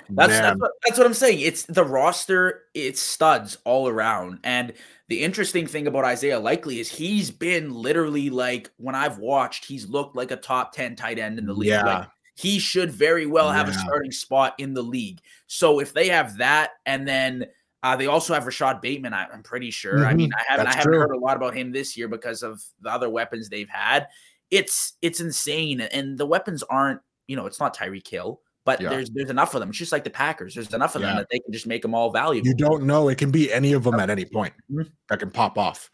That's 0.09 0.33
that's 0.33 0.59
what, 0.59 0.71
that's 0.85 0.99
what 0.99 1.07
I'm 1.07 1.15
saying. 1.15 1.41
It's 1.41 1.65
the 1.65 1.85
roster, 1.85 2.65
it's 2.75 3.01
studs 3.01 3.59
all 3.65 3.89
around. 3.89 4.41
And 4.45 4.73
the 5.09 5.23
interesting 5.23 5.67
thing 5.67 5.87
about 5.87 6.05
Isaiah 6.05 6.39
Likely 6.39 6.81
is 6.81 6.91
he's 6.91 7.31
been 7.31 7.75
literally 7.75 8.31
like 8.31 8.71
when 8.79 8.95
I've 8.95 9.19
watched, 9.19 9.65
he's 9.65 9.89
looked 9.89 10.17
like 10.17 10.31
a 10.31 10.37
top 10.37 10.73
10 10.73 10.97
tight 10.97 11.19
end 11.19 11.39
in 11.39 11.47
the 11.47 11.53
league. 11.53 11.71
Yeah. 11.71 11.85
Like, 11.85 12.09
he 12.35 12.59
should 12.59 12.91
very 12.91 13.27
well 13.27 13.51
have 13.51 13.69
yeah. 13.69 13.75
a 13.75 13.79
starting 13.79 14.13
spot 14.13 14.55
in 14.59 14.75
the 14.75 14.83
league. 14.83 15.21
So 15.47 15.81
if 15.81 15.95
they 15.95 16.09
have 16.09 16.37
that 16.39 16.73
and 16.85 17.09
then 17.09 17.47
uh, 17.87 17.95
they 17.95 18.07
also 18.07 18.35
have 18.35 18.45
Rashod 18.45 18.81
Bateman. 18.81 19.15
I, 19.15 19.33
am 19.33 19.45
pretty 19.45 19.71
sure. 19.71 19.99
Mm-hmm. 19.99 20.09
I 20.09 20.15
mean, 20.15 20.31
I 20.37 20.43
haven't 20.49 20.65
That's 20.65 20.75
I 20.75 20.79
haven't 20.81 20.93
true. 20.93 21.01
heard 21.03 21.13
a 21.13 21.19
lot 21.19 21.37
about 21.37 21.55
him 21.55 21.71
this 21.71 21.97
year 21.97 22.09
because 22.09 22.43
of 22.43 22.61
the 22.81 22.91
other 22.91 23.09
weapons 23.09 23.49
they've 23.49 23.69
had. 23.69 24.09
It's 24.51 24.95
it's 25.03 25.21
insane, 25.21 25.81
and 25.81 26.19
the 26.19 26.27
weapons 26.27 26.65
aren't. 26.65 27.01
You 27.29 27.37
know, 27.37 27.47
it's 27.47 27.61
not 27.61 27.77
Tyreek 27.77 28.09
Hill, 28.09 28.41
but 28.65 28.81
yeah. 28.81 28.89
there's 28.89 29.11
there's 29.11 29.31
enough 29.31 29.55
of 29.55 29.61
them. 29.61 29.69
It's 29.69 29.79
just 29.79 29.93
like 29.93 30.03
the 30.03 30.11
Packers. 30.11 30.55
There's 30.55 30.75
enough 30.75 30.97
of 30.97 31.03
yeah. 31.03 31.09
them 31.09 31.17
that 31.19 31.29
they 31.31 31.39
can 31.39 31.53
just 31.53 31.69
make 31.69 31.81
them 31.81 31.95
all 31.95 32.11
valuable. 32.11 32.49
You 32.49 32.55
don't 32.55 32.83
know. 32.83 33.09
It 33.09 33.19
can 33.19 33.31
be 33.31 33.53
any 33.53 33.73
of 33.73 33.85
them 33.85 34.01
at 34.01 34.11
any 34.11 34.25
point 34.25 34.55
mm-hmm. 34.69 34.89
that 35.09 35.21
can 35.21 35.31
pop 35.31 35.57
off. 35.57 35.89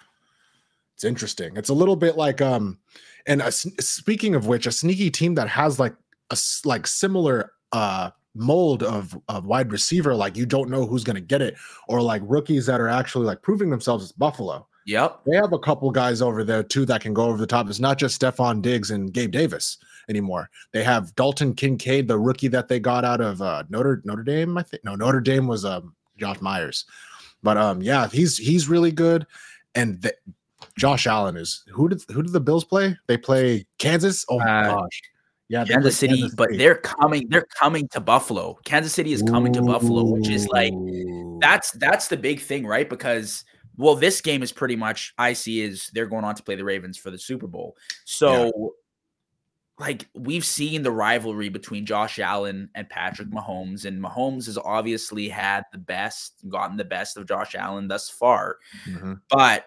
It's 0.95 1.05
interesting. 1.05 1.59
It's 1.59 1.69
a 1.69 1.75
little 1.75 1.97
bit 1.97 2.17
like 2.17 2.41
um, 2.41 2.79
and 3.27 3.43
a, 3.43 3.53
speaking 3.53 4.35
of 4.35 4.47
which, 4.47 4.67
a 4.67 4.73
sneaky 4.73 5.11
team 5.11 5.35
that 5.35 5.49
has 5.49 5.79
like 5.79 5.95
a 6.31 6.39
like 6.65 6.87
similar 6.87 7.53
uh 7.73 8.11
mold 8.35 8.83
of, 8.83 9.19
of 9.29 9.47
wide 9.47 9.73
receiver, 9.73 10.15
like 10.15 10.37
you 10.37 10.47
don't 10.47 10.71
know 10.71 10.87
who's 10.87 11.05
going 11.05 11.17
to 11.17 11.21
get 11.21 11.43
it, 11.43 11.57
or 11.89 12.01
like 12.01 12.23
rookies 12.25 12.67
that 12.67 12.81
are 12.81 12.89
actually 12.89 13.27
like 13.27 13.43
proving 13.43 13.71
themselves 13.71 14.05
as 14.05 14.13
Buffalo. 14.13 14.67
Yep. 14.87 15.21
They 15.27 15.37
have 15.37 15.53
a 15.53 15.59
couple 15.59 15.91
guys 15.91 16.21
over 16.23 16.43
there 16.43 16.63
too 16.63 16.85
that 16.87 17.03
can 17.03 17.15
go 17.15 17.25
over 17.25 17.39
the 17.39 17.47
top. 17.47 17.69
It's 17.69 17.79
not 17.79 17.99
just 17.99 18.21
Stefon 18.21 18.63
Diggs 18.63 18.91
and 18.91 19.13
Gabe 19.13 19.31
Davis 19.31 19.79
anymore. 20.09 20.51
They 20.73 20.83
have 20.83 21.15
Dalton 21.15 21.55
Kincaid, 21.55 22.09
the 22.09 22.19
rookie 22.19 22.49
that 22.49 22.69
they 22.69 22.81
got 22.81 23.05
out 23.05 23.21
of 23.21 23.41
uh, 23.41 23.63
Notre 23.69 24.03
Notre 24.05 24.25
Dame. 24.25 24.59
I 24.59 24.63
think 24.63 24.85
no 24.85 24.95
Notre 24.97 25.21
Dame 25.21 25.47
was 25.47 25.65
um, 25.65 25.95
Josh 26.19 26.41
Myers, 26.41 26.85
but 27.43 27.57
um 27.57 27.83
yeah 27.83 28.09
he's 28.09 28.37
he's 28.37 28.69
really 28.69 28.93
good. 28.93 29.27
And 29.75 30.03
the, 30.03 30.15
Josh 30.77 31.07
Allen 31.07 31.37
is 31.37 31.65
who 31.71 31.89
did 31.89 32.03
who 32.11 32.23
did 32.23 32.33
the 32.33 32.41
Bills 32.41 32.65
play? 32.65 32.97
They 33.07 33.17
play 33.17 33.67
Kansas. 33.79 34.25
Oh 34.29 34.39
my 34.39 34.69
uh, 34.69 34.75
gosh, 34.75 35.03
yeah, 35.53 35.67
Kansas 35.67 35.99
City, 35.99 36.21
Kansas 36.21 36.35
but 36.35 36.49
they're 36.57 36.77
coming. 36.77 37.29
They're 37.29 37.47
coming 37.61 37.87
to 37.89 38.01
Buffalo. 38.01 38.59
Kansas 38.65 38.95
City 38.95 39.13
is 39.13 39.23
coming 39.23 39.55
Ooh. 39.55 39.61
to 39.61 39.67
Buffalo, 39.67 40.05
which 40.05 40.31
is 40.31 40.49
like 40.49 40.73
that's 41.41 41.73
that's 41.73 42.09
the 42.09 42.17
big 42.17 42.41
thing, 42.41 42.67
right? 42.67 42.89
Because 42.89 43.45
well, 43.77 43.95
this 43.95 44.23
game 44.23 44.43
is 44.43 44.51
pretty 44.51 44.77
much 44.77 45.13
I 45.19 45.35
see 45.35 45.61
is 45.61 45.91
they're 45.93 46.07
going 46.07 46.25
on 46.25 46.37
to 46.37 46.43
play 46.43 46.55
the 46.55 46.65
Ravens 46.65 46.97
for 46.97 47.11
the 47.11 47.19
Super 47.19 47.47
Bowl. 47.47 47.77
So, 48.07 48.45
yeah. 48.45 48.69
like 49.79 50.09
we've 50.15 50.45
seen 50.45 50.83
the 50.83 50.91
rivalry 50.91 51.51
between 51.51 51.85
Josh 51.85 52.19
Allen 52.19 52.71
and 52.75 52.89
Patrick 52.89 53.29
Mahomes, 53.29 53.85
and 53.85 54.03
Mahomes 54.03 54.47
has 54.47 54.57
obviously 54.57 55.29
had 55.29 55.65
the 55.71 55.79
best, 55.79 56.49
gotten 56.49 56.79
the 56.79 56.85
best 56.87 57.19
of 57.19 57.29
Josh 57.29 57.55
Allen 57.55 57.89
thus 57.89 58.09
far. 58.09 58.57
Mm-hmm. 58.89 59.15
But 59.29 59.67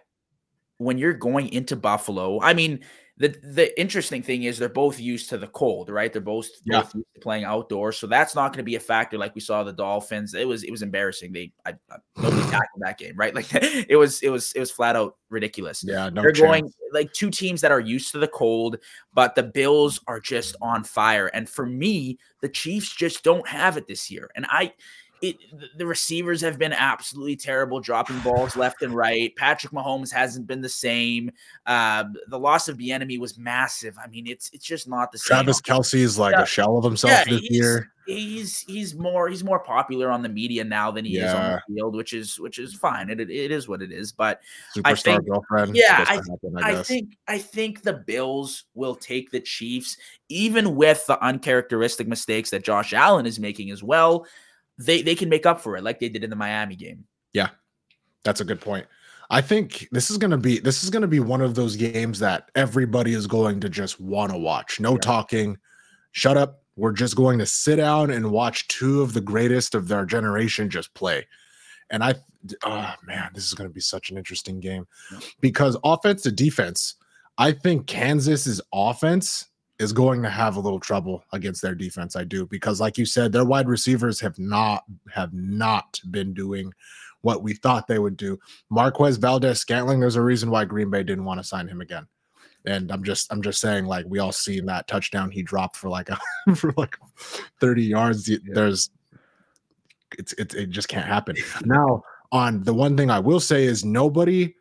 when 0.78 0.98
you're 0.98 1.14
going 1.14 1.50
into 1.50 1.76
Buffalo, 1.76 2.42
I 2.42 2.56
mean 2.56 2.80
the 3.18 3.30
the 3.43 3.80
interesting 3.80 4.22
thing 4.22 4.43
is 4.43 4.57
they're 4.57 4.68
both 4.68 4.99
used 4.99 5.30
to 5.30 5.38
the 5.38 5.47
cold, 5.47 5.89
right? 5.89 6.11
They're 6.11 6.22
both, 6.22 6.49
yeah. 6.66 6.82
both 6.82 6.95
used 6.95 7.13
to 7.13 7.22
playing 7.22 7.45
outdoors, 7.45 7.97
so 7.97 8.07
that's 8.07 8.36
not 8.36 8.49
going 8.49 8.57
to 8.57 8.63
be 8.63 8.76
a 8.76 8.80
factor 8.80 9.18
like 9.18 9.34
we 9.34 9.39
saw 9.39 9.63
the 9.63 9.72
Dolphins. 9.72 10.34
It 10.34 10.45
was 10.45 10.63
it 10.63 10.72
was 10.72 10.82
embarrassing. 10.82 11.32
They 11.32 11.53
I, 11.66 11.76
I 11.89 11.97
nobody 12.18 12.41
tackled 12.51 12.82
that 12.82 12.97
game, 12.97 13.13
right? 13.16 13.34
Like 13.34 13.47
it 13.53 13.95
was 13.95 14.22
it 14.22 14.30
was 14.30 14.51
it 14.51 14.59
was 14.59 14.70
flat 14.70 14.97
out 14.97 15.16
ridiculous. 15.30 15.82
Yeah, 15.88 16.09
no 16.09 16.22
they're 16.22 16.34
chance. 16.34 16.39
going 16.39 16.74
like 16.91 17.13
two 17.13 17.30
teams 17.30 17.61
that 17.61 17.72
are 17.72 17.80
used 17.80 18.11
to 18.11 18.20
the 18.20 18.28
cold, 18.28 18.78
but 19.13 19.34
the 19.36 19.43
Bills 19.43 20.01
are 20.07 20.20
just 20.20 20.57
on 20.61 20.84
fire. 20.84 21.28
And 21.28 21.49
for 21.49 21.66
me, 21.66 22.18
the 22.41 22.49
Chiefs 22.49 22.93
just 22.93 23.24
don't 23.24 23.47
have 23.47 23.78
it 23.78 23.88
this 23.88 24.11
year. 24.11 24.30
And 24.36 24.45
I 24.49 24.74
it, 25.22 25.38
the 25.78 25.86
receivers 25.86 26.41
have 26.41 26.59
been 26.59 26.74
absolutely 26.74 27.36
terrible, 27.36 27.80
dropping 27.80 28.20
balls 28.20 28.55
left 28.55 28.82
and 28.82 28.93
right. 28.93 29.36
Patrick 29.36 29.72
Mahomes 29.72 30.11
hasn't 30.11 30.47
been 30.47 30.61
the 30.61 30.70
same. 30.70 31.32
Uh, 31.66 32.03
the 32.28 32.39
loss 32.39 32.68
of 32.68 32.78
Bieniemy 32.78 33.20
was 33.20 33.38
massive. 33.38 33.97
I 34.01 34.07
mean, 34.07 34.28
it's 34.28 34.49
it's 34.53 34.66
just 34.66 34.88
not 34.88 35.11
the 35.11 35.18
same. 35.18 35.38
Travis 35.38 35.61
Kelce 35.61 35.95
is 35.95 36.20
like 36.20 36.34
yeah. 36.34 36.43
a 36.43 36.45
shell 36.45 36.78
of 36.78 36.84
himself 36.84 37.11
yeah, 37.11 37.24
this 37.26 37.41
he's, 37.41 37.51
year. 37.51 37.91
He's 38.05 38.59
he's 38.59 38.93
more 38.93 39.30
he's 39.30 39.43
more 39.43 39.59
popular 39.59 40.11
on 40.11 40.22
the 40.22 40.30
media 40.30 40.63
now 40.63 40.91
than 40.91 41.05
he 41.05 41.18
yeah. 41.18 41.28
is 41.28 41.34
on 41.34 41.51
the 41.51 41.76
field, 41.76 41.95
which 41.95 42.13
is 42.13 42.39
which 42.39 42.59
is 42.59 42.76
fine. 42.76 43.09
It, 43.09 43.20
it, 43.20 43.30
it 43.30 43.51
is 43.51 43.68
what 43.68 43.82
it 43.82 43.91
is. 43.91 44.11
But 44.11 44.41
superstar 44.76 44.86
I 44.86 44.95
think, 44.95 45.26
girlfriend. 45.26 45.76
Yeah, 45.76 46.05
I, 46.07 46.13
happen, 46.16 46.57
I, 46.57 46.80
I 46.80 46.84
think 46.84 47.18
I 47.28 47.38
think 47.39 47.82
the 47.82 47.93
Bills 47.93 48.66
will 48.76 48.95
take 48.95 49.32
the 49.32 49.39
Chiefs, 49.39 49.97
even 50.30 50.76
with 50.76 51.05
the 51.07 51.24
uncharacteristic 51.24 52.07
mistakes 52.07 52.51
that 52.51 52.63
Josh 52.63 52.93
Allen 52.93 53.26
is 53.26 53.39
making 53.39 53.72
as 53.72 53.82
well 53.82 54.28
they 54.78 55.02
they 55.02 55.16
can 55.16 55.30
make 55.30 55.46
up 55.46 55.62
for 55.62 55.78
it 55.78 55.84
like 55.84 56.00
they 56.00 56.10
did 56.10 56.24
in 56.24 56.30
the 56.30 56.36
Miami 56.36 56.76
game. 56.76 57.06
Yeah. 57.34 57.50
That's 58.24 58.42
a 58.42 58.46
good 58.46 58.62
point. 58.62 58.88
I 59.30 59.42
think 59.42 59.88
this 59.92 60.12
is 60.12 60.18
going 60.18 60.32
to 60.32 60.38
be 60.38 60.60
this 60.60 60.84
is 60.84 60.90
going 60.90 61.02
to 61.02 61.08
be 61.08 61.20
one 61.20 61.42
of 61.42 61.56
those 61.56 61.76
games 61.76 62.20
that 62.20 62.52
everybody 62.56 63.14
is 63.14 63.28
going 63.28 63.60
to 63.62 63.70
just 63.70 64.00
want 64.00 64.32
to 64.32 64.38
watch. 64.38 64.80
No 64.80 64.94
yeah. 64.94 65.00
talking. 65.00 65.58
Shut 66.12 66.38
up. 66.38 66.62
We're 66.76 66.92
just 66.92 67.16
going 67.16 67.40
to 67.40 67.46
sit 67.46 67.78
down 67.78 68.12
and 68.12 68.32
watch 68.32 68.68
two 68.68 69.02
of 69.02 69.14
the 69.14 69.22
greatest 69.22 69.76
of 69.76 69.88
their 69.88 70.06
generation 70.06 70.70
just 70.70 70.94
play. 70.94 71.26
And 71.90 72.04
I 72.04 72.16
oh 72.64 72.94
man, 73.06 73.32
this 73.34 73.46
is 73.46 73.54
going 73.54 73.70
to 73.70 73.74
be 73.74 73.82
such 73.82 74.10
an 74.10 74.18
interesting 74.18 74.60
game. 74.60 74.88
Because 75.40 75.78
offense 75.84 76.24
to 76.24 76.32
defense, 76.32 76.96
I 77.38 77.52
think 77.52 77.88
Kansas's 77.88 78.62
offense 78.74 79.48
is 79.80 79.92
going 79.92 80.22
to 80.24 80.30
have 80.30 80.56
a 80.56 80.60
little 80.60 80.80
trouble 80.80 81.24
against 81.34 81.62
their 81.62 81.76
defense. 81.76 82.16
I 82.16 82.24
do 82.24 82.46
because, 82.46 82.80
like 82.80 82.98
you 82.98 83.06
said, 83.06 83.32
their 83.32 83.46
wide 83.46 83.68
receivers 83.68 84.20
have 84.22 84.38
not 84.40 84.84
have 85.14 85.34
not 85.34 86.00
been 86.12 86.34
doing 86.34 86.74
what 87.22 87.44
we 87.44 87.54
thought 87.54 87.88
they 87.88 88.00
would 88.00 88.18
do. 88.18 88.40
Marquez 88.70 89.18
Valdes-Scantling, 89.18 90.00
there's 90.00 90.16
a 90.16 90.22
reason 90.22 90.50
why 90.50 90.64
Green 90.64 90.90
Bay 90.90 91.04
didn't 91.04 91.26
want 91.26 91.40
to 91.40 91.44
sign 91.44 91.68
him 91.68 91.82
again. 91.82 92.08
And 92.66 92.92
I'm 92.92 93.04
just 93.04 93.32
I'm 93.32 93.42
just 93.42 93.60
saying, 93.60 93.86
like 93.86 94.06
we 94.08 94.20
all 94.20 94.32
seen 94.32 94.66
that 94.68 94.88
touchdown 94.88 95.30
he 95.30 95.44
dropped 95.44 95.76
for 95.76 95.90
like 95.90 96.10
a, 96.10 96.18
for 96.56 96.74
like 96.78 96.96
30 97.60 97.84
yards. 97.84 98.30
Yeah. 98.30 98.38
There's 98.46 98.90
it's, 100.18 100.34
it's 100.34 100.56
it 100.56 100.70
just 100.70 100.88
can't 100.88 101.06
happen. 101.06 101.36
now, 101.66 102.04
on 102.32 102.64
the 102.64 102.74
one 102.74 102.96
thing 102.98 103.10
I 103.10 103.20
will 103.20 103.40
say 103.40 103.66
is 103.66 103.86
nobody 103.86 104.56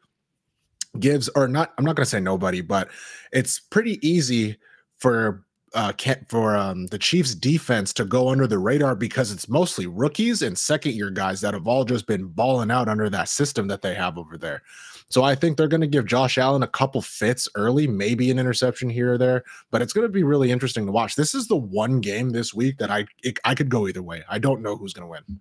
gives 0.98 1.28
or 1.30 1.48
not. 1.48 1.72
I'm 1.78 1.84
not 1.84 1.96
gonna 1.96 2.06
say 2.06 2.20
nobody, 2.20 2.60
but 2.60 2.88
it's 3.32 3.58
pretty 3.58 4.06
easy 4.06 4.58
for 5.04 5.44
uh 5.74 5.92
for 6.30 6.56
um 6.56 6.86
the 6.86 6.98
Chiefs 6.98 7.34
defense 7.34 7.92
to 7.92 8.06
go 8.06 8.30
under 8.30 8.46
the 8.46 8.56
radar 8.56 8.94
because 8.94 9.30
it's 9.30 9.50
mostly 9.50 9.86
rookies 9.86 10.40
and 10.40 10.56
second 10.56 10.94
year 10.94 11.10
guys 11.10 11.42
that 11.42 11.52
have 11.52 11.68
all 11.68 11.84
just 11.84 12.06
been 12.06 12.26
balling 12.26 12.70
out 12.70 12.88
under 12.88 13.10
that 13.10 13.28
system 13.28 13.68
that 13.68 13.82
they 13.82 13.94
have 13.94 14.16
over 14.16 14.38
there. 14.38 14.62
So 15.10 15.22
I 15.22 15.34
think 15.34 15.56
they're 15.56 15.68
going 15.68 15.80
to 15.80 15.86
give 15.86 16.06
Josh 16.06 16.38
Allen 16.38 16.62
a 16.62 16.68
couple 16.68 17.00
fits 17.00 17.48
early, 17.54 17.86
maybe 17.86 18.30
an 18.30 18.38
interception 18.38 18.88
here 18.88 19.12
or 19.12 19.18
there, 19.18 19.44
but 19.70 19.82
it's 19.82 19.92
going 19.92 20.06
to 20.06 20.12
be 20.12 20.24
really 20.24 20.50
interesting 20.50 20.86
to 20.86 20.92
watch. 20.92 21.14
This 21.14 21.34
is 21.34 21.46
the 21.46 21.56
one 21.56 22.00
game 22.00 22.30
this 22.30 22.54
week 22.54 22.78
that 22.78 22.90
I 22.90 23.06
it, 23.22 23.38
I 23.44 23.54
could 23.54 23.68
go 23.68 23.86
either 23.86 24.02
way. 24.02 24.24
I 24.28 24.38
don't 24.38 24.62
know 24.62 24.76
who's 24.76 24.92
going 24.92 25.06
to 25.06 25.10
win. 25.10 25.40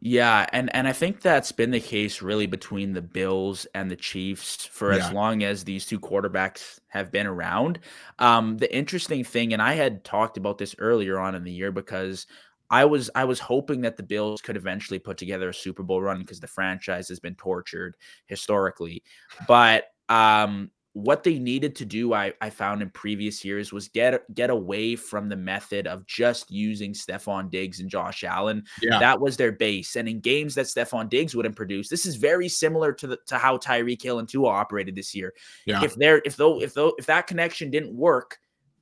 Yeah, 0.00 0.46
and 0.52 0.74
and 0.74 0.86
I 0.86 0.92
think 0.92 1.20
that's 1.20 1.52
been 1.52 1.70
the 1.70 1.80
case 1.80 2.22
really 2.22 2.46
between 2.46 2.92
the 2.92 3.02
Bills 3.02 3.66
and 3.74 3.90
the 3.90 3.96
Chiefs 3.96 4.64
for 4.64 4.92
yeah. 4.92 5.06
as 5.06 5.12
long 5.12 5.42
as 5.42 5.64
these 5.64 5.86
two 5.86 5.98
quarterbacks 5.98 6.78
have 6.88 7.10
been 7.10 7.26
around. 7.26 7.80
Um, 8.18 8.58
the 8.58 8.74
interesting 8.74 9.24
thing, 9.24 9.52
and 9.52 9.60
I 9.60 9.74
had 9.74 10.04
talked 10.04 10.36
about 10.36 10.58
this 10.58 10.74
earlier 10.78 11.18
on 11.18 11.34
in 11.34 11.44
the 11.44 11.52
year 11.52 11.72
because 11.72 12.26
I 12.74 12.84
was 12.84 13.08
I 13.14 13.24
was 13.24 13.38
hoping 13.38 13.82
that 13.82 13.96
the 13.96 14.02
Bills 14.02 14.40
could 14.40 14.56
eventually 14.56 14.98
put 14.98 15.16
together 15.16 15.48
a 15.48 15.54
Super 15.54 15.84
Bowl 15.84 16.02
run 16.02 16.18
because 16.18 16.40
the 16.40 16.48
franchise 16.48 17.08
has 17.08 17.20
been 17.20 17.36
tortured 17.36 17.96
historically. 18.26 19.04
But 19.46 19.84
um 20.08 20.72
what 20.94 21.22
they 21.22 21.38
needed 21.38 21.76
to 21.76 21.84
do, 21.84 22.14
I, 22.14 22.32
I 22.40 22.50
found 22.50 22.80
in 22.80 22.90
previous 22.90 23.44
years, 23.44 23.72
was 23.72 23.88
get 23.88 24.22
get 24.34 24.50
away 24.50 24.96
from 24.96 25.28
the 25.28 25.36
method 25.36 25.86
of 25.86 26.04
just 26.06 26.50
using 26.50 26.94
Stefon 26.94 27.48
Diggs 27.48 27.78
and 27.78 27.88
Josh 27.88 28.24
Allen. 28.24 28.64
Yeah. 28.82 28.98
That 28.98 29.20
was 29.20 29.36
their 29.36 29.52
base. 29.52 29.94
And 29.94 30.08
in 30.08 30.18
games 30.18 30.56
that 30.56 30.66
Stefon 30.66 31.08
Diggs 31.08 31.36
wouldn't 31.36 31.54
produce, 31.54 31.88
this 31.88 32.06
is 32.06 32.16
very 32.16 32.48
similar 32.48 32.92
to 32.94 33.06
the 33.06 33.18
to 33.26 33.38
how 33.38 33.56
Tyreek 33.56 34.02
Hill 34.02 34.18
and 34.18 34.28
Tua 34.28 34.48
operated 34.48 34.96
this 34.96 35.14
year. 35.14 35.32
Yeah. 35.64 35.84
If 35.84 35.94
there 35.94 36.22
if 36.24 36.36
though 36.36 36.60
if 36.60 36.74
though 36.74 36.94
if 36.98 37.06
that 37.06 37.28
connection 37.28 37.70
didn't 37.70 37.94
work, 37.94 38.40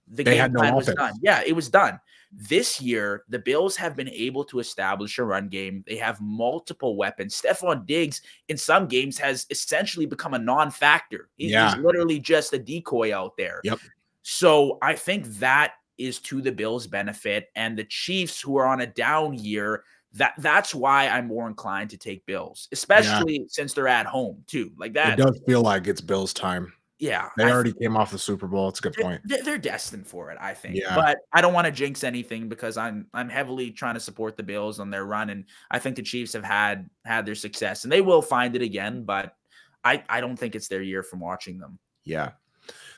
the 0.08 0.22
they 0.22 0.36
game 0.36 0.52
plan 0.54 0.70
no 0.70 0.76
was 0.76 0.86
done. 0.86 1.12
Yeah, 1.22 1.42
it 1.44 1.52
was 1.52 1.68
done. 1.68 2.00
This 2.34 2.80
year, 2.80 3.24
the 3.28 3.38
Bills 3.38 3.76
have 3.76 3.94
been 3.94 4.08
able 4.08 4.42
to 4.44 4.58
establish 4.58 5.18
a 5.18 5.24
run 5.24 5.48
game. 5.48 5.84
They 5.86 5.96
have 5.96 6.18
multiple 6.20 6.96
weapons. 6.96 7.40
Stefon 7.40 7.84
Diggs, 7.84 8.22
in 8.48 8.56
some 8.56 8.86
games, 8.86 9.18
has 9.18 9.46
essentially 9.50 10.06
become 10.06 10.32
a 10.32 10.38
non-factor. 10.38 11.28
yeah. 11.36 11.74
He's 11.74 11.84
literally 11.84 12.18
just 12.18 12.54
a 12.54 12.58
decoy 12.58 13.14
out 13.14 13.36
there. 13.36 13.60
Yep. 13.64 13.80
So 14.22 14.78
I 14.80 14.94
think 14.94 15.26
that 15.40 15.74
is 15.98 16.20
to 16.20 16.40
the 16.40 16.52
Bills' 16.52 16.86
benefit. 16.86 17.50
And 17.54 17.76
the 17.76 17.84
Chiefs, 17.84 18.40
who 18.40 18.56
are 18.56 18.66
on 18.66 18.80
a 18.80 18.86
down 18.86 19.34
year, 19.34 19.84
that 20.14 20.34
that's 20.38 20.74
why 20.74 21.08
I'm 21.08 21.26
more 21.26 21.46
inclined 21.46 21.90
to 21.90 21.98
take 21.98 22.24
Bills, 22.26 22.68
especially 22.72 23.40
yeah. 23.40 23.46
since 23.48 23.72
they're 23.74 23.88
at 23.88 24.06
home 24.06 24.42
too. 24.46 24.72
Like 24.78 24.94
that. 24.94 25.18
It 25.18 25.22
does 25.22 25.40
feel 25.46 25.62
like 25.62 25.86
it's 25.86 26.00
Bills' 26.00 26.32
time. 26.32 26.72
Yeah, 27.02 27.30
they 27.36 27.50
already 27.50 27.72
came 27.72 27.96
off 27.96 28.12
the 28.12 28.18
Super 28.18 28.46
Bowl. 28.46 28.68
It's 28.68 28.78
a 28.78 28.82
good 28.82 28.94
point. 28.94 29.22
They're, 29.24 29.42
they're 29.42 29.58
destined 29.58 30.06
for 30.06 30.30
it, 30.30 30.38
I 30.40 30.54
think. 30.54 30.76
Yeah. 30.76 30.94
But 30.94 31.18
I 31.32 31.40
don't 31.40 31.52
want 31.52 31.64
to 31.64 31.72
jinx 31.72 32.04
anything 32.04 32.48
because 32.48 32.76
I'm 32.76 33.08
I'm 33.12 33.28
heavily 33.28 33.72
trying 33.72 33.94
to 33.94 34.00
support 34.00 34.36
the 34.36 34.44
Bills 34.44 34.78
on 34.78 34.88
their 34.88 35.04
run, 35.04 35.30
and 35.30 35.44
I 35.68 35.80
think 35.80 35.96
the 35.96 36.02
Chiefs 36.02 36.32
have 36.34 36.44
had 36.44 36.88
had 37.04 37.26
their 37.26 37.34
success, 37.34 37.82
and 37.82 37.92
they 37.92 38.02
will 38.02 38.22
find 38.22 38.54
it 38.54 38.62
again. 38.62 39.02
But 39.02 39.34
I 39.82 40.04
I 40.08 40.20
don't 40.20 40.36
think 40.36 40.54
it's 40.54 40.68
their 40.68 40.80
year 40.80 41.02
from 41.02 41.18
watching 41.18 41.58
them. 41.58 41.80
Yeah, 42.04 42.30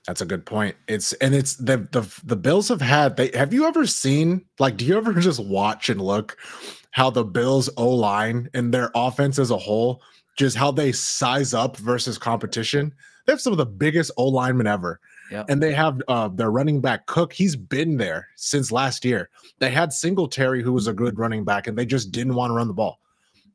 that's 0.06 0.20
a 0.20 0.26
good 0.26 0.44
point. 0.44 0.76
It's 0.86 1.14
and 1.14 1.34
it's 1.34 1.56
the 1.56 1.88
the 1.90 2.06
the 2.24 2.36
Bills 2.36 2.68
have 2.68 2.82
had. 2.82 3.16
They 3.16 3.30
have 3.32 3.54
you 3.54 3.64
ever 3.64 3.86
seen 3.86 4.44
like? 4.58 4.76
Do 4.76 4.84
you 4.84 4.98
ever 4.98 5.14
just 5.18 5.42
watch 5.42 5.88
and 5.88 6.02
look 6.02 6.36
how 6.90 7.08
the 7.08 7.24
Bills 7.24 7.70
O 7.78 7.88
line 7.88 8.50
and 8.52 8.72
their 8.72 8.90
offense 8.94 9.38
as 9.38 9.50
a 9.50 9.56
whole, 9.56 10.02
just 10.36 10.58
how 10.58 10.70
they 10.70 10.92
size 10.92 11.54
up 11.54 11.78
versus 11.78 12.18
competition? 12.18 12.92
They 13.24 13.32
have 13.32 13.40
some 13.40 13.52
of 13.52 13.58
the 13.58 13.66
biggest 13.66 14.10
O 14.16 14.26
linemen 14.26 14.66
ever. 14.66 15.00
Yep. 15.30 15.46
And 15.48 15.62
they 15.62 15.72
have 15.72 16.00
uh, 16.08 16.28
their 16.28 16.50
running 16.50 16.80
back 16.80 17.06
Cook. 17.06 17.32
He's 17.32 17.56
been 17.56 17.96
there 17.96 18.28
since 18.36 18.70
last 18.70 19.04
year. 19.04 19.30
They 19.58 19.70
had 19.70 19.92
Singletary, 19.92 20.62
who 20.62 20.72
was 20.72 20.86
a 20.86 20.92
good 20.92 21.18
running 21.18 21.44
back, 21.44 21.66
and 21.66 21.76
they 21.76 21.86
just 21.86 22.12
didn't 22.12 22.34
want 22.34 22.50
to 22.50 22.54
run 22.54 22.68
the 22.68 22.74
ball. 22.74 23.00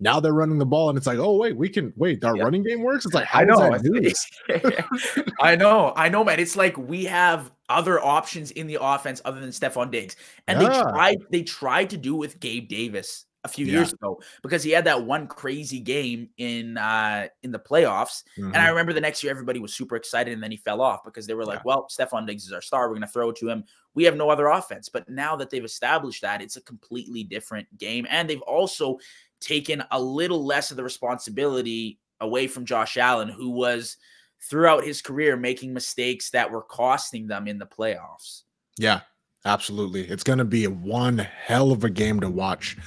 Now 0.02 0.20
they're 0.20 0.34
running 0.34 0.58
the 0.58 0.66
ball, 0.66 0.90
and 0.90 0.98
it's 0.98 1.06
like, 1.06 1.20
oh 1.20 1.36
wait, 1.36 1.58
we 1.58 1.68
can 1.68 1.94
wait. 1.98 2.24
Our 2.24 2.36
yep. 2.36 2.46
running 2.46 2.64
game 2.64 2.82
works. 2.82 3.06
It's 3.06 3.14
like, 3.14 3.28
I 3.34 3.44
know. 3.44 3.60
I 5.42 5.56
know, 5.58 5.94
I 5.96 6.08
know, 6.08 6.24
man. 6.24 6.40
It's 6.40 6.56
like 6.56 6.78
we 6.78 7.04
have 7.06 7.52
other 7.68 8.00
options 8.00 8.52
in 8.52 8.66
the 8.68 8.78
offense 8.82 9.22
other 9.26 9.42
than 9.42 9.50
Stefon 9.50 9.92
Diggs, 9.92 10.16
and 10.48 10.62
yeah. 10.62 10.70
they 10.70 10.82
tried. 10.82 11.18
They 11.32 11.44
tried 11.44 11.90
to 11.90 11.98
do 11.98 12.16
with 12.16 12.40
Gabe 12.40 12.70
Davis 12.70 13.26
a 13.44 13.48
few 13.48 13.66
yeah. 13.66 13.74
years 13.74 13.94
ago 13.94 14.20
because 14.44 14.64
he 14.64 14.72
had 14.72 14.84
that 14.84 15.04
one 15.04 15.26
crazy 15.26 15.80
game 15.80 16.30
in 16.38 16.78
uh 16.78 17.28
in 17.44 17.52
the 17.52 17.60
playoffs. 17.60 18.24
Mm-hmm. 18.38 18.48
And 18.48 18.58
I 18.58 18.60
mm-hmm. 18.60 18.70
remember 18.70 18.94
the 18.94 19.02
next 19.02 19.24
year 19.24 19.32
everybody 19.32 19.60
was 19.60 19.74
super 19.74 19.96
excited 19.96 20.34
and 20.34 20.44
then 20.44 20.52
he 20.52 20.58
fell 20.58 20.82
off 20.82 21.04
because 21.06 21.26
they 21.26 21.34
were 21.34 21.46
like, 21.46 21.60
yeah. 21.60 21.64
well, 21.66 21.88
Stefon 21.90 22.28
Diggs 22.28 22.46
is 22.46 22.52
our 22.52 22.62
star. 22.62 22.90
We're 22.90 22.96
gonna 22.96 23.08
throw 23.08 23.30
it 23.30 23.38
to 23.38 23.50
him. 23.50 23.64
We 23.96 24.04
have 24.04 24.18
no 24.18 24.30
other 24.30 24.48
offense. 24.48 24.90
But 24.90 25.10
now 25.10 25.36
that 25.38 25.50
they've 25.50 25.64
established 25.64 26.22
that, 26.22 26.42
it's 26.42 26.58
a 26.58 26.62
completely 26.62 27.24
different 27.24 27.68
game. 27.78 28.06
And 28.10 28.30
they've 28.30 28.42
also 28.42 28.98
taken 29.40 29.84
a 29.92 30.02
little 30.02 30.46
less 30.46 30.72
of 30.72 30.78
the 30.78 30.84
responsibility 30.84 32.00
away 32.20 32.48
from 32.48 32.66
Josh 32.66 32.98
Allen, 32.98 33.30
who 33.30 33.52
was 33.52 33.98
throughout 34.42 34.84
his 34.84 35.02
career 35.02 35.36
making 35.36 35.74
mistakes 35.74 36.30
that 36.32 36.52
were 36.52 36.62
costing 36.62 37.28
them 37.28 37.48
in 37.48 37.58
the 37.58 37.66
playoffs. 37.66 38.44
Yeah, 38.78 39.02
Absolutely. 39.50 40.08
It's 40.08 40.24
going 40.24 40.40
to 40.40 40.46
be 40.46 40.68
one 40.68 41.18
hell 41.18 41.72
of 41.72 41.84
a 41.84 41.90
game 41.90 42.20
to 42.20 42.30
watch. 42.30 42.78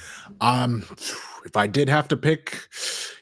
Um 0.41 0.85
if 1.45 1.57
I 1.57 1.67
did 1.67 1.89
have 1.89 2.07
to 2.07 2.17
pick, 2.17 2.67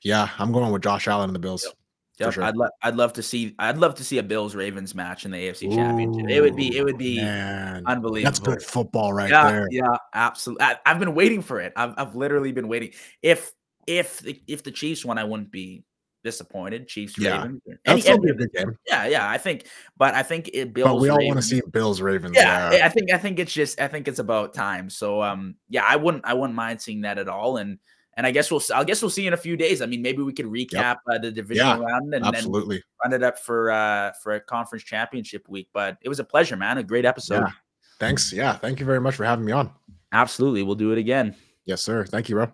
yeah, 0.04 0.30
I'm 0.38 0.52
going 0.52 0.72
with 0.72 0.84
Josh 0.84 1.08
Allen 1.08 1.30
and 1.30 1.36
the 1.36 1.40
Bills. 1.40 1.64
Yep. 1.64 1.74
Yep. 2.20 2.34
Sure. 2.34 2.44
I'd 2.44 2.56
love 2.56 2.70
I'd 2.84 2.96
love 2.96 3.14
to 3.14 3.24
see 3.24 3.56
I'd 3.58 3.78
love 3.78 3.96
to 3.96 4.04
see 4.04 4.20
a 4.20 4.24
Bills 4.24 4.54
Ravens 4.54 4.94
match 4.94 5.26
in 5.26 5.32
the 5.32 5.38
AFC 5.38 5.72
Ooh, 5.72 5.76
Championship. 5.76 6.30
It 6.30 6.42
would 6.42 6.56
be 6.56 6.78
it 6.78 6.84
would 6.84 7.00
be 7.00 7.18
man. 7.18 7.84
unbelievable. 7.88 8.26
That's 8.26 8.40
good 8.40 8.62
football 8.62 9.12
right 9.12 9.32
yeah, 9.32 9.52
there. 9.52 9.68
Yeah, 9.72 9.96
absolutely. 10.14 10.66
I, 10.66 10.78
have 10.86 11.00
been 11.00 11.16
waiting 11.16 11.42
for 11.42 11.60
it. 11.60 11.74
I've, 11.76 11.96
I've 11.98 12.16
literally 12.16 12.52
been 12.52 12.68
waiting. 12.68 12.92
If 13.24 13.52
if 13.88 14.20
the, 14.20 14.40
if 14.48 14.62
the 14.62 14.72
Chiefs 14.72 15.04
won, 15.04 15.18
I 15.18 15.24
wouldn't 15.24 15.52
be 15.52 15.84
disappointed. 16.24 16.88
Chiefs, 16.88 17.18
yeah, 17.18 17.38
Ravens. 17.38 17.62
Any, 17.86 18.08
any, 18.08 18.30
a 18.30 18.34
good 18.34 18.54
game. 18.54 18.78
Yeah, 18.88 19.08
yeah. 19.08 19.30
I 19.30 19.38
think, 19.38 19.68
but 19.98 20.14
I 20.14 20.24
think 20.24 20.50
it 20.54 20.74
Bills. 20.74 20.90
But 20.90 21.02
we 21.02 21.10
all 21.10 21.26
want 21.26 21.38
to 21.38 21.42
see 21.42 21.62
Bills 21.72 22.02
Ravens. 22.02 22.36
Yeah, 22.36 22.74
yeah, 22.74 22.86
I 22.86 22.90
think 22.90 23.12
I 23.12 23.18
think 23.18 23.40
it's 23.40 23.54
just 23.54 23.80
I 23.80 23.88
think 23.88 24.08
it's 24.08 24.20
about 24.20 24.54
time. 24.54 24.90
So 24.90 25.22
um, 25.22 25.56
yeah, 25.70 25.84
I 25.88 25.96
wouldn't 25.96 26.26
I 26.26 26.34
wouldn't 26.34 26.56
mind 26.56 26.82
seeing 26.82 27.02
that 27.02 27.18
at 27.18 27.28
all. 27.28 27.58
And 27.58 27.80
and 28.16 28.28
I 28.28 28.32
guess 28.32 28.52
we'll 28.52 28.62
I 28.74 28.84
guess 28.84 29.02
we'll 29.02 29.10
see 29.10 29.28
in 29.28 29.34
a 29.34 29.38
few 29.38 29.58
days. 29.58 29.82
I 29.82 29.86
mean, 29.86 30.02
maybe 30.02 30.22
we 30.22 30.34
could 30.34 30.46
recap 30.46 30.74
yep. 30.74 30.98
uh, 31.10 31.18
the 31.18 31.32
division 31.32 31.66
yeah, 31.66 31.78
round 31.78 32.14
and 32.14 32.26
absolutely 32.26 32.84
run 33.04 33.14
it 33.14 33.24
up 33.24 33.40
for 33.40 33.72
uh 33.72 34.12
for 34.22 34.34
a 34.34 34.40
conference 34.40 34.84
championship 34.84 35.48
week. 35.48 35.70
But 35.74 35.98
it 36.02 36.10
was 36.10 36.20
a 36.20 36.24
pleasure, 36.24 36.58
man. 36.58 36.78
A 36.78 36.84
great 36.84 37.06
episode. 37.06 37.42
Yeah. 37.42 37.52
Thanks. 38.00 38.34
Yeah, 38.34 38.54
thank 38.54 38.80
you 38.80 38.86
very 38.86 39.00
much 39.00 39.16
for 39.16 39.26
having 39.26 39.46
me 39.46 39.52
on. 39.52 39.72
Absolutely, 40.12 40.64
we'll 40.64 40.76
do 40.76 40.92
it 40.92 40.98
again. 40.98 41.36
Yes, 41.66 41.82
sir. 41.82 42.06
Thank 42.06 42.30
you, 42.30 42.36
bro. 42.36 42.52